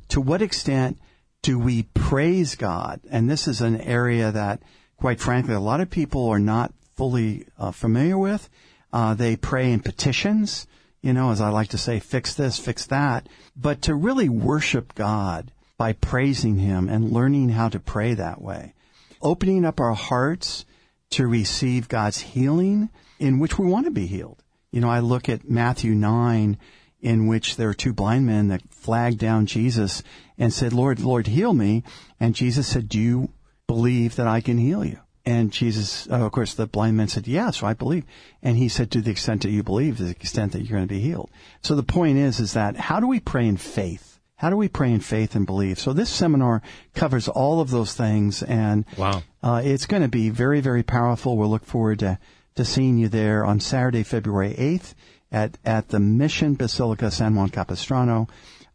To 0.08 0.20
what 0.20 0.42
extent 0.42 0.98
do 1.42 1.58
we 1.58 1.84
praise 1.94 2.54
God? 2.54 3.00
And 3.10 3.28
this 3.28 3.46
is 3.46 3.60
an 3.60 3.80
area 3.80 4.32
that, 4.32 4.62
quite 4.96 5.20
frankly, 5.20 5.54
a 5.54 5.60
lot 5.60 5.80
of 5.80 5.90
people 5.90 6.28
are 6.28 6.38
not 6.38 6.72
fully 6.96 7.46
uh, 7.58 7.70
familiar 7.70 8.18
with. 8.18 8.48
Uh, 8.92 9.14
they 9.14 9.36
pray 9.36 9.72
in 9.72 9.80
petitions, 9.80 10.66
you 11.02 11.12
know, 11.12 11.30
as 11.30 11.40
I 11.40 11.48
like 11.48 11.68
to 11.70 11.78
say, 11.78 11.98
fix 11.98 12.34
this, 12.34 12.58
fix 12.58 12.86
that. 12.86 13.28
But 13.56 13.82
to 13.82 13.94
really 13.94 14.28
worship 14.28 14.94
God 14.94 15.50
by 15.76 15.92
praising 15.92 16.58
Him 16.58 16.88
and 16.88 17.12
learning 17.12 17.50
how 17.50 17.68
to 17.68 17.80
pray 17.80 18.14
that 18.14 18.40
way, 18.40 18.74
opening 19.20 19.64
up 19.64 19.80
our 19.80 19.94
hearts 19.94 20.64
to 21.10 21.26
receive 21.26 21.88
God's 21.88 22.20
healing 22.20 22.88
in 23.18 23.38
which 23.38 23.58
we 23.58 23.66
want 23.66 23.86
to 23.86 23.90
be 23.90 24.06
healed. 24.06 24.42
You 24.70 24.80
know, 24.80 24.88
I 24.88 25.00
look 25.00 25.28
at 25.28 25.48
Matthew 25.48 25.94
9 25.94 26.56
in 27.04 27.26
which 27.26 27.56
there 27.56 27.68
are 27.68 27.74
two 27.74 27.92
blind 27.92 28.24
men 28.24 28.48
that 28.48 28.62
flagged 28.70 29.18
down 29.18 29.44
Jesus 29.44 30.02
and 30.38 30.52
said, 30.52 30.72
Lord, 30.72 31.00
Lord, 31.00 31.26
heal 31.26 31.52
me. 31.52 31.84
And 32.18 32.34
Jesus 32.34 32.66
said, 32.66 32.88
do 32.88 32.98
you 32.98 33.28
believe 33.66 34.16
that 34.16 34.26
I 34.26 34.40
can 34.40 34.56
heal 34.56 34.82
you? 34.82 34.98
And 35.26 35.52
Jesus, 35.52 36.08
oh, 36.10 36.24
of 36.24 36.32
course, 36.32 36.54
the 36.54 36.66
blind 36.66 36.96
man 36.96 37.08
said, 37.08 37.28
yes, 37.28 37.62
I 37.62 37.74
believe. 37.74 38.04
And 38.42 38.56
he 38.56 38.68
said, 38.68 38.90
to 38.90 39.02
the 39.02 39.10
extent 39.10 39.42
that 39.42 39.50
you 39.50 39.62
believe, 39.62 39.98
to 39.98 40.04
the 40.04 40.10
extent 40.10 40.52
that 40.52 40.62
you're 40.62 40.78
going 40.78 40.88
to 40.88 40.94
be 40.94 41.00
healed. 41.00 41.30
So 41.62 41.74
the 41.74 41.82
point 41.82 42.16
is, 42.16 42.40
is 42.40 42.54
that 42.54 42.76
how 42.76 43.00
do 43.00 43.06
we 43.06 43.20
pray 43.20 43.46
in 43.46 43.58
faith? 43.58 44.18
How 44.36 44.48
do 44.48 44.56
we 44.56 44.68
pray 44.68 44.90
in 44.90 45.00
faith 45.00 45.34
and 45.34 45.44
believe? 45.44 45.78
So 45.78 45.92
this 45.92 46.10
seminar 46.10 46.62
covers 46.94 47.28
all 47.28 47.60
of 47.60 47.70
those 47.70 47.92
things 47.92 48.42
and 48.42 48.86
wow. 48.96 49.22
Uh, 49.42 49.60
it's 49.62 49.86
going 49.86 50.02
to 50.02 50.08
be 50.08 50.30
very, 50.30 50.62
very 50.62 50.82
powerful. 50.82 51.36
We'll 51.36 51.50
look 51.50 51.66
forward 51.66 51.98
to, 51.98 52.18
to 52.54 52.64
seeing 52.64 52.96
you 52.96 53.08
there 53.08 53.44
on 53.44 53.60
Saturday, 53.60 54.02
February 54.02 54.54
8th 54.54 54.94
at, 55.34 55.58
at 55.64 55.88
the 55.88 55.98
Mission 55.98 56.54
Basilica 56.54 57.10
San 57.10 57.34
Juan 57.34 57.48
Capistrano. 57.48 58.28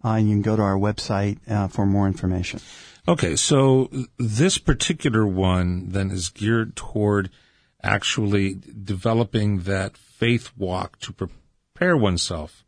Uh, 0.04 0.10
and 0.10 0.30
you 0.30 0.36
can 0.36 0.42
go 0.42 0.56
to 0.56 0.62
our 0.62 0.78
website 0.78 1.38
uh, 1.50 1.68
for 1.68 1.86
more 1.86 2.06
information. 2.08 2.60
Okay, 3.08 3.36
so 3.36 3.90
this 4.18 4.58
particular 4.58 5.26
one 5.26 5.90
then 5.90 6.12
is 6.12 6.30
geared 6.30 6.76
toward 6.76 7.30
actually 7.82 8.56
developing 8.84 9.60
that 9.60 9.98
faith 9.98 10.52
walk 10.58 11.00
to 11.00 11.14
prepare 11.14 11.98
oneself 11.98 12.66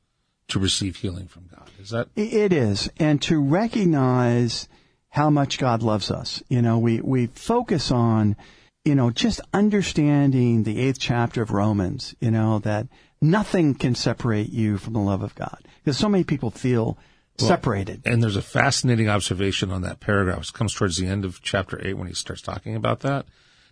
to 0.47 0.59
receive 0.59 0.97
healing 0.97 1.27
from 1.27 1.47
God. 1.53 1.69
Is 1.79 1.89
that? 1.91 2.07
It 2.15 2.53
is. 2.53 2.89
And 2.97 3.21
to 3.23 3.41
recognize 3.41 4.67
how 5.09 5.29
much 5.29 5.57
God 5.57 5.83
loves 5.83 6.09
us. 6.11 6.41
You 6.49 6.61
know, 6.61 6.79
we, 6.79 7.01
we 7.01 7.27
focus 7.27 7.91
on, 7.91 8.35
you 8.83 8.95
know, 8.95 9.11
just 9.11 9.41
understanding 9.53 10.63
the 10.63 10.79
eighth 10.79 10.99
chapter 10.99 11.41
of 11.41 11.51
Romans, 11.51 12.15
you 12.19 12.31
know, 12.31 12.59
that 12.59 12.87
nothing 13.21 13.75
can 13.75 13.95
separate 13.95 14.49
you 14.49 14.77
from 14.77 14.93
the 14.93 14.99
love 14.99 15.21
of 15.21 15.35
God. 15.35 15.59
Because 15.83 15.97
so 15.97 16.09
many 16.09 16.23
people 16.23 16.51
feel 16.51 16.97
well, 17.39 17.47
separated. 17.47 18.01
And 18.05 18.21
there's 18.21 18.35
a 18.35 18.41
fascinating 18.41 19.09
observation 19.09 19.71
on 19.71 19.81
that 19.83 19.99
paragraph. 19.99 20.49
It 20.49 20.53
comes 20.53 20.73
towards 20.73 20.97
the 20.97 21.07
end 21.07 21.25
of 21.25 21.41
chapter 21.41 21.79
8 21.85 21.93
when 21.95 22.07
he 22.07 22.13
starts 22.13 22.41
talking 22.41 22.75
about 22.75 23.01
that. 23.01 23.25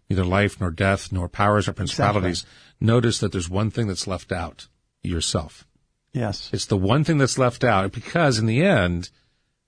Neither 0.10 0.26
life 0.26 0.60
nor 0.60 0.72
death 0.72 1.12
nor 1.12 1.30
powers 1.30 1.68
or 1.68 1.74
principalities. 1.74 2.42
Exactly. 2.42 2.88
Notice 2.88 3.20
that 3.20 3.32
there's 3.32 3.50
one 3.50 3.70
thing 3.70 3.88
that's 3.88 4.08
left 4.08 4.32
out 4.32 4.68
yourself. 5.04 5.68
Yes. 6.14 6.50
It's 6.52 6.66
the 6.66 6.78
one 6.78 7.04
thing 7.04 7.20
that's 7.20 7.38
left 7.38 7.64
out 7.64 7.92
because 7.92 8.40
in 8.40 8.48
the 8.48 8.64
end, 8.64 9.12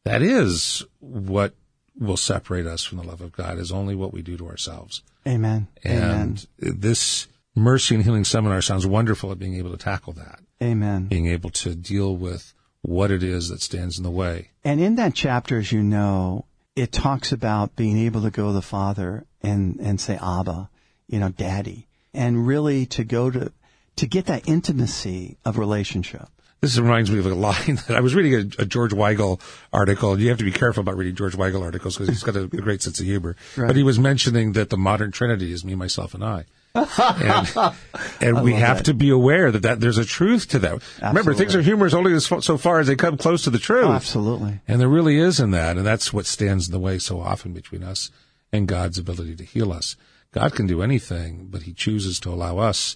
that 0.04 0.24
is 0.24 0.84
what 1.00 1.54
will 2.00 2.18
separate 2.18 2.66
us 2.66 2.84
from 2.84 2.98
the 2.98 3.04
love 3.04 3.22
of 3.22 3.32
God 3.32 3.60
is 3.60 3.72
only 3.72 3.94
what 3.94 4.14
we 4.14 4.24
do 4.24 4.38
to 4.38 4.48
ourselves. 4.48 5.04
Amen. 5.28 5.68
And 5.84 6.48
Amen. 6.64 6.80
this 6.80 7.28
mercy 7.56 7.96
and 7.96 8.04
healing 8.04 8.26
seminar 8.26 8.62
sounds 8.62 8.86
wonderful 8.86 9.32
at 9.32 9.40
being 9.40 9.56
able 9.56 9.72
to 9.72 9.78
tackle 9.78 10.14
that. 10.14 10.40
Amen. 10.62 11.06
Being 11.06 11.28
able 11.28 11.50
to 11.52 11.76
deal 11.76 12.16
with 12.16 12.54
what 12.82 13.12
it 13.12 13.24
is 13.24 13.50
that 13.50 13.62
stands 13.62 13.98
in 13.98 14.04
the 14.04 14.12
way. 14.12 14.52
And 14.64 14.80
in 14.80 14.96
that 14.96 15.14
chapter, 15.14 15.58
as 15.58 15.72
you 15.72 15.84
know, 15.84 16.46
it 16.76 16.92
talks 16.92 17.32
about 17.32 17.76
being 17.76 17.98
able 17.98 18.22
to 18.22 18.32
go 18.32 18.48
to 18.48 18.54
the 18.54 18.62
Father 18.62 19.26
and, 19.42 19.80
and 19.80 20.00
say, 20.00 20.18
Abba, 20.22 20.70
you 21.08 21.20
know, 21.20 21.30
Daddy, 21.30 21.88
and 22.14 22.48
really 22.48 22.86
to 22.88 23.04
go 23.04 23.30
to, 23.30 23.52
to 23.98 24.08
get 24.08 24.26
that 24.28 24.48
intimacy 24.48 25.38
of 25.46 25.58
relationship. 25.58 26.28
This 26.62 26.78
reminds 26.78 27.10
me 27.10 27.18
of 27.18 27.26
a 27.26 27.34
line 27.34 27.80
that 27.88 27.98
I 27.98 28.02
was 28.02 28.14
reading 28.14 28.36
a, 28.36 28.62
a 28.62 28.66
George 28.66 28.92
Weigel 28.92 29.42
article. 29.74 30.20
You 30.20 30.30
have 30.30 30.38
to 30.38 30.44
be 30.44 30.52
careful 30.52 30.82
about 30.82 30.96
reading 30.96 31.16
George 31.16 31.36
Weigel 31.36 31.64
articles 31.64 31.98
because 31.98 32.10
he's 32.10 32.24
got 32.24 32.36
a, 32.36 32.44
a, 32.44 32.48
great 32.48 32.84
sense 32.84 33.00
of 33.00 33.06
humor. 33.06 33.36
Right. 33.58 33.68
But 33.68 33.76
he 33.76 33.84
was 33.84 33.98
mentioning 33.98 34.54
that 34.54 34.70
the 34.70 34.78
modern 34.78 35.12
Trinity 35.12 35.52
is 35.52 35.66
me, 35.66 35.74
myself, 35.74 36.14
and 36.14 36.24
I. 36.24 36.46
and, 36.74 37.76
and 38.22 38.44
we 38.44 38.54
have 38.54 38.78
that. 38.78 38.86
to 38.86 38.94
be 38.94 39.10
aware 39.10 39.52
that, 39.52 39.64
that 39.64 39.80
there's 39.80 39.98
a 39.98 40.06
truth 40.06 40.48
to 40.50 40.60
that. 40.60 40.74
Absolutely. 40.74 41.08
Remember, 41.08 41.34
things 41.34 41.56
are 41.56 41.62
humorous 41.62 41.94
only 41.94 42.14
as, 42.14 42.26
so 42.26 42.58
far 42.58 42.80
as 42.80 42.88
they 42.88 42.96
come 42.96 43.18
close 43.18 43.44
to 43.44 43.50
the 43.50 43.60
truth. 43.60 43.86
Oh, 43.86 43.92
absolutely. 43.92 44.62
And 44.68 44.80
there 44.80 44.88
really 44.88 45.18
is 45.18 45.40
in 45.40 45.52
that. 45.52 45.78
And 45.78 45.86
that's 45.86 46.14
what 46.14 46.26
stands 46.26 46.68
in 46.68 46.72
the 46.72 46.80
way 46.80 46.98
so 46.98 47.20
often 47.20 47.54
between 47.54 47.84
us 47.84 48.10
and 48.54 48.68
God's 48.68 48.98
ability 48.98 49.36
to 49.38 49.44
heal 49.44 49.72
us. 49.72 49.96
God 50.32 50.56
can 50.56 50.66
do 50.66 50.82
anything, 50.82 51.48
but 51.50 51.64
he 51.64 51.74
chooses 51.74 52.20
to 52.22 52.30
allow 52.30 52.58
us 52.58 52.96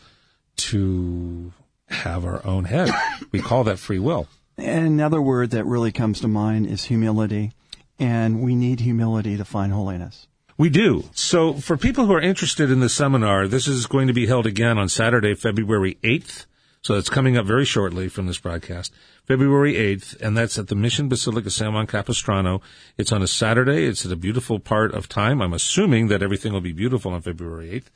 to 0.57 1.51
have 1.87 2.25
our 2.25 2.45
own 2.45 2.65
head. 2.65 2.89
we 3.31 3.41
call 3.41 3.65
that 3.65 3.79
free 3.79 3.99
will. 3.99 4.27
And 4.57 4.85
Another 4.85 5.21
word 5.21 5.51
that 5.51 5.65
really 5.65 5.91
comes 5.91 6.21
to 6.21 6.29
mind 6.29 6.67
is 6.67 6.85
humility. 6.85 7.51
And 7.99 8.41
we 8.41 8.55
need 8.55 8.81
humility 8.81 9.37
to 9.37 9.45
find 9.45 9.73
holiness. 9.73 10.27
We 10.57 10.69
do. 10.69 11.03
So 11.13 11.53
for 11.53 11.75
people 11.75 12.05
who 12.05 12.13
are 12.13 12.21
interested 12.21 12.71
in 12.71 12.79
the 12.79 12.87
seminar, 12.87 13.47
this 13.47 13.67
is 13.67 13.87
going 13.87 14.07
to 14.07 14.13
be 14.13 14.27
held 14.27 14.45
again 14.45 14.77
on 14.77 14.87
Saturday, 14.87 15.35
February 15.35 15.97
8th. 16.01 16.45
So 16.81 16.93
it's 16.93 17.09
coming 17.09 17.35
up 17.35 17.45
very 17.45 17.65
shortly 17.65 18.07
from 18.07 18.27
this 18.27 18.37
broadcast. 18.37 18.93
February 19.25 19.73
8th, 19.73 20.21
and 20.21 20.37
that's 20.37 20.57
at 20.57 20.67
the 20.67 20.75
Mission 20.75 21.09
Basilica 21.09 21.49
San 21.49 21.73
Juan 21.73 21.87
Capistrano. 21.87 22.61
It's 22.97 23.11
on 23.11 23.21
a 23.21 23.27
Saturday. 23.27 23.85
It's 23.85 24.05
at 24.05 24.11
a 24.11 24.15
beautiful 24.15 24.59
part 24.59 24.93
of 24.93 25.09
time. 25.09 25.41
I'm 25.41 25.51
assuming 25.51 26.07
that 26.07 26.23
everything 26.23 26.53
will 26.53 26.61
be 26.61 26.71
beautiful 26.71 27.11
on 27.11 27.21
February 27.21 27.69
8th. 27.71 27.87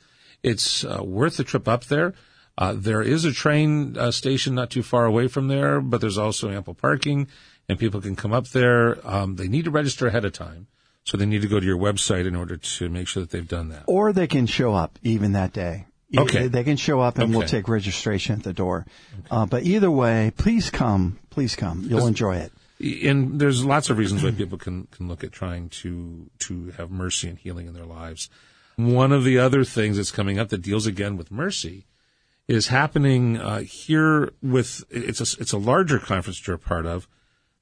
It's 0.42 0.84
uh, 0.84 1.02
worth 1.02 1.36
the 1.36 1.44
trip 1.44 1.68
up 1.68 1.84
there. 1.84 2.14
Uh, 2.58 2.74
there 2.76 3.00
is 3.00 3.24
a 3.24 3.32
train 3.32 3.96
uh, 3.96 4.10
station 4.10 4.54
not 4.54 4.70
too 4.70 4.82
far 4.82 5.06
away 5.06 5.28
from 5.28 5.48
there, 5.48 5.80
but 5.80 6.00
there's 6.00 6.18
also 6.18 6.50
ample 6.50 6.74
parking, 6.74 7.26
and 7.70 7.78
people 7.78 8.02
can 8.02 8.16
come 8.16 8.34
up 8.34 8.48
there. 8.48 8.98
Um, 9.08 9.36
they 9.36 9.48
need 9.48 9.64
to 9.64 9.70
register 9.70 10.08
ahead 10.08 10.26
of 10.26 10.32
time, 10.32 10.66
so 11.04 11.16
they 11.16 11.26
need 11.26 11.42
to 11.42 11.48
go 11.48 11.60
to 11.60 11.66
your 11.66 11.78
website 11.78 12.26
in 12.26 12.36
order 12.36 12.56
to 12.56 12.88
make 12.88 13.08
sure 13.08 13.22
that 13.22 13.30
they've 13.30 13.48
done 13.48 13.68
that. 13.70 13.84
Or 13.86 14.12
they 14.12 14.26
can 14.26 14.46
show 14.46 14.74
up 14.74 14.98
even 15.02 15.32
that 15.32 15.52
day. 15.52 15.86
Okay. 16.16 16.48
They 16.48 16.64
can 16.64 16.76
show 16.76 17.00
up 17.00 17.18
and 17.18 17.30
okay. 17.30 17.38
we'll 17.38 17.48
take 17.48 17.68
registration 17.68 18.36
at 18.36 18.42
the 18.42 18.52
door. 18.52 18.86
Okay. 19.20 19.28
Uh, 19.30 19.46
but 19.46 19.62
either 19.62 19.90
way, 19.90 20.32
please 20.36 20.70
come. 20.70 21.18
Please 21.30 21.54
come. 21.54 21.86
You'll 21.88 22.06
enjoy 22.06 22.36
it. 22.36 22.52
And 23.04 23.38
there's 23.38 23.64
lots 23.64 23.90
of 23.90 23.98
reasons 23.98 24.24
why 24.24 24.30
people 24.30 24.58
can, 24.58 24.88
can 24.90 25.06
look 25.06 25.22
at 25.22 25.32
trying 25.32 25.68
to, 25.68 26.30
to 26.40 26.70
have 26.72 26.90
mercy 26.90 27.28
and 27.28 27.38
healing 27.38 27.66
in 27.66 27.74
their 27.74 27.84
lives. 27.84 28.28
One 28.76 29.12
of 29.12 29.24
the 29.24 29.38
other 29.38 29.64
things 29.64 29.98
that's 29.98 30.10
coming 30.10 30.38
up 30.38 30.48
that 30.48 30.62
deals 30.62 30.86
again 30.86 31.16
with 31.16 31.30
mercy 31.30 31.86
is 32.48 32.68
happening 32.68 33.36
uh, 33.36 33.60
here 33.60 34.32
with 34.42 34.82
it's 34.90 35.20
a 35.20 35.40
it's 35.40 35.52
a 35.52 35.58
larger 35.58 36.00
conference 36.00 36.44
you're 36.44 36.56
a 36.56 36.58
part 36.58 36.84
of, 36.84 37.06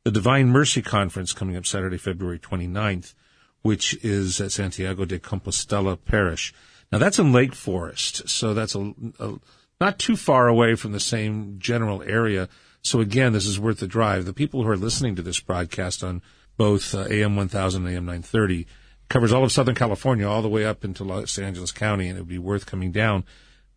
the 0.04 0.10
Divine 0.10 0.48
Mercy 0.48 0.80
Conference 0.80 1.34
coming 1.34 1.56
up 1.56 1.66
Saturday, 1.66 1.98
February 1.98 2.38
29th, 2.38 3.14
which 3.62 3.94
is 4.04 4.40
at 4.40 4.52
Santiago 4.52 5.04
de 5.04 5.18
Compostela 5.18 5.98
Parish. 6.02 6.54
Now 6.90 6.98
that's 6.98 7.18
in 7.18 7.32
Lake 7.32 7.54
Forest, 7.54 8.28
so 8.28 8.54
that's 8.54 8.74
a, 8.74 8.94
a 9.18 9.34
not 9.80 9.98
too 9.98 10.16
far 10.16 10.48
away 10.48 10.74
from 10.74 10.92
the 10.92 11.00
same 11.00 11.58
general 11.58 12.02
area. 12.02 12.48
So 12.82 13.00
again, 13.00 13.32
this 13.32 13.46
is 13.46 13.60
worth 13.60 13.80
the 13.80 13.86
drive. 13.86 14.24
The 14.24 14.32
people 14.32 14.62
who 14.62 14.70
are 14.70 14.76
listening 14.76 15.16
to 15.16 15.22
this 15.22 15.40
broadcast 15.40 16.02
on 16.02 16.22
both 16.56 16.94
uh, 16.94 17.06
AM 17.10 17.36
1000 17.36 17.86
and 17.86 17.94
AM 17.94 18.04
930 18.04 18.66
covers 19.08 19.32
all 19.32 19.44
of 19.44 19.52
Southern 19.52 19.74
California, 19.74 20.28
all 20.28 20.42
the 20.42 20.48
way 20.48 20.64
up 20.64 20.84
into 20.84 21.04
Los 21.04 21.38
Angeles 21.38 21.72
County, 21.72 22.08
and 22.08 22.18
it 22.18 22.22
would 22.22 22.28
be 22.28 22.38
worth 22.38 22.66
coming 22.66 22.92
down 22.92 23.24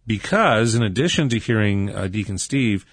because 0.05 0.75
in 0.75 0.83
addition 0.83 1.29
to 1.29 1.39
hearing 1.39 1.93
uh, 1.93 2.07
Deacon 2.07 2.37
Steve, 2.37 2.85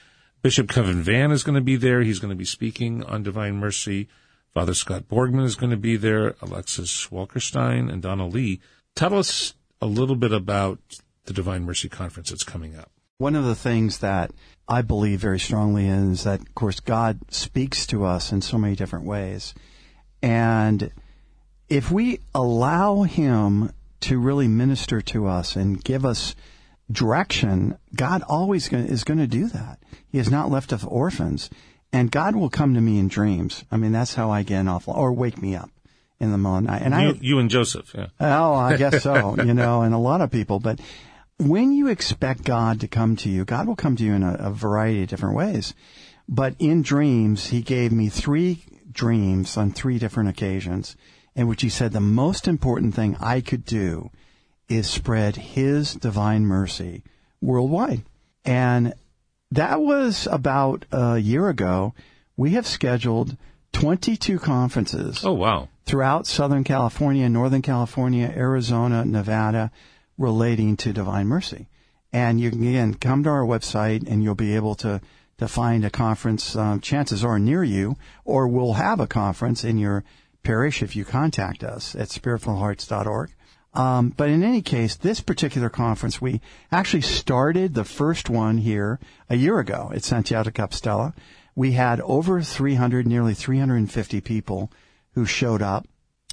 Bishop 0.43 0.69
Kevin 0.69 1.03
Vann 1.03 1.33
is 1.33 1.43
going 1.43 1.57
to 1.57 1.61
be 1.61 1.77
there. 1.77 2.03
He's 2.03 2.19
going 2.19 2.31
to 2.31 2.37
be 2.37 2.45
speaking 2.45 3.03
on 3.03 3.23
Divine 3.23 3.57
Mercy. 3.57 4.09
Father 4.55 4.75
Scott 4.75 5.05
Borgman 5.09 5.45
is 5.45 5.57
going 5.57 5.71
to 5.71 5.77
be 5.77 5.97
there. 5.97 6.35
Alexis 6.41 7.09
Walkenstein 7.11 7.93
and 7.93 8.03
Donna 8.03 8.27
Lee. 8.27 8.61
Tell 8.95 9.15
us 9.15 9.55
a 9.81 9.87
little 9.87 10.17
bit 10.17 10.33
about 10.33 10.79
the 11.25 11.33
Divine 11.33 11.65
Mercy 11.65 11.89
Conference 11.89 12.31
that's 12.31 12.43
coming 12.43 12.77
up. 12.77 12.91
One 13.19 13.37
of 13.37 13.45
the 13.45 13.55
things 13.55 13.99
that 13.99 14.31
I 14.69 14.83
believe 14.83 15.21
very 15.21 15.41
strongly 15.41 15.87
in 15.87 16.13
is 16.13 16.25
that, 16.25 16.41
of 16.41 16.55
course, 16.55 16.81
God 16.81 17.19
speaks 17.31 17.87
to 17.89 18.05
us 18.05 18.33
in 18.33 18.43
so 18.43 18.59
many 18.59 18.77
different 18.77 19.05
ways. 19.05 19.55
And 20.23 20.91
if 21.69 21.91
we 21.91 22.21
allow 22.35 23.03
Him 23.03 23.73
to 24.01 24.19
really 24.19 24.49
minister 24.49 25.01
to 25.03 25.27
us 25.27 25.57
and 25.57 25.83
give 25.83 26.05
us 26.05 26.35
direction, 26.91 27.77
God 27.95 28.23
always 28.29 28.73
is 28.73 29.05
going 29.05 29.19
to 29.19 29.27
do 29.27 29.49
that. 29.49 29.79
He 30.09 30.19
has 30.19 30.31
not 30.31 30.51
left 30.51 30.73
us 30.73 30.85
orphans. 30.85 31.51
And 31.93 32.11
God 32.11 32.37
will 32.37 32.51
come 32.51 32.75
to 32.75 32.81
me 32.81 32.99
in 32.99 33.09
dreams. 33.09 33.65
I 33.71 33.77
mean, 33.77 33.93
that's 33.93 34.15
how 34.15 34.31
I 34.31 34.43
get 34.43 34.61
an 34.61 34.69
awful, 34.69 34.95
or 34.95 35.13
wake 35.13 35.41
me 35.41 35.57
up 35.57 35.71
in 36.21 36.33
the 36.33 36.39
middle 36.39 36.57
of 36.57 36.65
the 36.65 36.71
night. 36.71 36.83
And 36.83 36.93
You, 36.95 37.09
I, 37.09 37.19
you 37.21 37.39
and 37.39 37.49
Joseph, 37.49 37.93
yeah. 37.95 38.09
Oh, 38.21 38.55
I 38.55 38.77
guess 38.77 39.03
so, 39.03 39.37
you 39.43 39.55
know, 39.55 39.83
and 39.83 39.95
a 39.95 39.99
lot 39.99 40.21
of 40.21 40.31
people. 40.31 40.61
But 40.61 40.81
when 41.39 41.73
you 41.73 41.89
expect 41.89 42.45
God 42.45 42.81
to 42.81 42.89
come 42.89 43.17
to 43.17 43.31
you, 43.31 43.45
God 43.45 43.67
will 43.67 43.77
come 43.77 43.97
to 43.97 44.05
you 44.05 44.13
in 44.13 44.23
a, 44.23 44.35
a 44.35 44.51
variety 44.51 45.03
of 45.03 45.09
different 45.09 45.37
ways. 45.37 45.75
But 46.29 46.55
in 46.59 46.83
dreams, 46.83 47.47
He 47.47 47.63
gave 47.63 47.93
me 47.93 48.09
three 48.09 48.65
dreams 48.91 49.57
on 49.57 49.73
three 49.73 49.99
different 49.99 50.29
occasions 50.29 50.97
in 51.35 51.47
which 51.47 51.63
He 51.63 51.69
said 51.69 51.93
the 51.93 52.01
most 52.01 52.49
important 52.49 52.95
thing 52.95 53.17
I 53.21 53.41
could 53.41 53.65
do 53.65 54.11
is 54.69 54.91
spread 54.91 55.37
His 55.37 55.95
divine 55.95 56.45
mercy 56.45 57.03
worldwide. 57.41 58.03
And 58.45 58.93
that 59.53 59.81
was 59.81 60.27
about 60.31 60.85
a 60.93 61.19
year 61.19 61.49
ago. 61.49 61.95
We 62.37 62.51
have 62.53 62.67
scheduled 62.67 63.37
22 63.73 64.39
conferences 64.39 65.25
Oh, 65.25 65.33
wow. 65.33 65.69
throughout 65.87 66.27
Southern 66.27 66.65
California, 66.65 67.29
Northern 67.29 67.63
California, 67.63 68.33
Arizona, 68.35 69.05
Nevada, 69.05 69.71
relating 70.17 70.77
to 70.79 70.93
divine 70.93 71.27
mercy. 71.27 71.69
And 72.13 72.41
you 72.41 72.51
can 72.51 72.63
again 72.67 72.95
come 72.95 73.23
to 73.25 73.31
our 73.31 73.45
website 73.45 74.09
and 74.11 74.23
you'll 74.23 74.35
be 74.35 74.55
able 74.57 74.75
to 74.77 75.01
to 75.39 75.47
find 75.47 75.85
a 75.85 75.91
conference. 75.91 76.57
Um, 76.57 76.81
chances 76.81 77.25
are 77.25 77.39
near 77.39 77.63
you, 77.63 77.97
or 78.25 78.49
we'll 78.49 78.73
have 78.73 78.99
a 78.99 79.07
conference 79.07 79.63
in 79.63 79.79
your 79.79 80.03
parish 80.43 80.83
if 80.83 80.97
you 80.97 81.05
contact 81.05 81.63
us 81.63 81.95
at 81.95 82.09
spiritfilledhearts.org. 82.09 83.31
Um, 83.75 84.15
but 84.17 84.29
in 84.29 84.43
any 84.43 84.63
case, 84.63 84.97
this 84.97 85.21
particular 85.21 85.69
conference, 85.69 86.21
we 86.21 86.41
actually 86.73 87.03
started 87.03 87.75
the 87.75 87.85
first 87.85 88.31
one 88.31 88.59
here 88.59 88.99
a 89.29 89.37
year 89.37 89.59
ago 89.59 89.91
at 89.95 90.03
Santiago 90.03 90.51
Compostela. 90.51 91.15
We 91.55 91.73
had 91.73 92.01
over 92.01 92.41
300, 92.41 93.07
nearly 93.07 93.35
350 93.35 94.21
people 94.21 94.73
who 95.13 95.27
showed 95.27 95.63
up, 95.63 95.87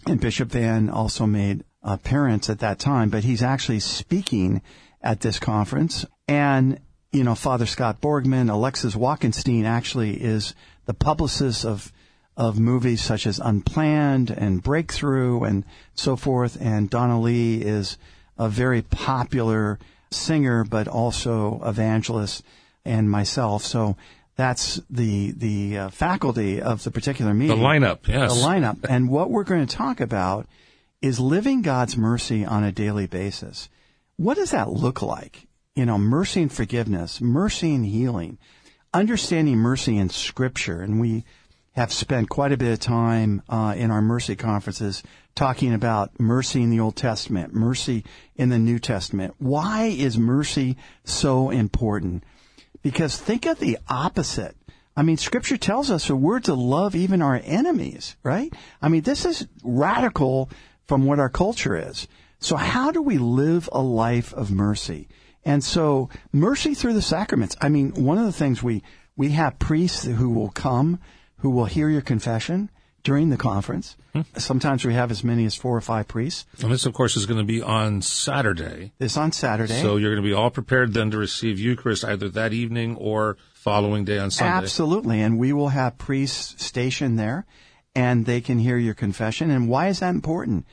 and 0.08 0.22
Bishop 0.22 0.50
Vann 0.50 0.90
also 0.90 1.26
made 1.26 1.64
appearance 1.84 2.50
at 2.50 2.60
that 2.60 2.80
time, 2.80 3.10
but 3.10 3.24
he's 3.24 3.44
actually 3.44 3.80
speaking 3.80 4.62
at 5.02 5.22
this 5.22 5.40
conference. 5.40 6.06
And, 6.28 6.80
you 7.12 7.24
know, 7.24 7.36
Father 7.36 7.66
Scott 7.66 8.02
Borgman, 8.02 8.50
Alexis 8.50 8.96
Walkenstein 8.96 9.66
actually 9.66 10.22
is 10.22 10.56
the 10.86 10.94
publicist 10.94 11.66
of 11.66 11.92
of 12.38 12.60
movies 12.60 13.02
such 13.02 13.26
as 13.26 13.40
Unplanned 13.40 14.30
and 14.30 14.62
Breakthrough 14.62 15.44
and 15.44 15.64
so 15.94 16.16
forth. 16.16 16.58
And 16.60 16.90
Donna 16.90 17.20
Lee 17.20 17.62
is 17.62 17.98
a 18.38 18.50
very 18.50 18.82
popular 18.82 19.80
singer, 20.12 20.64
but 20.64 20.88
also 20.88 21.62
evangelist 21.66 22.44
and 22.84 23.10
myself. 23.10 23.64
So 23.64 23.96
that's 24.36 24.82
the, 24.90 25.32
the 25.32 25.78
uh, 25.78 25.90
faculty 25.90 26.62
of 26.62 26.84
the 26.84 26.92
particular 26.92 27.34
meeting. 27.34 27.58
The 27.58 27.64
lineup, 27.64 28.08
yes. 28.08 28.34
The 28.34 28.46
lineup. 28.46 28.86
and 28.88 29.10
what 29.10 29.30
we're 29.30 29.44
going 29.44 29.66
to 29.66 29.76
talk 29.76 30.02
about 30.02 30.48
is 31.02 31.20
living 31.20 31.62
God's 31.62 31.96
mercy 31.96 32.46
on 32.46 32.64
a 32.64 32.72
daily 32.72 33.08
basis. 33.08 33.70
What 34.18 34.36
does 34.36 34.52
that 34.52 34.70
look 34.70 35.02
like? 35.02 35.48
You 35.76 35.86
know, 35.86 35.98
mercy 35.98 36.42
and 36.42 36.52
forgiveness, 36.52 37.22
mercy 37.22 37.74
and 37.76 37.86
healing, 37.86 38.38
understanding 38.94 39.58
mercy 39.58 39.98
in 39.98 40.10
scripture. 40.10 40.82
And 40.82 41.00
we 41.00 41.26
have 41.76 41.92
spent 41.92 42.30
quite 42.30 42.54
a 42.54 42.58
bit 42.58 42.72
of 42.72 42.80
time 42.80 43.42
uh, 43.50 43.74
in 43.78 43.92
our 43.92 44.02
mercy 44.02 44.36
conferences 44.36 45.04
talking 45.36 45.74
about 45.74 46.18
mercy 46.20 46.62
in 46.62 46.70
the 46.70 46.80
Old 46.80 46.96
Testament, 46.96 47.54
mercy 47.54 48.06
in 48.38 48.50
the 48.50 48.58
New 48.58 48.80
Testament. 48.80 49.36
Why 49.40 49.88
is 49.88 50.18
mercy 50.18 50.78
so 51.04 51.50
important? 51.50 52.24
Because 52.82 53.18
think 53.18 53.46
of 53.46 53.60
the 53.60 53.78
opposite. 53.90 54.56
I 54.96 55.04
mean, 55.04 55.18
scripture 55.18 55.58
tells 55.58 55.92
us 55.92 56.08
that 56.08 56.16
we're 56.16 56.40
to 56.42 56.54
love 56.54 56.96
even 56.96 57.22
our 57.22 57.42
enemies, 57.44 58.16
right? 58.24 58.54
I 58.82 58.88
mean, 58.88 59.02
this 59.02 59.26
is 59.26 59.46
radical 59.62 60.50
from 60.88 61.06
what 61.06 61.20
our 61.20 61.30
culture 61.30 61.76
is. 61.76 62.08
So 62.40 62.56
how 62.56 62.92
do 62.92 63.02
we 63.02 63.18
live 63.18 63.68
a 63.74 63.82
life 63.82 64.34
of 64.34 64.52
mercy? 64.52 65.10
And 65.44 65.62
so 65.62 66.10
mercy 66.32 66.74
through 66.74 66.94
the 66.94 67.02
sacraments. 67.02 67.58
I 67.60 67.68
mean, 67.68 67.92
one 68.06 68.18
of 68.18 68.26
the 68.26 68.32
things 68.32 68.64
we, 68.64 68.84
we 69.18 69.32
have 69.32 69.60
priests 69.60 70.06
who 70.06 70.30
will 70.30 70.52
come, 70.52 71.00
who 71.46 71.52
will 71.52 71.66
hear 71.66 71.90
your 71.90 72.02
confession 72.02 72.72
during 73.04 73.30
the 73.30 73.38
conference. 73.38 73.96
Hmm. 74.14 74.22
Sometimes 74.36 74.84
we 74.84 74.96
have 74.96 75.12
as 75.12 75.24
many 75.24 75.46
as 75.46 75.54
four 75.54 75.78
or 75.78 75.82
five 75.82 76.08
priests. 76.08 76.48
And 76.60 76.72
this, 76.72 76.88
of 76.88 76.94
course, 76.96 77.16
is 77.16 77.28
going 77.28 77.38
to 77.38 77.46
be 77.46 77.62
on 77.62 78.02
Saturday. 78.02 78.94
This 78.98 79.16
on 79.16 79.32
Saturday. 79.32 79.80
So 79.80 79.98
you're 79.98 80.10
going 80.10 80.24
to 80.24 80.28
be 80.28 80.34
all 80.34 80.50
prepared 80.50 80.96
then 80.96 81.12
to 81.12 81.20
receive 81.20 81.60
Eucharist 81.60 82.04
either 82.04 82.30
that 82.30 82.52
evening 82.52 82.96
or 82.96 83.38
following 83.54 84.06
day 84.06 84.18
on 84.18 84.32
Sunday. 84.32 84.56
Absolutely. 84.56 85.22
And 85.22 85.38
we 85.38 85.54
will 85.54 85.70
have 85.70 86.00
priests 86.00 86.66
stationed 86.66 87.20
there 87.20 87.46
and 87.94 88.26
they 88.26 88.42
can 88.42 88.58
hear 88.58 88.80
your 88.80 88.96
confession. 88.96 89.52
And 89.52 89.70
why 89.70 89.90
is 89.90 90.00
that 90.00 90.16
important? 90.16 90.66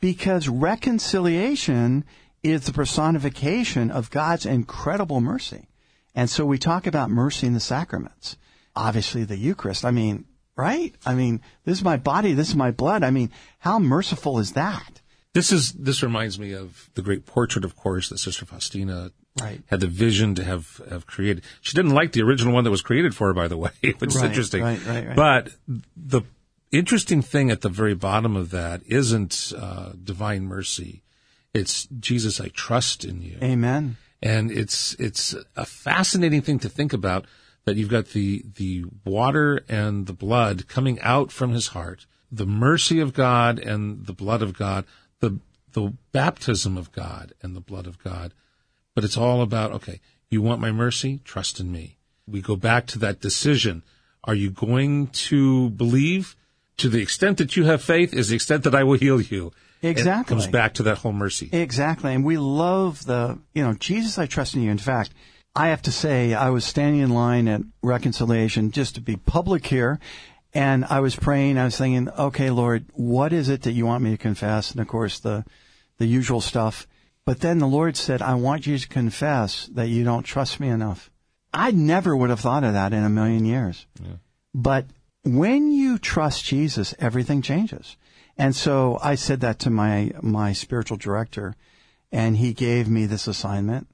Because 0.00 0.48
reconciliation 0.48 2.04
is 2.42 2.66
the 2.66 2.72
personification 2.72 3.92
of 3.92 4.10
God's 4.10 4.44
incredible 4.44 5.20
mercy. 5.20 5.68
And 6.16 6.28
so 6.28 6.44
we 6.44 6.58
talk 6.58 6.88
about 6.88 7.10
mercy 7.10 7.46
in 7.46 7.54
the 7.54 7.60
sacraments. 7.60 8.36
Obviously 8.76 9.24
the 9.24 9.36
Eucharist. 9.36 9.84
I 9.84 9.90
mean, 9.90 10.26
right? 10.56 10.94
I 11.04 11.14
mean, 11.14 11.40
this 11.64 11.78
is 11.78 11.84
my 11.84 11.96
body, 11.96 12.34
this 12.34 12.48
is 12.50 12.54
my 12.56 12.70
blood. 12.70 13.02
I 13.02 13.10
mean, 13.10 13.30
how 13.58 13.78
merciful 13.78 14.38
is 14.38 14.52
that? 14.52 15.00
This 15.32 15.50
is 15.52 15.72
this 15.72 16.02
reminds 16.02 16.38
me 16.38 16.52
of 16.52 16.88
the 16.94 17.02
great 17.02 17.26
portrait, 17.26 17.64
of 17.64 17.76
course, 17.76 18.08
that 18.10 18.18
Sister 18.18 18.46
Faustina 18.46 19.10
Right. 19.38 19.60
had 19.66 19.80
the 19.80 19.86
vision 19.86 20.34
to 20.36 20.44
have 20.44 20.80
have 20.88 21.06
created. 21.06 21.44
She 21.60 21.74
didn't 21.74 21.90
like 21.90 22.12
the 22.12 22.22
original 22.22 22.54
one 22.54 22.64
that 22.64 22.70
was 22.70 22.80
created 22.80 23.14
for 23.14 23.26
her, 23.26 23.34
by 23.34 23.48
the 23.48 23.58
way, 23.58 23.70
which 23.98 24.10
is 24.14 24.16
Right, 24.16 24.24
interesting. 24.30 24.62
right, 24.62 24.82
right, 24.86 25.06
right. 25.08 25.16
But 25.16 25.50
the 25.94 26.22
interesting 26.72 27.20
thing 27.20 27.50
at 27.50 27.60
the 27.60 27.68
very 27.68 27.94
bottom 27.94 28.34
of 28.34 28.50
that 28.52 28.80
isn't 28.86 29.52
uh, 29.54 29.92
divine 30.02 30.44
mercy; 30.46 31.02
it's 31.52 31.86
Jesus. 32.00 32.40
I 32.40 32.48
trust 32.48 33.04
in 33.04 33.20
you. 33.20 33.36
Amen. 33.42 33.98
and 34.22 34.50
it's 34.50 34.94
it's 34.98 35.34
a 35.54 35.66
fascinating 35.66 36.40
thing 36.40 36.58
to 36.60 36.70
think 36.70 36.94
about 36.94 37.26
that 37.66 37.76
you've 37.76 37.90
got 37.90 38.06
the 38.08 38.44
the 38.56 38.84
water 39.04 39.60
and 39.68 40.06
the 40.06 40.12
blood 40.12 40.66
coming 40.68 40.98
out 41.00 41.30
from 41.30 41.52
his 41.52 41.68
heart 41.68 42.06
the 42.32 42.46
mercy 42.46 43.00
of 43.00 43.12
God 43.12 43.58
and 43.58 44.06
the 44.06 44.12
blood 44.12 44.42
of 44.42 44.56
God 44.56 44.84
the 45.20 45.38
the 45.72 45.92
baptism 46.12 46.78
of 46.78 46.90
God 46.92 47.34
and 47.42 47.54
the 47.54 47.60
blood 47.60 47.86
of 47.86 48.02
God. 48.02 48.32
But 48.94 49.04
it's 49.04 49.18
all 49.18 49.42
about 49.42 49.72
okay 49.72 50.00
you 50.30 50.42
want 50.42 50.60
my 50.60 50.72
mercy? 50.72 51.20
Trust 51.24 51.60
in 51.60 51.70
me. 51.70 51.98
We 52.26 52.42
go 52.42 52.56
back 52.56 52.86
to 52.88 52.98
that 53.00 53.20
decision. 53.20 53.82
Are 54.24 54.34
you 54.34 54.50
going 54.50 55.08
to 55.08 55.70
believe? 55.70 56.34
To 56.78 56.88
the 56.90 57.00
extent 57.00 57.38
that 57.38 57.56
you 57.56 57.64
have 57.64 57.80
faith 57.80 58.12
is 58.12 58.28
the 58.28 58.34
extent 58.34 58.64
that 58.64 58.74
I 58.74 58.84
will 58.84 58.98
heal 58.98 59.20
you. 59.20 59.52
Exactly. 59.82 60.34
it 60.34 60.38
comes 60.38 60.50
back 60.50 60.74
to 60.74 60.82
that 60.84 60.98
whole 60.98 61.12
mercy. 61.12 61.48
Exactly. 61.52 62.12
And 62.12 62.24
we 62.24 62.36
love 62.36 63.04
the, 63.06 63.38
you 63.54 63.62
know, 63.62 63.74
Jesus, 63.74 64.18
I 64.18 64.26
trust 64.26 64.54
in 64.54 64.62
you. 64.62 64.70
In 64.70 64.78
fact, 64.78 65.12
I 65.56 65.68
have 65.68 65.82
to 65.82 65.92
say, 65.92 66.34
I 66.34 66.50
was 66.50 66.66
standing 66.66 67.00
in 67.00 67.10
line 67.10 67.48
at 67.48 67.62
reconciliation 67.82 68.70
just 68.70 68.96
to 68.96 69.00
be 69.00 69.16
public 69.16 69.66
here. 69.66 69.98
And 70.52 70.84
I 70.84 71.00
was 71.00 71.16
praying. 71.16 71.56
I 71.56 71.64
was 71.64 71.78
thinking, 71.78 72.10
okay, 72.10 72.50
Lord, 72.50 72.84
what 72.92 73.32
is 73.32 73.48
it 73.48 73.62
that 73.62 73.72
you 73.72 73.86
want 73.86 74.04
me 74.04 74.10
to 74.10 74.18
confess? 74.18 74.70
And 74.70 74.80
of 74.80 74.88
course, 74.88 75.18
the, 75.18 75.44
the 75.96 76.06
usual 76.06 76.42
stuff. 76.42 76.86
But 77.24 77.40
then 77.40 77.58
the 77.58 77.66
Lord 77.66 77.96
said, 77.96 78.20
I 78.20 78.34
want 78.34 78.66
you 78.66 78.78
to 78.78 78.88
confess 78.88 79.66
that 79.68 79.88
you 79.88 80.04
don't 80.04 80.22
trust 80.22 80.60
me 80.60 80.68
enough. 80.68 81.10
I 81.54 81.70
never 81.70 82.14
would 82.14 82.30
have 82.30 82.40
thought 82.40 82.64
of 82.64 82.74
that 82.74 82.92
in 82.92 83.02
a 83.02 83.08
million 83.08 83.46
years. 83.46 83.86
But 84.54 84.86
when 85.24 85.72
you 85.72 85.98
trust 85.98 86.44
Jesus, 86.44 86.94
everything 86.98 87.40
changes. 87.40 87.96
And 88.36 88.54
so 88.54 88.98
I 89.02 89.14
said 89.14 89.40
that 89.40 89.58
to 89.60 89.70
my, 89.70 90.12
my 90.20 90.52
spiritual 90.52 90.98
director 90.98 91.56
and 92.12 92.36
he 92.36 92.52
gave 92.52 92.88
me 92.88 93.06
this 93.06 93.26
assignment. 93.26 93.88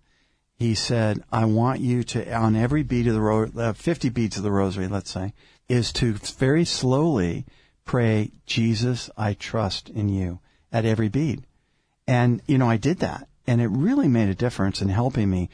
He 0.62 0.76
said, 0.76 1.24
I 1.32 1.44
want 1.46 1.80
you 1.80 2.04
to, 2.04 2.32
on 2.32 2.54
every 2.54 2.84
beat 2.84 3.08
of 3.08 3.14
the 3.14 3.20
ro- 3.20 3.50
uh, 3.56 3.72
50 3.72 4.10
beats 4.10 4.36
of 4.36 4.44
the 4.44 4.52
rosary, 4.52 4.86
let's 4.86 5.10
say, 5.10 5.34
is 5.68 5.92
to 5.94 6.12
very 6.12 6.64
slowly 6.64 7.44
pray, 7.84 8.30
Jesus, 8.46 9.10
I 9.16 9.34
trust 9.34 9.88
in 9.88 10.08
you 10.08 10.38
at 10.72 10.84
every 10.84 11.08
beat. 11.08 11.40
And, 12.06 12.42
you 12.46 12.58
know, 12.58 12.70
I 12.70 12.76
did 12.76 13.00
that 13.00 13.26
and 13.44 13.60
it 13.60 13.66
really 13.66 14.06
made 14.06 14.28
a 14.28 14.36
difference 14.36 14.80
in 14.80 14.88
helping 14.88 15.28
me. 15.28 15.50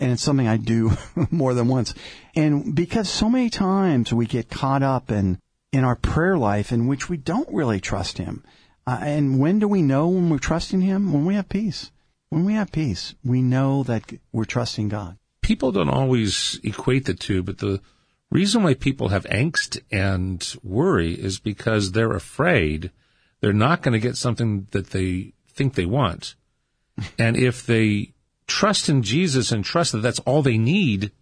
And 0.00 0.12
it's 0.12 0.22
something 0.22 0.48
I 0.48 0.56
do 0.56 0.92
more 1.30 1.52
than 1.52 1.68
once. 1.68 1.92
And 2.34 2.74
because 2.74 3.10
so 3.10 3.28
many 3.28 3.50
times 3.50 4.10
we 4.10 4.24
get 4.24 4.48
caught 4.48 4.82
up 4.82 5.10
in, 5.10 5.38
in 5.70 5.84
our 5.84 5.96
prayer 5.96 6.38
life 6.38 6.72
in 6.72 6.86
which 6.86 7.10
we 7.10 7.18
don't 7.18 7.52
really 7.52 7.78
trust 7.78 8.16
Him. 8.16 8.42
Uh, 8.86 9.00
and 9.02 9.38
when 9.38 9.58
do 9.58 9.68
we 9.68 9.82
know 9.82 10.08
when 10.08 10.30
we're 10.30 10.38
trusting 10.38 10.80
Him? 10.80 11.12
When 11.12 11.26
we 11.26 11.34
have 11.34 11.50
peace. 11.50 11.90
When 12.28 12.44
we 12.44 12.54
have 12.54 12.72
peace, 12.72 13.14
we 13.24 13.40
know 13.40 13.82
that 13.84 14.12
we're 14.32 14.44
trusting 14.44 14.88
God. 14.88 15.16
people 15.46 15.70
don't 15.70 15.88
always 15.88 16.58
equate 16.64 17.04
the 17.04 17.14
two, 17.14 17.40
but 17.40 17.58
the 17.58 17.80
reason 18.30 18.64
why 18.64 18.74
people 18.74 19.10
have 19.10 19.24
angst 19.26 19.80
and 19.92 20.56
worry 20.64 21.12
is 21.12 21.38
because 21.38 21.92
they're 21.92 22.16
afraid 22.16 22.90
they're 23.40 23.52
not 23.52 23.80
going 23.80 23.92
to 23.92 24.00
get 24.00 24.16
something 24.16 24.66
that 24.72 24.90
they 24.90 25.32
think 25.48 25.74
they 25.74 25.86
want. 25.86 26.34
and 27.18 27.36
if 27.36 27.64
they 27.64 28.12
trust 28.48 28.88
in 28.88 29.04
Jesus 29.04 29.52
and 29.52 29.64
trust 29.64 29.92
that 29.92 29.98
that's 29.98 30.18
all 30.20 30.42
they 30.42 30.58
need, 30.58 31.12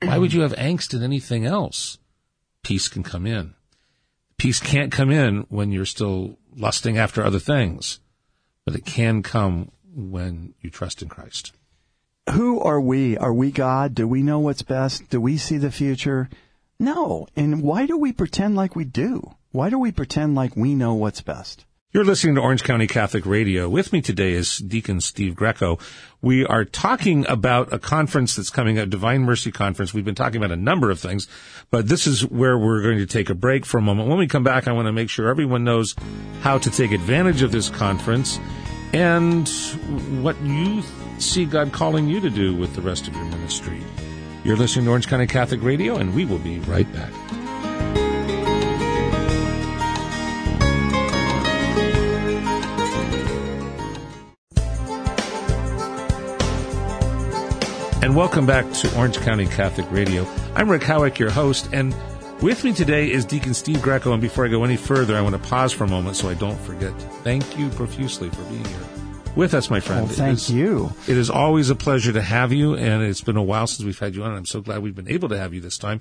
why 0.00 0.16
would 0.16 0.32
you 0.32 0.40
have 0.40 0.54
angst 0.54 0.94
in 0.94 1.02
anything 1.02 1.44
else? 1.44 1.98
Peace 2.62 2.88
can 2.88 3.02
come 3.02 3.26
in. 3.26 3.54
Peace 4.38 4.60
can't 4.60 4.92
come 4.92 5.10
in 5.10 5.44
when 5.50 5.72
you're 5.72 5.84
still 5.84 6.38
lusting 6.56 6.96
after 6.96 7.22
other 7.22 7.38
things, 7.38 8.00
but 8.64 8.74
it 8.74 8.86
can 8.86 9.22
come 9.22 9.70
when 9.94 10.54
you 10.60 10.70
trust 10.70 11.02
in 11.02 11.08
Christ. 11.08 11.52
Who 12.30 12.60
are 12.60 12.80
we? 12.80 13.16
Are 13.18 13.34
we 13.34 13.50
God? 13.50 13.94
Do 13.94 14.08
we 14.08 14.22
know 14.22 14.38
what's 14.38 14.62
best? 14.62 15.10
Do 15.10 15.20
we 15.20 15.36
see 15.36 15.58
the 15.58 15.70
future? 15.70 16.28
No. 16.78 17.28
And 17.36 17.62
why 17.62 17.86
do 17.86 17.96
we 17.96 18.12
pretend 18.12 18.56
like 18.56 18.74
we 18.74 18.84
do? 18.84 19.34
Why 19.52 19.70
do 19.70 19.78
we 19.78 19.92
pretend 19.92 20.34
like 20.34 20.56
we 20.56 20.74
know 20.74 20.94
what's 20.94 21.20
best? 21.20 21.64
You're 21.94 22.04
listening 22.04 22.34
to 22.34 22.40
Orange 22.40 22.64
County 22.64 22.88
Catholic 22.88 23.24
Radio. 23.24 23.68
With 23.68 23.92
me 23.92 24.00
today 24.00 24.32
is 24.32 24.58
Deacon 24.58 25.00
Steve 25.00 25.36
Greco. 25.36 25.78
We 26.20 26.44
are 26.44 26.64
talking 26.64 27.24
about 27.28 27.72
a 27.72 27.78
conference 27.78 28.34
that's 28.34 28.50
coming 28.50 28.80
up, 28.80 28.90
Divine 28.90 29.22
Mercy 29.22 29.52
Conference. 29.52 29.94
We've 29.94 30.04
been 30.04 30.16
talking 30.16 30.38
about 30.38 30.50
a 30.50 30.60
number 30.60 30.90
of 30.90 30.98
things, 30.98 31.28
but 31.70 31.86
this 31.86 32.08
is 32.08 32.26
where 32.26 32.58
we're 32.58 32.82
going 32.82 32.98
to 32.98 33.06
take 33.06 33.30
a 33.30 33.34
break 33.34 33.64
for 33.64 33.78
a 33.78 33.80
moment. 33.80 34.08
When 34.08 34.18
we 34.18 34.26
come 34.26 34.42
back, 34.42 34.66
I 34.66 34.72
want 34.72 34.86
to 34.86 34.92
make 34.92 35.08
sure 35.08 35.28
everyone 35.28 35.62
knows 35.62 35.94
how 36.40 36.58
to 36.58 36.68
take 36.68 36.90
advantage 36.90 37.42
of 37.42 37.52
this 37.52 37.68
conference 37.70 38.40
and 38.94 39.48
what 40.22 40.40
you 40.42 40.80
see 41.18 41.44
God 41.44 41.72
calling 41.72 42.06
you 42.06 42.20
to 42.20 42.30
do 42.30 42.54
with 42.54 42.76
the 42.76 42.80
rest 42.80 43.08
of 43.08 43.14
your 43.14 43.24
ministry. 43.24 43.80
You're 44.44 44.56
listening 44.56 44.84
to 44.84 44.92
Orange 44.92 45.08
County 45.08 45.26
Catholic 45.26 45.62
Radio, 45.64 45.96
and 45.96 46.14
we 46.14 46.24
will 46.24 46.38
be 46.38 46.60
right 46.60 46.86
back. 46.92 47.12
And 58.00 58.14
welcome 58.14 58.46
back 58.46 58.70
to 58.74 58.96
Orange 58.96 59.16
County 59.18 59.46
Catholic 59.46 59.90
Radio. 59.90 60.24
I'm 60.54 60.70
Rick 60.70 60.84
Howick, 60.84 61.18
your 61.18 61.30
host, 61.30 61.68
and 61.72 61.92
with 62.40 62.64
me 62.64 62.72
today 62.72 63.10
is 63.10 63.24
Deacon 63.24 63.54
Steve 63.54 63.82
Greco. 63.82 64.12
And 64.12 64.22
before 64.22 64.44
I 64.44 64.48
go 64.48 64.64
any 64.64 64.76
further, 64.76 65.16
I 65.16 65.20
want 65.20 65.34
to 65.34 65.48
pause 65.48 65.72
for 65.72 65.84
a 65.84 65.88
moment 65.88 66.16
so 66.16 66.28
I 66.28 66.34
don't 66.34 66.58
forget. 66.60 66.92
Thank 67.22 67.58
you 67.58 67.68
profusely 67.70 68.30
for 68.30 68.42
being 68.44 68.64
here 68.64 68.80
with 69.36 69.54
us, 69.54 69.70
my 69.70 69.80
friend. 69.80 70.06
Well, 70.06 70.14
thank 70.14 70.38
it 70.38 70.42
is, 70.42 70.50
you. 70.50 70.92
It 71.08 71.16
is 71.16 71.30
always 71.30 71.70
a 71.70 71.74
pleasure 71.74 72.12
to 72.12 72.22
have 72.22 72.52
you, 72.52 72.74
and 72.74 73.02
it's 73.02 73.20
been 73.20 73.36
a 73.36 73.42
while 73.42 73.66
since 73.66 73.84
we've 73.84 73.98
had 73.98 74.14
you 74.14 74.22
on. 74.22 74.30
And 74.30 74.38
I'm 74.38 74.46
so 74.46 74.60
glad 74.60 74.82
we've 74.82 74.94
been 74.94 75.10
able 75.10 75.28
to 75.30 75.38
have 75.38 75.54
you 75.54 75.60
this 75.60 75.78
time. 75.78 76.00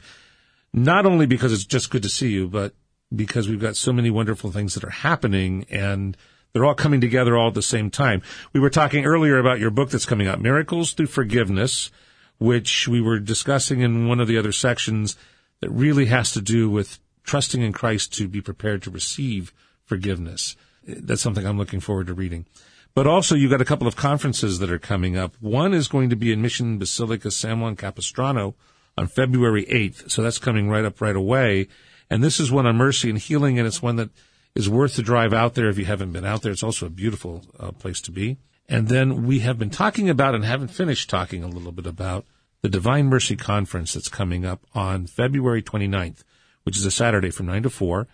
Not 0.73 1.05
only 1.05 1.25
because 1.25 1.53
it's 1.53 1.65
just 1.65 1.89
good 1.89 2.03
to 2.03 2.09
see 2.09 2.29
you, 2.29 2.47
but 2.47 2.73
because 3.15 3.47
we've 3.47 3.59
got 3.59 3.75
so 3.75 3.93
many 3.93 4.09
wonderful 4.09 4.51
things 4.51 4.73
that 4.73 4.83
are 4.83 4.89
happening 4.89 5.65
and 5.69 6.17
they're 6.51 6.65
all 6.65 6.75
coming 6.75 7.01
together 7.01 7.37
all 7.37 7.49
at 7.49 7.53
the 7.53 7.61
same 7.61 7.89
time. 7.89 8.21
We 8.53 8.59
were 8.59 8.69
talking 8.69 9.05
earlier 9.05 9.39
about 9.39 9.59
your 9.59 9.71
book 9.71 9.89
that's 9.89 10.05
coming 10.05 10.27
out, 10.27 10.41
Miracles 10.41 10.93
Through 10.93 11.07
Forgiveness, 11.07 11.91
which 12.37 12.87
we 12.87 13.01
were 13.01 13.19
discussing 13.19 13.81
in 13.81 14.07
one 14.07 14.19
of 14.19 14.27
the 14.27 14.37
other 14.37 14.51
sections 14.51 15.15
that 15.63 15.69
really 15.69 16.07
has 16.07 16.33
to 16.33 16.41
do 16.41 16.69
with 16.69 16.99
trusting 17.23 17.61
in 17.61 17.71
Christ 17.71 18.13
to 18.15 18.27
be 18.27 18.41
prepared 18.41 18.83
to 18.83 18.91
receive 18.91 19.53
forgiveness. 19.85 20.57
That's 20.85 21.21
something 21.21 21.47
I'm 21.47 21.57
looking 21.57 21.79
forward 21.79 22.07
to 22.07 22.13
reading. 22.13 22.47
But 22.93 23.07
also, 23.07 23.33
you've 23.33 23.49
got 23.49 23.61
a 23.61 23.65
couple 23.65 23.87
of 23.87 23.95
conferences 23.95 24.59
that 24.59 24.69
are 24.69 24.77
coming 24.77 25.15
up. 25.15 25.37
One 25.39 25.73
is 25.73 25.87
going 25.87 26.09
to 26.09 26.17
be 26.17 26.33
in 26.33 26.41
Mission 26.41 26.79
Basilica 26.79 27.31
San 27.31 27.61
Juan 27.61 27.77
Capistrano 27.77 28.55
on 28.97 29.07
February 29.07 29.63
8th. 29.67 30.11
So 30.11 30.21
that's 30.21 30.37
coming 30.37 30.67
right 30.67 30.83
up 30.83 30.99
right 30.99 31.15
away. 31.15 31.69
And 32.09 32.21
this 32.21 32.41
is 32.41 32.51
one 32.51 32.65
on 32.65 32.75
mercy 32.75 33.09
and 33.09 33.17
healing, 33.17 33.57
and 33.57 33.65
it's 33.65 33.81
one 33.81 33.95
that 33.95 34.09
is 34.55 34.69
worth 34.69 34.97
the 34.97 35.01
drive 35.01 35.31
out 35.31 35.53
there 35.53 35.69
if 35.69 35.77
you 35.77 35.85
haven't 35.85 36.11
been 36.11 36.25
out 36.25 36.41
there. 36.41 36.51
It's 36.51 36.61
also 36.61 36.87
a 36.87 36.89
beautiful 36.89 37.45
uh, 37.57 37.71
place 37.71 38.01
to 38.01 38.11
be. 38.11 38.35
And 38.67 38.89
then 38.89 39.25
we 39.25 39.39
have 39.39 39.57
been 39.57 39.69
talking 39.69 40.09
about 40.09 40.35
and 40.35 40.43
haven't 40.43 40.71
finished 40.71 41.09
talking 41.09 41.41
a 41.41 41.47
little 41.47 41.71
bit 41.71 41.85
about 41.87 42.25
the 42.63 42.69
Divine 42.69 43.07
Mercy 43.07 43.35
Conference 43.35 43.93
that's 43.93 44.07
coming 44.07 44.45
up 44.45 44.61
on 44.73 45.05
February 45.05 45.61
29th, 45.61 46.23
which 46.63 46.77
is 46.77 46.85
a 46.85 46.91
Saturday 46.91 47.29
from 47.29 47.45
9 47.45 47.63
to 47.63 47.69
4. 47.69 48.07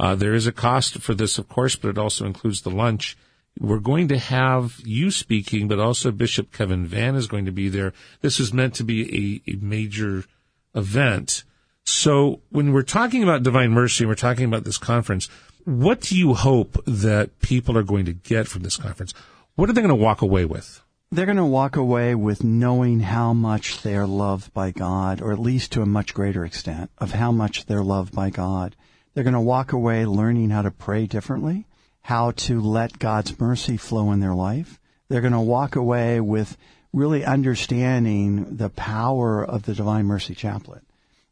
Uh, 0.00 0.14
there 0.14 0.32
is 0.32 0.46
a 0.46 0.52
cost 0.52 0.94
for 1.02 1.14
this, 1.14 1.36
of 1.36 1.48
course, 1.50 1.76
but 1.76 1.90
it 1.90 1.98
also 1.98 2.24
includes 2.24 2.62
the 2.62 2.70
lunch. 2.70 3.16
We're 3.58 3.78
going 3.78 4.08
to 4.08 4.16
have 4.16 4.80
you 4.84 5.10
speaking, 5.10 5.68
but 5.68 5.78
also 5.78 6.10
Bishop 6.10 6.50
Kevin 6.50 6.86
Vann 6.86 7.14
is 7.14 7.26
going 7.26 7.44
to 7.44 7.52
be 7.52 7.68
there. 7.68 7.92
This 8.22 8.40
is 8.40 8.54
meant 8.54 8.74
to 8.76 8.84
be 8.84 9.42
a, 9.46 9.52
a 9.52 9.56
major 9.56 10.24
event. 10.74 11.44
So 11.84 12.40
when 12.48 12.72
we're 12.72 12.82
talking 12.82 13.22
about 13.22 13.42
Divine 13.42 13.72
Mercy 13.72 14.06
we're 14.06 14.14
talking 14.14 14.46
about 14.46 14.64
this 14.64 14.78
conference, 14.78 15.28
what 15.64 16.00
do 16.00 16.16
you 16.16 16.32
hope 16.32 16.82
that 16.86 17.38
people 17.40 17.76
are 17.76 17.82
going 17.82 18.06
to 18.06 18.14
get 18.14 18.48
from 18.48 18.62
this 18.62 18.78
conference? 18.78 19.12
What 19.56 19.68
are 19.68 19.74
they 19.74 19.82
going 19.82 19.90
to 19.90 19.94
walk 19.94 20.22
away 20.22 20.46
with? 20.46 20.80
They're 21.12 21.26
going 21.26 21.38
to 21.38 21.44
walk 21.44 21.74
away 21.74 22.14
with 22.14 22.44
knowing 22.44 23.00
how 23.00 23.32
much 23.32 23.82
they 23.82 23.96
are 23.96 24.06
loved 24.06 24.54
by 24.54 24.70
God, 24.70 25.20
or 25.20 25.32
at 25.32 25.40
least 25.40 25.72
to 25.72 25.82
a 25.82 25.86
much 25.86 26.14
greater 26.14 26.44
extent 26.44 26.88
of 26.98 27.10
how 27.10 27.32
much 27.32 27.66
they're 27.66 27.82
loved 27.82 28.14
by 28.14 28.30
God. 28.30 28.76
They're 29.12 29.24
going 29.24 29.34
to 29.34 29.40
walk 29.40 29.72
away 29.72 30.06
learning 30.06 30.50
how 30.50 30.62
to 30.62 30.70
pray 30.70 31.06
differently, 31.06 31.66
how 32.02 32.30
to 32.30 32.60
let 32.60 33.00
God's 33.00 33.40
mercy 33.40 33.76
flow 33.76 34.12
in 34.12 34.20
their 34.20 34.36
life. 34.36 34.78
They're 35.08 35.20
going 35.20 35.32
to 35.32 35.40
walk 35.40 35.74
away 35.74 36.20
with 36.20 36.56
really 36.92 37.24
understanding 37.24 38.58
the 38.58 38.70
power 38.70 39.44
of 39.44 39.64
the 39.64 39.74
Divine 39.74 40.06
Mercy 40.06 40.36
Chaplet 40.36 40.82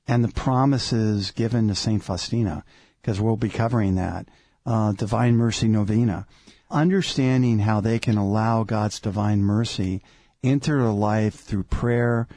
and 0.08 0.24
the 0.24 0.32
promises 0.32 1.30
given 1.30 1.68
to 1.68 1.76
St. 1.76 2.02
Faustina, 2.02 2.64
because 3.00 3.20
we'll 3.20 3.36
be 3.36 3.48
covering 3.48 3.94
that. 3.94 4.26
Uh, 4.66 4.90
Divine 4.90 5.36
Mercy 5.36 5.68
Novena 5.68 6.26
understanding 6.70 7.60
how 7.60 7.80
they 7.80 7.98
can 7.98 8.16
allow 8.16 8.62
God's 8.64 9.00
divine 9.00 9.42
mercy 9.42 10.02
into 10.42 10.72
their 10.72 10.90
life 10.90 11.34
through 11.34 11.64
prayer 11.64 12.28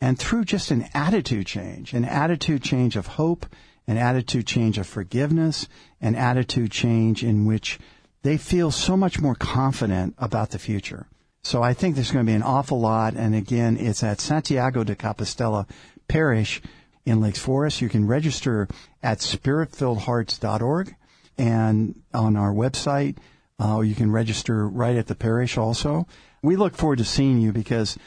and 0.00 0.18
through 0.18 0.44
just 0.44 0.70
an 0.70 0.86
attitude 0.94 1.46
change, 1.46 1.92
an 1.92 2.04
attitude 2.04 2.62
change 2.62 2.96
of 2.96 3.06
hope, 3.06 3.46
an 3.86 3.96
attitude 3.96 4.46
change 4.46 4.78
of 4.78 4.86
forgiveness, 4.86 5.66
an 6.00 6.14
attitude 6.14 6.70
change 6.70 7.24
in 7.24 7.46
which 7.46 7.78
they 8.22 8.36
feel 8.36 8.70
so 8.70 8.96
much 8.96 9.20
more 9.20 9.34
confident 9.34 10.14
about 10.18 10.50
the 10.50 10.58
future. 10.58 11.06
So 11.42 11.62
I 11.62 11.72
think 11.72 11.94
there's 11.94 12.10
going 12.10 12.26
to 12.26 12.30
be 12.30 12.36
an 12.36 12.42
awful 12.42 12.80
lot. 12.80 13.14
And 13.14 13.34
again, 13.34 13.76
it's 13.78 14.02
at 14.02 14.20
Santiago 14.20 14.84
de 14.84 14.94
Compostela 14.94 15.66
Parish 16.06 16.60
in 17.06 17.20
Lakes 17.20 17.38
Forest. 17.38 17.80
You 17.80 17.88
can 17.88 18.06
register 18.06 18.68
at 19.02 19.18
spiritfilledhearts.org 19.18 20.94
and 21.38 22.02
on 22.12 22.36
our 22.36 22.52
website. 22.52 23.16
Uh, 23.60 23.80
you 23.80 23.94
can 23.94 24.10
register 24.10 24.68
right 24.68 24.96
at 24.96 25.06
the 25.06 25.14
parish 25.14 25.58
also. 25.58 26.06
We 26.42 26.56
look 26.56 26.76
forward 26.76 26.98
to 26.98 27.04
seeing 27.04 27.40
you 27.40 27.52
because 27.52 27.98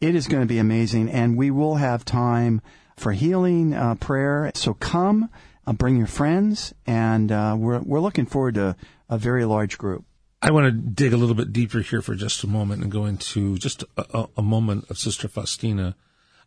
it 0.00 0.14
is 0.14 0.28
going 0.28 0.42
to 0.42 0.46
be 0.46 0.58
amazing 0.58 1.10
and 1.10 1.36
we 1.36 1.50
will 1.50 1.76
have 1.76 2.04
time 2.04 2.60
for 2.96 3.12
healing 3.12 3.72
uh, 3.74 3.94
prayer. 3.94 4.50
So 4.54 4.74
come, 4.74 5.30
uh, 5.66 5.72
bring 5.72 5.96
your 5.96 6.06
friends, 6.06 6.74
and 6.86 7.30
uh, 7.32 7.56
we're, 7.58 7.80
we're 7.80 8.00
looking 8.00 8.26
forward 8.26 8.54
to 8.54 8.76
a 9.08 9.18
very 9.18 9.44
large 9.44 9.78
group. 9.78 10.04
I 10.40 10.50
want 10.50 10.66
to 10.66 10.72
dig 10.72 11.12
a 11.12 11.16
little 11.16 11.34
bit 11.34 11.52
deeper 11.52 11.80
here 11.80 12.02
for 12.02 12.14
just 12.14 12.44
a 12.44 12.46
moment 12.46 12.82
and 12.82 12.92
go 12.92 13.06
into 13.06 13.58
just 13.58 13.82
a, 13.96 14.28
a 14.36 14.42
moment 14.42 14.88
of 14.90 14.98
Sister 14.98 15.26
Faustina. 15.26 15.96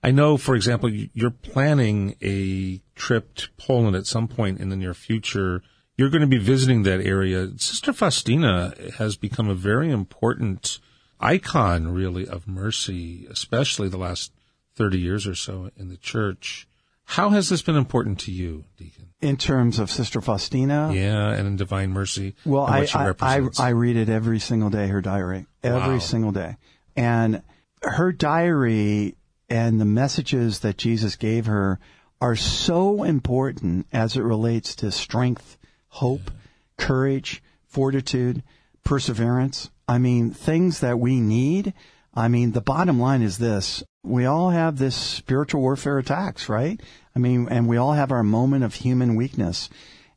I 0.03 0.11
know, 0.11 0.37
for 0.37 0.55
example, 0.55 0.89
you're 0.89 1.29
planning 1.29 2.15
a 2.21 2.81
trip 2.95 3.35
to 3.35 3.49
Poland 3.57 3.95
at 3.95 4.07
some 4.07 4.27
point 4.27 4.59
in 4.59 4.69
the 4.69 4.75
near 4.75 4.93
future 4.93 5.61
you're 5.97 6.09
going 6.09 6.21
to 6.21 6.27
be 6.27 6.37
visiting 6.37 6.83
that 6.83 7.01
area. 7.01 7.49
Sister 7.57 7.93
Faustina 7.93 8.73
has 8.97 9.15
become 9.15 9.49
a 9.49 9.55
very 9.55 9.91
important 9.91 10.79
icon, 11.19 11.89
really, 11.89 12.27
of 12.27 12.47
mercy, 12.47 13.27
especially 13.29 13.89
the 13.89 13.97
last 13.97 14.31
30 14.75 14.99
years 14.99 15.27
or 15.27 15.35
so 15.35 15.69
in 15.77 15.89
the 15.89 15.97
church. 15.97 16.67
How 17.05 17.29
has 17.31 17.49
this 17.49 17.61
been 17.61 17.75
important 17.75 18.19
to 18.21 18.31
you, 18.31 18.63
Deacon? 18.77 19.09
In 19.19 19.35
terms 19.35 19.79
of 19.79 19.91
Sister 19.91 20.21
Faustina? 20.21 20.91
Yeah, 20.93 21.29
and 21.31 21.45
in 21.45 21.55
Divine 21.57 21.91
Mercy. 21.91 22.35
Well, 22.45 22.65
I, 22.65 22.87
I, 22.93 23.13
I, 23.19 23.41
I, 23.59 23.69
read 23.69 23.97
it 23.97 24.07
every 24.07 24.39
single 24.39 24.69
day, 24.69 24.87
her 24.87 25.01
diary. 25.01 25.45
Every 25.61 25.95
wow. 25.95 25.99
single 25.99 26.31
day. 26.31 26.55
And 26.95 27.43
her 27.81 28.13
diary 28.13 29.17
and 29.49 29.81
the 29.81 29.85
messages 29.85 30.59
that 30.59 30.77
Jesus 30.77 31.17
gave 31.17 31.47
her 31.47 31.79
are 32.21 32.37
so 32.37 33.03
important 33.03 33.87
as 33.91 34.15
it 34.15 34.21
relates 34.21 34.75
to 34.75 34.91
strength 34.91 35.57
hope, 35.91 36.31
courage, 36.77 37.43
fortitude, 37.67 38.43
perseverance. 38.83 39.69
I 39.87 39.97
mean, 39.97 40.31
things 40.31 40.79
that 40.79 40.99
we 40.99 41.21
need. 41.21 41.73
I 42.13 42.27
mean, 42.27 42.51
the 42.51 42.61
bottom 42.61 42.99
line 42.99 43.21
is 43.21 43.37
this. 43.37 43.83
We 44.03 44.25
all 44.25 44.49
have 44.49 44.77
this 44.77 44.95
spiritual 44.95 45.61
warfare 45.61 45.99
attacks, 45.99 46.49
right? 46.49 46.81
I 47.15 47.19
mean, 47.19 47.47
and 47.49 47.67
we 47.67 47.77
all 47.77 47.93
have 47.93 48.11
our 48.11 48.23
moment 48.23 48.63
of 48.63 48.73
human 48.73 49.15
weakness. 49.15 49.69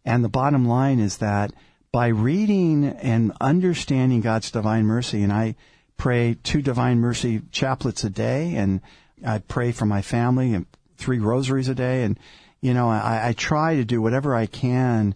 And 0.04 0.24
the 0.24 0.28
bottom 0.28 0.66
line 0.66 1.00
is 1.00 1.18
that 1.18 1.52
by 1.92 2.08
reading 2.08 2.84
and 2.84 3.32
understanding 3.40 4.20
God's 4.20 4.50
divine 4.50 4.84
mercy, 4.84 5.22
and 5.22 5.32
I 5.32 5.54
pray 5.96 6.36
two 6.42 6.62
divine 6.62 6.98
mercy 6.98 7.40
chaplets 7.52 8.04
a 8.04 8.10
day, 8.10 8.54
and 8.54 8.80
I 9.24 9.38
pray 9.38 9.72
for 9.72 9.86
my 9.86 10.02
family 10.02 10.54
and 10.54 10.66
three 10.96 11.18
rosaries 11.18 11.68
a 11.68 11.74
day, 11.74 12.02
and 12.02 12.18
you 12.60 12.74
know, 12.74 12.88
I, 12.88 13.28
I 13.28 13.32
try 13.34 13.76
to 13.76 13.84
do 13.84 14.00
whatever 14.00 14.34
I 14.34 14.46
can 14.46 15.14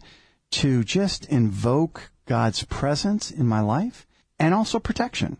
to 0.51 0.85
just 0.85 1.25
invoke 1.27 2.11
God's 2.27 2.65
presence 2.65 3.31
in 3.31 3.47
my 3.47 3.61
life 3.61 4.07
and 4.39 4.55
also 4.55 4.79
protection. 4.79 5.39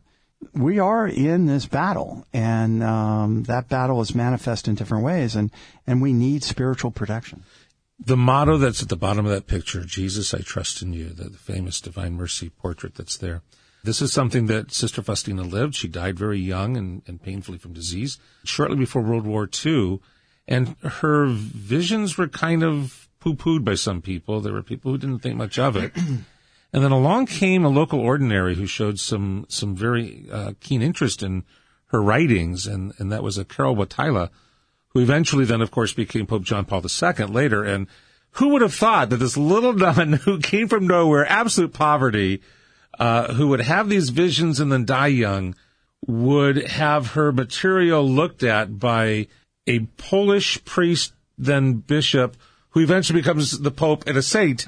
We 0.55 0.79
are 0.79 1.07
in 1.07 1.47
this 1.47 1.67
battle, 1.67 2.25
and 2.33 2.83
um, 2.83 3.43
that 3.45 3.69
battle 3.69 4.01
is 4.01 4.15
manifest 4.15 4.69
in 4.69 4.77
different 4.77 5.05
ways, 5.05 5.35
and, 5.35 5.51
and 5.87 6.01
we 6.01 6.13
need 6.13 6.45
spiritual 6.45 6.93
protection. 6.93 7.43
The 7.99 8.17
motto 8.17 8.57
that's 8.57 8.83
at 8.83 8.89
the 8.89 8.97
bottom 8.97 9.27
of 9.27 9.33
that 9.33 9.49
picture, 9.49 9.83
Jesus, 9.85 10.33
I 10.33 10.39
trust 10.39 10.81
in 10.81 10.93
you, 10.93 11.09
the, 11.09 11.31
the 11.31 11.39
famous 11.39 11.81
Divine 11.81 12.15
Mercy 12.15 12.51
portrait 12.51 12.95
that's 12.95 13.17
there. 13.17 13.43
This 13.83 14.01
is 14.01 14.13
something 14.13 14.47
that 14.47 14.73
Sister 14.73 15.03
Faustina 15.03 15.43
lived. 15.43 15.75
She 15.75 15.89
died 15.89 16.19
very 16.19 16.39
young 16.39 16.77
and, 16.77 17.03
and 17.07 17.23
painfully 17.23 17.59
from 17.59 17.73
disease 17.73 18.19
shortly 18.45 18.77
before 18.77 19.03
World 19.03 19.27
War 19.27 19.49
II. 19.65 20.01
And 20.47 20.77
her 20.83 21.27
visions 21.27 22.17
were 22.17 22.29
kind 22.29 22.63
of 22.63 23.08
poo-pooed 23.21 23.65
by 23.65 23.75
some 23.75 24.01
people. 24.03 24.41
There 24.41 24.53
were 24.53 24.63
people 24.63 24.93
who 24.93 24.99
didn't 24.99 25.21
think 25.21 25.37
much 25.37 25.59
of 25.59 25.77
it. 25.77 25.93
And 26.73 26.85
then 26.85 26.93
along 26.93 27.27
came 27.27 27.65
a 27.65 27.71
local 27.71 28.01
ordinary 28.01 28.55
who 28.55 28.67
showed 28.67 28.99
some 28.99 29.47
some 29.49 29.75
very 29.75 30.27
uh, 30.31 30.53
keen 30.61 30.83
interest 30.83 31.23
in 31.23 31.45
her 31.87 32.03
writings, 32.03 32.67
and 32.67 32.93
and 32.99 33.11
that 33.11 33.23
was 33.23 33.39
a 33.39 33.45
Karol 33.45 33.75
Wojtyla, 33.75 34.29
who 34.89 35.01
eventually 35.01 35.47
then, 35.47 35.63
of 35.63 35.71
course, 35.71 35.95
became 35.95 36.27
Pope 36.27 36.43
John 36.43 36.67
Paul 36.67 36.83
II 36.85 37.25
later. 37.27 37.65
And 37.65 37.87
who 38.33 38.49
would 38.49 38.63
have 38.63 38.75
thought 38.75 39.09
that 39.11 39.17
this 39.17 39.37
little 39.37 39.73
nun 39.73 40.13
who 40.25 40.41
came 40.41 40.69
from 40.69 40.87
nowhere, 40.87 41.27
absolute 41.27 41.73
poverty, 41.73 42.43
uh, 42.99 43.33
who 43.33 43.49
would 43.49 43.61
have 43.61 43.89
these 43.89 44.11
visions 44.11 44.61
and 44.61 44.71
then 44.71 44.85
die 44.85 45.07
young, 45.07 45.55
would 46.07 46.69
have 46.69 47.13
her 47.13 47.33
material 47.33 48.07
looked 48.07 48.43
at 48.43 48.79
by 48.79 49.27
a 49.67 49.81
Polish 49.97 50.63
priest, 50.65 51.15
then 51.39 51.75
bishop, 51.75 52.37
who 52.71 52.81
eventually 52.81 53.21
becomes 53.21 53.59
the 53.59 53.71
Pope 53.71 54.07
and 54.07 54.17
a 54.17 54.23
saint 54.23 54.67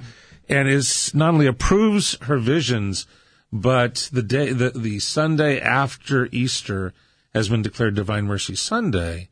and 0.49 0.69
is 0.69 1.15
not 1.15 1.35
only 1.35 1.47
approves 1.47 2.17
her 2.23 2.39
visions, 2.39 3.07
but 3.53 4.09
the 4.13 4.23
day, 4.23 4.53
the, 4.53 4.71
the 4.71 4.99
Sunday 4.99 5.61
after 5.61 6.29
Easter 6.33 6.93
has 7.35 7.49
been 7.49 7.63
declared 7.63 7.95
Divine 7.95 8.27
Mercy 8.27 8.57
Sunday. 8.57 9.29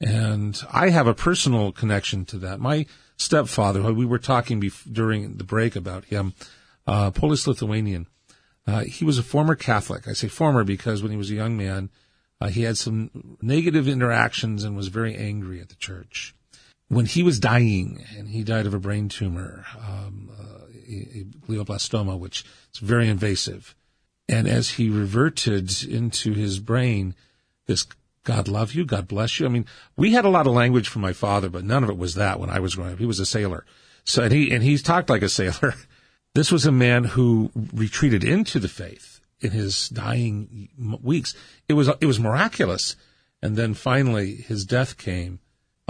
And 0.00 0.60
I 0.72 0.90
have 0.90 1.06
a 1.06 1.14
personal 1.14 1.72
connection 1.72 2.24
to 2.26 2.38
that. 2.38 2.60
My 2.60 2.86
stepfather, 3.16 3.92
we 3.92 4.06
were 4.06 4.18
talking 4.18 4.60
bef- 4.60 4.90
during 4.90 5.36
the 5.36 5.44
break 5.44 5.76
about 5.76 6.06
him, 6.06 6.34
uh, 6.86 7.10
Polish 7.10 7.46
Lithuanian. 7.46 8.06
Uh, 8.66 8.84
he 8.84 9.04
was 9.04 9.18
a 9.18 9.22
former 9.22 9.54
Catholic. 9.54 10.08
I 10.08 10.12
say 10.12 10.28
former 10.28 10.64
because 10.64 11.02
when 11.02 11.10
he 11.10 11.18
was 11.18 11.30
a 11.30 11.34
young 11.34 11.56
man, 11.56 11.90
uh, 12.40 12.48
he 12.48 12.62
had 12.62 12.78
some 12.78 13.36
negative 13.42 13.88
interactions 13.88 14.64
and 14.64 14.76
was 14.76 14.88
very 14.88 15.14
angry 15.16 15.60
at 15.60 15.68
the 15.68 15.74
church 15.74 16.34
when 16.90 17.06
he 17.06 17.22
was 17.22 17.38
dying, 17.38 18.04
and 18.18 18.28
he 18.28 18.42
died 18.42 18.66
of 18.66 18.74
a 18.74 18.80
brain 18.80 19.08
tumor, 19.08 19.64
um, 19.78 20.28
uh, 20.36 20.66
a, 20.88 21.20
a 21.20 21.24
glioblastoma, 21.46 22.18
which 22.18 22.44
is 22.74 22.80
very 22.80 23.08
invasive. 23.08 23.76
And 24.28 24.48
as 24.48 24.70
he 24.70 24.90
reverted 24.90 25.84
into 25.84 26.32
his 26.32 26.58
brain, 26.58 27.14
this 27.66 27.86
God 28.24 28.48
love 28.48 28.74
you, 28.74 28.84
God 28.84 29.06
bless 29.06 29.38
you. 29.38 29.46
I 29.46 29.50
mean, 29.50 29.66
we 29.96 30.12
had 30.12 30.24
a 30.24 30.30
lot 30.30 30.48
of 30.48 30.52
language 30.52 30.88
from 30.88 31.02
my 31.02 31.12
father, 31.12 31.48
but 31.48 31.64
none 31.64 31.84
of 31.84 31.90
it 31.90 31.96
was 31.96 32.16
that 32.16 32.40
when 32.40 32.50
I 32.50 32.58
was 32.58 32.74
growing 32.74 32.92
up. 32.92 32.98
He 32.98 33.06
was 33.06 33.20
a 33.20 33.26
sailor. 33.26 33.64
So, 34.04 34.24
and 34.24 34.32
he, 34.32 34.50
and 34.52 34.62
he 34.62 34.76
talked 34.76 35.08
like 35.08 35.22
a 35.22 35.28
sailor. 35.28 35.74
This 36.32 36.52
was 36.52 36.64
a 36.64 36.70
man 36.70 37.02
who 37.02 37.50
retreated 37.72 38.22
into 38.22 38.60
the 38.60 38.68
faith 38.68 39.20
in 39.40 39.50
his 39.50 39.88
dying 39.88 40.68
weeks. 41.02 41.34
It 41.68 41.72
was, 41.72 41.88
it 42.00 42.06
was 42.06 42.20
miraculous. 42.20 42.94
And 43.42 43.56
then 43.56 43.74
finally 43.74 44.36
his 44.36 44.64
death 44.64 44.96
came 44.96 45.40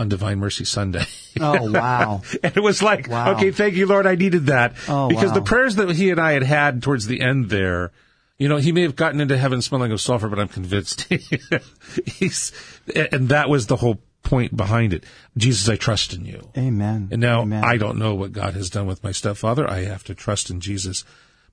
on 0.00 0.08
Divine 0.08 0.38
Mercy 0.38 0.64
Sunday. 0.64 1.04
Oh, 1.40 1.70
wow. 1.70 2.22
and 2.42 2.56
it 2.56 2.60
was 2.60 2.82
like, 2.82 3.08
wow. 3.08 3.34
okay, 3.34 3.52
thank 3.52 3.74
you, 3.74 3.86
Lord, 3.86 4.04
I 4.04 4.16
needed 4.16 4.46
that. 4.46 4.74
Oh, 4.88 5.08
because 5.08 5.28
wow. 5.28 5.34
the 5.34 5.42
prayers 5.42 5.76
that 5.76 5.88
he 5.90 6.10
and 6.10 6.20
I 6.20 6.32
had 6.32 6.42
had 6.42 6.82
towards 6.82 7.06
the 7.06 7.20
end 7.20 7.48
there, 7.48 7.92
you 8.36 8.48
know, 8.48 8.56
he 8.56 8.72
may 8.72 8.82
have 8.82 8.96
gotten 8.96 9.20
into 9.20 9.38
heaven 9.38 9.62
smelling 9.62 9.92
of 9.92 10.00
sulfur, 10.00 10.28
but 10.28 10.40
I'm 10.40 10.48
convinced 10.48 11.06
he's, 12.04 12.52
and 12.94 13.28
that 13.28 13.48
was 13.48 13.68
the 13.68 13.76
whole 13.76 14.02
point 14.24 14.56
behind 14.56 14.92
it. 14.92 15.04
Jesus, 15.36 15.68
I 15.68 15.76
trust 15.76 16.12
in 16.12 16.24
you. 16.26 16.50
Amen. 16.58 17.08
And 17.12 17.20
now 17.20 17.42
Amen. 17.42 17.64
I 17.64 17.76
don't 17.76 17.96
know 17.96 18.16
what 18.16 18.32
God 18.32 18.54
has 18.54 18.68
done 18.68 18.86
with 18.86 19.04
my 19.04 19.12
stepfather. 19.12 19.70
I 19.70 19.84
have 19.84 20.04
to 20.04 20.14
trust 20.14 20.50
in 20.50 20.60
Jesus. 20.60 21.04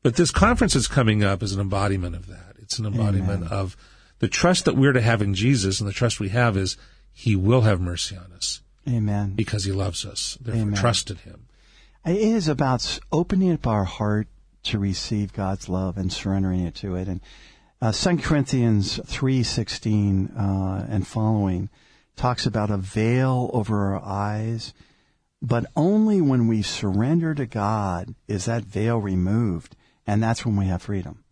But 0.01 0.15
this 0.15 0.31
conference 0.31 0.75
is 0.75 0.87
coming 0.87 1.23
up 1.23 1.43
as 1.43 1.53
an 1.53 1.61
embodiment 1.61 2.15
of 2.15 2.27
that. 2.27 2.55
It's 2.59 2.79
an 2.79 2.87
embodiment 2.87 3.43
Amen. 3.43 3.49
of 3.51 3.77
the 4.19 4.27
trust 4.27 4.65
that 4.65 4.75
we're 4.75 4.93
to 4.93 5.01
have 5.01 5.21
in 5.21 5.35
Jesus, 5.35 5.79
and 5.79 5.87
the 5.87 5.93
trust 5.93 6.19
we 6.19 6.29
have 6.29 6.57
is 6.57 6.77
He 7.19 7.35
will 7.35 7.61
have 7.61 7.81
mercy 7.81 8.15
on 8.15 8.31
us. 8.31 8.61
Amen. 8.87 9.33
Because 9.33 9.63
He 9.63 9.71
loves 9.71 10.05
us. 10.05 10.37
Therefore, 10.39 10.61
Amen. 10.61 10.79
trust 10.79 11.09
in 11.09 11.17
Him. 11.17 11.47
It 12.05 12.17
is 12.17 12.47
about 12.47 12.99
opening 13.11 13.51
up 13.53 13.65
our 13.65 13.85
heart 13.85 14.27
to 14.65 14.77
receive 14.77 15.33
God's 15.33 15.67
love 15.67 15.97
and 15.97 16.13
surrendering 16.13 16.59
it 16.59 16.75
to 16.75 16.93
it. 16.93 17.07
And 17.07 17.21
uh, 17.81 17.91
2 17.91 18.17
Corinthians 18.17 18.99
3.16 18.99 20.29
uh, 20.37 20.85
and 20.87 21.07
following 21.07 21.69
talks 22.15 22.45
about 22.45 22.69
a 22.69 22.77
veil 22.77 23.49
over 23.51 23.95
our 23.95 24.05
eyes, 24.05 24.75
but 25.41 25.65
only 25.75 26.21
when 26.21 26.45
we 26.45 26.61
surrender 26.61 27.33
to 27.33 27.47
God 27.47 28.13
is 28.27 28.45
that 28.45 28.63
veil 28.63 28.99
removed, 28.99 29.75
and 30.05 30.21
that's 30.21 30.45
when 30.45 30.55
we 30.55 30.67
have 30.67 30.83
freedom. 30.83 31.23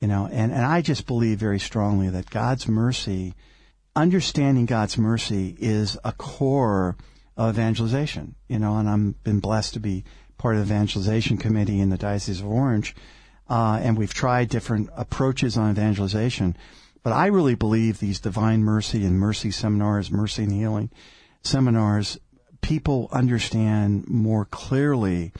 You 0.00 0.08
know, 0.08 0.28
and, 0.30 0.52
and 0.52 0.66
I 0.66 0.82
just 0.82 1.06
believe 1.06 1.38
very 1.38 1.58
strongly 1.58 2.10
that 2.10 2.28
God's 2.28 2.68
mercy, 2.68 3.32
understanding 3.96 4.66
God's 4.66 4.98
mercy 4.98 5.56
is 5.58 5.96
a 6.04 6.12
core 6.12 6.96
of 7.36 7.54
evangelization, 7.54 8.34
you 8.48 8.58
know, 8.58 8.76
and 8.76 8.88
I've 8.88 9.24
been 9.24 9.40
blessed 9.40 9.74
to 9.74 9.80
be 9.80 10.04
part 10.38 10.56
of 10.56 10.68
the 10.68 10.74
evangelization 10.74 11.36
committee 11.36 11.80
in 11.80 11.90
the 11.90 11.96
Diocese 11.96 12.40
of 12.40 12.46
Orange, 12.46 12.94
uh, 13.48 13.78
and 13.82 13.96
we've 13.96 14.14
tried 14.14 14.48
different 14.48 14.90
approaches 14.96 15.56
on 15.56 15.70
evangelization. 15.70 16.56
But 17.02 17.12
I 17.12 17.26
really 17.26 17.54
believe 17.54 17.98
these 17.98 18.20
divine 18.20 18.62
mercy 18.62 19.04
and 19.04 19.18
mercy 19.18 19.50
seminars, 19.50 20.10
mercy 20.10 20.44
and 20.44 20.52
healing 20.52 20.90
seminars, 21.42 22.18
people 22.62 23.08
understand 23.12 24.08
more 24.08 24.46
clearly 24.46 25.32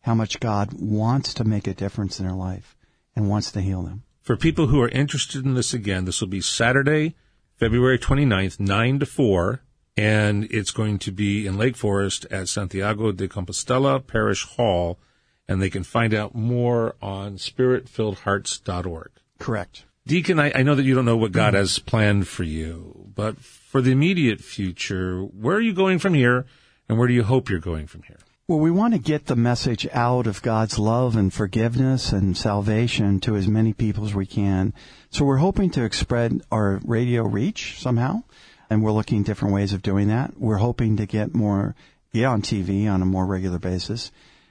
how 0.00 0.14
much 0.14 0.40
God 0.40 0.72
wants 0.72 1.34
to 1.34 1.44
make 1.44 1.66
a 1.66 1.74
difference 1.74 2.18
in 2.18 2.26
their 2.26 2.34
life 2.34 2.74
and 3.14 3.28
wants 3.28 3.52
to 3.52 3.60
heal 3.60 3.82
them. 3.82 4.04
For 4.22 4.36
people 4.36 4.68
who 4.68 4.80
are 4.80 4.88
interested 4.88 5.44
in 5.44 5.54
this 5.54 5.74
again, 5.74 6.06
this 6.06 6.20
will 6.20 6.28
be 6.28 6.40
Saturday, 6.40 7.16
February 7.60 7.98
29th, 7.98 8.58
9 8.58 9.00
to 9.00 9.04
4, 9.04 9.60
and 9.94 10.44
it's 10.44 10.70
going 10.70 10.98
to 10.98 11.12
be 11.12 11.46
in 11.46 11.58
Lake 11.58 11.76
Forest 11.76 12.24
at 12.30 12.48
Santiago 12.48 13.12
de 13.12 13.28
Compostela 13.28 14.00
Parish 14.00 14.46
Hall, 14.46 14.98
and 15.46 15.60
they 15.60 15.68
can 15.68 15.84
find 15.84 16.14
out 16.14 16.34
more 16.34 16.96
on 17.02 17.36
spiritfilledhearts.org. 17.36 19.10
Correct. 19.38 19.84
Deacon, 20.06 20.40
I, 20.40 20.52
I 20.54 20.62
know 20.62 20.74
that 20.74 20.84
you 20.84 20.94
don't 20.94 21.04
know 21.04 21.18
what 21.18 21.32
God 21.32 21.48
mm-hmm. 21.48 21.56
has 21.56 21.78
planned 21.78 22.26
for 22.26 22.44
you, 22.44 23.10
but 23.14 23.36
for 23.36 23.82
the 23.82 23.92
immediate 23.92 24.40
future, 24.40 25.20
where 25.20 25.56
are 25.56 25.60
you 25.60 25.74
going 25.74 25.98
from 25.98 26.14
here, 26.14 26.46
and 26.88 26.98
where 26.98 27.08
do 27.08 27.12
you 27.12 27.24
hope 27.24 27.50
you're 27.50 27.60
going 27.60 27.86
from 27.86 28.04
here? 28.04 28.20
Well, 28.50 28.58
we 28.58 28.72
want 28.72 28.94
to 28.94 28.98
get 28.98 29.26
the 29.26 29.36
message 29.36 29.86
out 29.92 30.26
of 30.26 30.42
God's 30.42 30.76
love 30.76 31.14
and 31.14 31.32
forgiveness 31.32 32.10
and 32.10 32.36
salvation 32.36 33.20
to 33.20 33.36
as 33.36 33.46
many 33.46 33.72
people 33.72 34.04
as 34.04 34.12
we 34.12 34.26
can. 34.26 34.74
So 35.08 35.24
we're 35.24 35.36
hoping 35.36 35.70
to 35.70 35.88
spread 35.92 36.42
our 36.50 36.80
radio 36.84 37.22
reach 37.22 37.78
somehow, 37.78 38.24
and 38.68 38.82
we're 38.82 38.90
looking 38.90 39.20
at 39.20 39.26
different 39.26 39.54
ways 39.54 39.72
of 39.72 39.82
doing 39.82 40.08
that. 40.08 40.36
We're 40.36 40.56
hoping 40.56 40.96
to 40.96 41.06
get 41.06 41.32
more, 41.32 41.76
get 42.12 42.24
on 42.24 42.42
TV 42.42 42.92
on 42.92 43.02
a 43.02 43.06
more 43.06 43.24
regular 43.24 43.60
basis. 43.60 44.10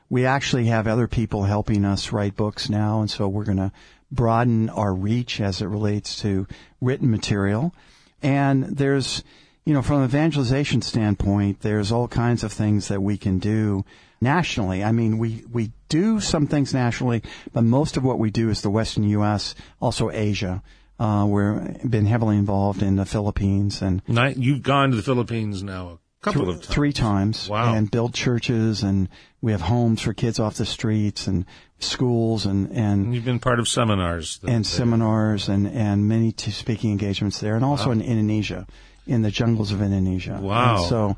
We 0.10 0.26
actually 0.26 0.68
have 0.68 0.88
other 0.88 1.10
people 1.10 1.44
helping 1.44 1.84
us 1.84 2.14
write 2.14 2.38
books 2.38 2.70
now, 2.70 3.02
and 3.02 3.12
so 3.12 3.28
we're 3.28 3.44
going 3.44 3.58
to 3.58 3.74
broaden 4.10 4.70
our 4.70 4.94
reach 4.94 5.42
as 5.42 5.62
it 5.62 5.68
relates 5.68 6.22
to 6.22 6.48
written 6.80 7.12
material. 7.12 7.76
And 8.24 8.64
there's, 8.64 9.26
you 9.66 9.74
know, 9.74 9.82
from 9.82 10.00
an 10.00 10.06
evangelization 10.06 10.82
standpoint, 10.82 11.62
there's 11.62 11.92
all 11.92 12.08
kinds 12.08 12.44
of 12.44 12.52
things 12.52 12.88
that 12.88 13.02
we 13.02 13.18
can 13.18 13.40
do 13.40 13.86
nationally. 14.22 14.84
I 14.84 14.92
mean, 14.92 15.18
we, 15.18 15.44
we 15.52 15.72
do 15.90 16.20
some 16.20 16.48
things 16.48 16.74
nationally, 16.74 17.22
but 17.54 17.64
most 17.64 17.96
of 17.98 18.04
what 18.04 18.20
we 18.20 18.32
do 18.32 18.50
is 18.50 18.62
the 18.62 18.70
Western 18.70 19.04
U.S., 19.04 19.56
also 19.80 20.10
Asia. 20.10 20.62
Uh, 21.00 21.26
we've 21.30 21.90
been 21.90 22.06
heavily 22.06 22.38
involved 22.38 22.82
in 22.84 22.96
the 22.98 23.06
Philippines 23.06 23.82
and 23.82 24.02
you've 24.36 24.64
gone 24.64 24.90
to 24.92 24.98
the 24.98 25.04
Philippines 25.04 25.64
now 25.64 26.00
a 26.22 26.24
couple 26.24 26.44
th- 26.46 26.56
of 26.58 26.62
times. 26.64 26.74
three 26.76 26.92
times 26.92 27.48
Wow. 27.48 27.74
and 27.74 27.90
built 27.90 28.14
churches 28.14 28.84
and 28.84 29.08
we 29.42 29.54
have 29.54 29.62
homes 29.62 30.02
for 30.02 30.14
kids 30.14 30.40
off 30.40 30.56
the 30.56 30.66
streets 30.66 31.26
and 31.26 31.46
schools 31.80 32.46
and, 32.46 32.70
and 32.74 33.16
You've 33.16 33.24
been 33.24 33.40
part 33.40 33.62
of 33.62 33.70
seminars. 33.70 34.40
that- 34.40 34.50
and 34.50 34.66
that- 34.66 34.70
seminars 34.70 35.48
and, 35.48 35.68
and 35.68 36.06
many 36.10 36.34
speaking 36.38 36.92
engagements 36.92 37.40
there, 37.40 37.56
and 37.56 37.64
also 37.64 37.92
in 37.92 38.02
Indonesia, 38.02 38.68
in 39.08 39.22
the 39.22 39.32
jungles 39.32 39.72
of 39.72 39.82
Indonesia. 39.82 40.40
Wow. 40.42 40.78
And 40.78 40.86
so, 40.86 41.18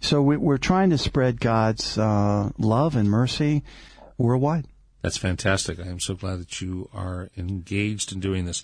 so 0.00 0.22
we, 0.22 0.36
we're 0.36 0.58
trying 0.58 0.90
to 0.90 0.98
spread 0.98 1.40
God's 1.40 1.96
uh, 1.98 2.50
love 2.58 2.96
and 2.96 3.08
mercy 3.08 3.62
worldwide. 4.18 4.66
That's 5.02 5.16
fantastic. 5.16 5.80
I 5.80 5.88
am 5.88 6.00
so 6.00 6.14
glad 6.14 6.40
that 6.40 6.60
you 6.60 6.90
are 6.92 7.30
engaged 7.36 8.12
in 8.12 8.20
doing 8.20 8.44
this. 8.44 8.62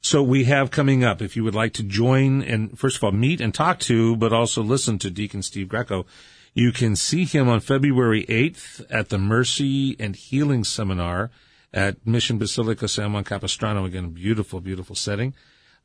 So 0.00 0.22
we 0.22 0.44
have 0.44 0.70
coming 0.70 1.02
up, 1.02 1.20
if 1.20 1.34
you 1.34 1.42
would 1.44 1.54
like 1.54 1.72
to 1.74 1.82
join 1.82 2.42
and 2.42 2.78
first 2.78 2.96
of 2.96 3.04
all 3.04 3.12
meet 3.12 3.40
and 3.40 3.52
talk 3.52 3.80
to, 3.80 4.16
but 4.16 4.32
also 4.32 4.62
listen 4.62 4.98
to 5.00 5.10
Deacon 5.10 5.42
Steve 5.42 5.68
Greco, 5.68 6.06
you 6.54 6.72
can 6.72 6.94
see 6.96 7.24
him 7.24 7.48
on 7.48 7.60
February 7.60 8.24
8th 8.26 8.84
at 8.90 9.08
the 9.08 9.18
Mercy 9.18 9.96
and 9.98 10.14
Healing 10.14 10.64
Seminar 10.64 11.30
at 11.72 12.06
Mission 12.06 12.38
Basilica 12.38 12.88
San 12.88 13.12
Juan 13.12 13.24
Capistrano. 13.24 13.84
Again, 13.84 14.10
beautiful, 14.10 14.60
beautiful 14.60 14.96
setting. 14.96 15.34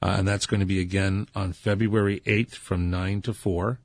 Uh, 0.04 0.16
and 0.18 0.28
that's 0.28 0.46
going 0.46 0.60
to 0.60 0.66
be 0.66 0.82
again 0.82 1.26
on 1.34 1.54
February 1.54 2.20
8th 2.26 2.56
from 2.56 2.90
9 2.90 3.22
to 3.22 3.34
4. 3.34 3.80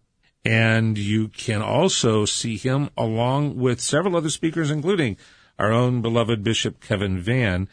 And 0.44 0.98
you 0.98 1.28
can 1.28 1.62
also 1.62 2.24
see 2.24 2.56
him 2.56 2.90
along 2.96 3.56
with 3.56 3.80
several 3.80 4.16
other 4.16 4.28
speakers, 4.28 4.68
including 4.68 5.16
our 5.60 5.70
own 5.70 6.02
beloved 6.02 6.42
Bishop 6.42 6.80
Kevin 6.80 7.20
Vann 7.20 7.68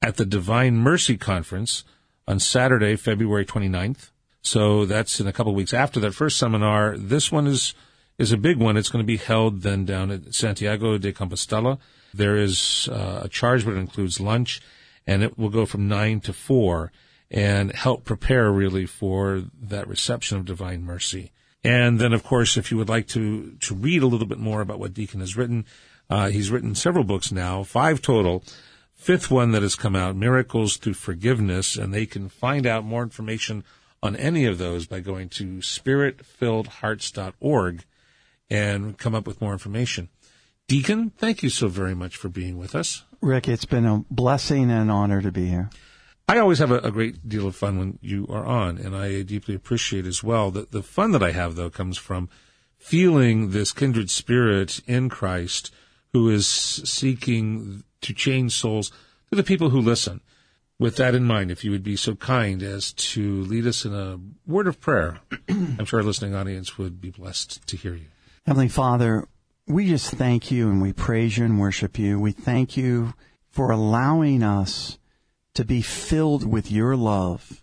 at 0.00 0.16
the 0.16 0.24
Divine 0.24 0.78
Mercy 0.78 1.18
Conference 1.18 1.84
on 2.26 2.40
Saturday, 2.40 2.96
February 2.96 3.44
29th. 3.44 4.08
So 4.40 4.86
that's 4.86 5.20
in 5.20 5.26
a 5.26 5.32
couple 5.32 5.54
weeks 5.54 5.74
after 5.74 6.00
that 6.00 6.14
first 6.14 6.38
seminar. 6.38 6.96
This 6.96 7.30
one 7.30 7.46
is, 7.46 7.74
is 8.16 8.32
a 8.32 8.38
big 8.38 8.56
one. 8.56 8.78
It's 8.78 8.88
going 8.88 9.04
to 9.04 9.06
be 9.06 9.18
held 9.18 9.60
then 9.60 9.84
down 9.84 10.10
at 10.10 10.34
Santiago 10.34 10.96
de 10.96 11.12
Compostela. 11.12 11.78
There 12.14 12.38
is 12.38 12.88
uh, 12.90 13.20
a 13.24 13.28
charge, 13.28 13.66
but 13.66 13.74
it 13.74 13.78
includes 13.78 14.20
lunch, 14.20 14.62
and 15.06 15.22
it 15.22 15.38
will 15.38 15.50
go 15.50 15.66
from 15.66 15.86
9 15.86 16.20
to 16.20 16.32
4 16.32 16.90
and 17.30 17.72
help 17.72 18.04
prepare 18.04 18.50
really 18.50 18.86
for 18.86 19.44
that 19.62 19.86
reception 19.86 20.38
of 20.38 20.44
divine 20.44 20.82
mercy. 20.82 21.30
And 21.62 22.00
then, 22.00 22.12
of 22.12 22.24
course, 22.24 22.56
if 22.56 22.70
you 22.70 22.78
would 22.78 22.88
like 22.88 23.06
to, 23.08 23.52
to 23.60 23.74
read 23.74 24.02
a 24.02 24.06
little 24.06 24.26
bit 24.26 24.38
more 24.38 24.62
about 24.62 24.78
what 24.78 24.94
Deacon 24.94 25.20
has 25.20 25.36
written, 25.36 25.66
uh, 26.08 26.28
he's 26.28 26.50
written 26.50 26.74
several 26.74 27.04
books 27.04 27.30
now, 27.30 27.62
five 27.62 28.00
total. 28.02 28.42
Fifth 28.94 29.30
one 29.30 29.52
that 29.52 29.62
has 29.62 29.76
come 29.76 29.96
out, 29.96 30.16
Miracles 30.16 30.76
Through 30.76 30.94
Forgiveness, 30.94 31.76
and 31.76 31.94
they 31.94 32.04
can 32.04 32.28
find 32.28 32.66
out 32.66 32.84
more 32.84 33.02
information 33.02 33.64
on 34.02 34.16
any 34.16 34.44
of 34.44 34.58
those 34.58 34.86
by 34.86 35.00
going 35.00 35.30
to 35.30 35.58
spiritfilledhearts.org 35.58 37.84
and 38.50 38.98
come 38.98 39.14
up 39.14 39.26
with 39.26 39.40
more 39.40 39.52
information. 39.52 40.10
Deacon, 40.68 41.10
thank 41.16 41.42
you 41.42 41.48
so 41.48 41.68
very 41.68 41.94
much 41.94 42.16
for 42.16 42.28
being 42.28 42.58
with 42.58 42.74
us. 42.74 43.04
Rick, 43.20 43.48
it's 43.48 43.64
been 43.64 43.86
a 43.86 44.04
blessing 44.10 44.70
and 44.70 44.82
an 44.82 44.90
honor 44.90 45.22
to 45.22 45.32
be 45.32 45.46
here. 45.46 45.70
I 46.30 46.38
always 46.38 46.60
have 46.60 46.70
a, 46.70 46.78
a, 46.78 46.92
great 46.92 47.28
deal 47.28 47.48
of 47.48 47.56
fun 47.56 47.76
when 47.76 47.98
you 48.00 48.24
are 48.30 48.46
on, 48.46 48.78
and 48.78 48.94
I 48.94 49.22
deeply 49.22 49.52
appreciate 49.52 50.06
as 50.06 50.22
well 50.22 50.52
that 50.52 50.70
the 50.70 50.80
fun 50.80 51.10
that 51.10 51.24
I 51.24 51.32
have, 51.32 51.56
though, 51.56 51.70
comes 51.70 51.98
from 51.98 52.28
feeling 52.78 53.50
this 53.50 53.72
kindred 53.72 54.10
spirit 54.10 54.80
in 54.86 55.08
Christ 55.08 55.72
who 56.12 56.30
is 56.30 56.46
seeking 56.46 57.82
to 58.02 58.14
change 58.14 58.52
souls 58.52 58.90
to 59.30 59.34
the 59.34 59.42
people 59.42 59.70
who 59.70 59.80
listen. 59.80 60.20
With 60.78 60.94
that 60.98 61.16
in 61.16 61.24
mind, 61.24 61.50
if 61.50 61.64
you 61.64 61.72
would 61.72 61.82
be 61.82 61.96
so 61.96 62.14
kind 62.14 62.62
as 62.62 62.92
to 62.92 63.42
lead 63.42 63.66
us 63.66 63.84
in 63.84 63.92
a 63.92 64.20
word 64.46 64.68
of 64.68 64.80
prayer, 64.80 65.18
I'm 65.48 65.84
sure 65.84 65.98
our 65.98 66.06
listening 66.06 66.36
audience 66.36 66.78
would 66.78 67.00
be 67.00 67.10
blessed 67.10 67.66
to 67.66 67.76
hear 67.76 67.96
you. 67.96 68.06
Heavenly 68.46 68.68
Father, 68.68 69.26
we 69.66 69.88
just 69.88 70.12
thank 70.12 70.52
you 70.52 70.70
and 70.70 70.80
we 70.80 70.92
praise 70.92 71.36
you 71.36 71.44
and 71.44 71.58
worship 71.58 71.98
you. 71.98 72.20
We 72.20 72.30
thank 72.30 72.76
you 72.76 73.14
for 73.48 73.72
allowing 73.72 74.44
us 74.44 74.96
to 75.54 75.64
be 75.64 75.82
filled 75.82 76.46
with 76.46 76.70
your 76.70 76.96
love. 76.96 77.62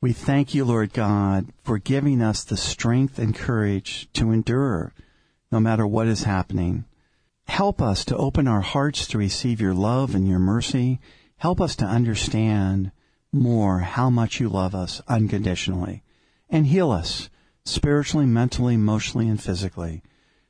We 0.00 0.12
thank 0.12 0.54
you, 0.54 0.64
Lord 0.64 0.92
God, 0.92 1.52
for 1.62 1.78
giving 1.78 2.20
us 2.20 2.42
the 2.42 2.56
strength 2.56 3.18
and 3.18 3.34
courage 3.34 4.08
to 4.14 4.32
endure 4.32 4.92
no 5.50 5.60
matter 5.60 5.86
what 5.86 6.08
is 6.08 6.24
happening. 6.24 6.84
Help 7.46 7.80
us 7.82 8.04
to 8.06 8.16
open 8.16 8.48
our 8.48 8.62
hearts 8.62 9.06
to 9.08 9.18
receive 9.18 9.60
your 9.60 9.74
love 9.74 10.14
and 10.14 10.26
your 10.26 10.38
mercy. 10.38 11.00
Help 11.36 11.60
us 11.60 11.76
to 11.76 11.84
understand 11.84 12.90
more 13.32 13.80
how 13.80 14.10
much 14.10 14.40
you 14.40 14.48
love 14.48 14.74
us 14.74 15.00
unconditionally 15.08 16.02
and 16.50 16.66
heal 16.66 16.90
us 16.90 17.30
spiritually, 17.64 18.26
mentally, 18.26 18.74
emotionally, 18.74 19.28
and 19.28 19.42
physically 19.42 20.02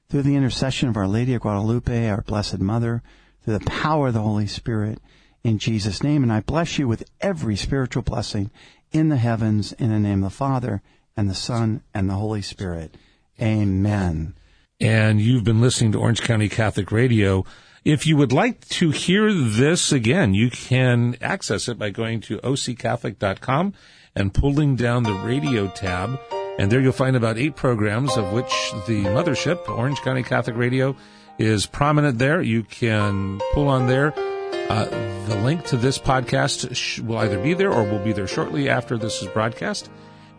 through 0.08 0.22
the 0.22 0.36
intercession 0.36 0.88
of 0.88 0.96
Our 0.96 1.08
Lady 1.08 1.34
of 1.34 1.42
Guadalupe, 1.42 2.08
our 2.08 2.22
Blessed 2.22 2.58
Mother, 2.58 3.02
through 3.42 3.58
the 3.58 3.64
power 3.64 4.08
of 4.08 4.14
the 4.14 4.20
Holy 4.20 4.46
Spirit 4.46 4.98
in 5.44 5.58
Jesus' 5.58 6.02
name. 6.02 6.22
And 6.22 6.32
I 6.32 6.40
bless 6.40 6.78
you 6.78 6.88
with 6.88 7.08
every 7.20 7.56
spiritual 7.56 8.02
blessing 8.02 8.50
in 8.92 9.08
the 9.08 9.16
heavens 9.16 9.72
in 9.72 9.90
the 9.90 9.98
name 9.98 10.22
of 10.24 10.30
the 10.30 10.36
Father 10.36 10.82
and 11.16 11.28
the 11.28 11.34
Son 11.34 11.82
and 11.94 12.08
the 12.08 12.14
Holy 12.14 12.42
Spirit. 12.42 12.96
Amen. 13.40 14.34
And 14.80 15.20
you've 15.20 15.44
been 15.44 15.60
listening 15.60 15.92
to 15.92 16.00
Orange 16.00 16.22
County 16.22 16.48
Catholic 16.48 16.90
Radio. 16.90 17.44
If 17.84 18.06
you 18.06 18.16
would 18.16 18.32
like 18.32 18.68
to 18.68 18.90
hear 18.90 19.32
this 19.32 19.92
again, 19.92 20.34
you 20.34 20.50
can 20.50 21.16
access 21.20 21.68
it 21.68 21.78
by 21.78 21.90
going 21.90 22.20
to 22.22 22.38
occatholic.com 22.38 23.74
and 24.14 24.34
pulling 24.34 24.76
down 24.76 25.02
the 25.02 25.14
radio 25.14 25.68
tab. 25.68 26.18
And 26.58 26.70
there 26.70 26.80
you'll 26.80 26.92
find 26.92 27.16
about 27.16 27.38
eight 27.38 27.56
programs, 27.56 28.16
of 28.16 28.32
which 28.32 28.52
the 28.86 29.04
mothership, 29.04 29.68
Orange 29.68 30.00
County 30.00 30.22
Catholic 30.22 30.56
Radio, 30.56 30.96
is 31.38 31.66
prominent 31.66 32.18
there. 32.18 32.42
You 32.42 32.62
can 32.62 33.40
pull 33.52 33.68
on 33.68 33.86
there 33.86 34.12
uh, 34.52 34.86
the 35.26 35.36
link 35.36 35.64
to 35.66 35.76
this 35.76 35.98
podcast 35.98 36.74
sh- 36.74 37.00
will 37.00 37.18
either 37.18 37.42
be 37.42 37.54
there 37.54 37.72
or 37.72 37.84
will 37.84 38.02
be 38.04 38.12
there 38.12 38.26
shortly 38.26 38.68
after 38.68 38.98
this 38.98 39.22
is 39.22 39.28
broadcast. 39.28 39.90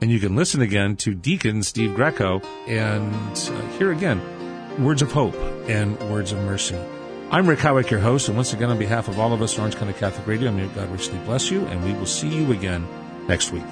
And 0.01 0.11
you 0.11 0.19
can 0.19 0.35
listen 0.35 0.61
again 0.61 0.95
to 0.97 1.13
Deacon 1.13 1.63
Steve 1.63 1.95
Greco 1.95 2.41
and 2.67 3.13
uh, 3.35 3.61
hear 3.77 3.91
again 3.91 4.21
words 4.83 5.01
of 5.01 5.11
hope 5.11 5.35
and 5.69 5.97
words 6.09 6.31
of 6.31 6.39
mercy. 6.39 6.77
I'm 7.31 7.47
Rick 7.47 7.59
Howick, 7.59 7.89
your 7.89 7.99
host, 7.99 8.27
and 8.27 8.37
once 8.37 8.53
again, 8.53 8.69
on 8.69 8.77
behalf 8.77 9.07
of 9.07 9.19
all 9.19 9.33
of 9.33 9.41
us 9.41 9.53
at 9.53 9.59
Orange 9.59 9.75
County 9.75 9.93
Catholic 9.93 10.27
Radio, 10.27 10.51
may 10.51 10.67
God 10.67 10.91
richly 10.91 11.17
bless 11.19 11.49
you, 11.49 11.65
and 11.65 11.83
we 11.83 11.93
will 11.93 12.05
see 12.05 12.27
you 12.27 12.51
again 12.51 12.87
next 13.27 13.51
week. 13.51 13.63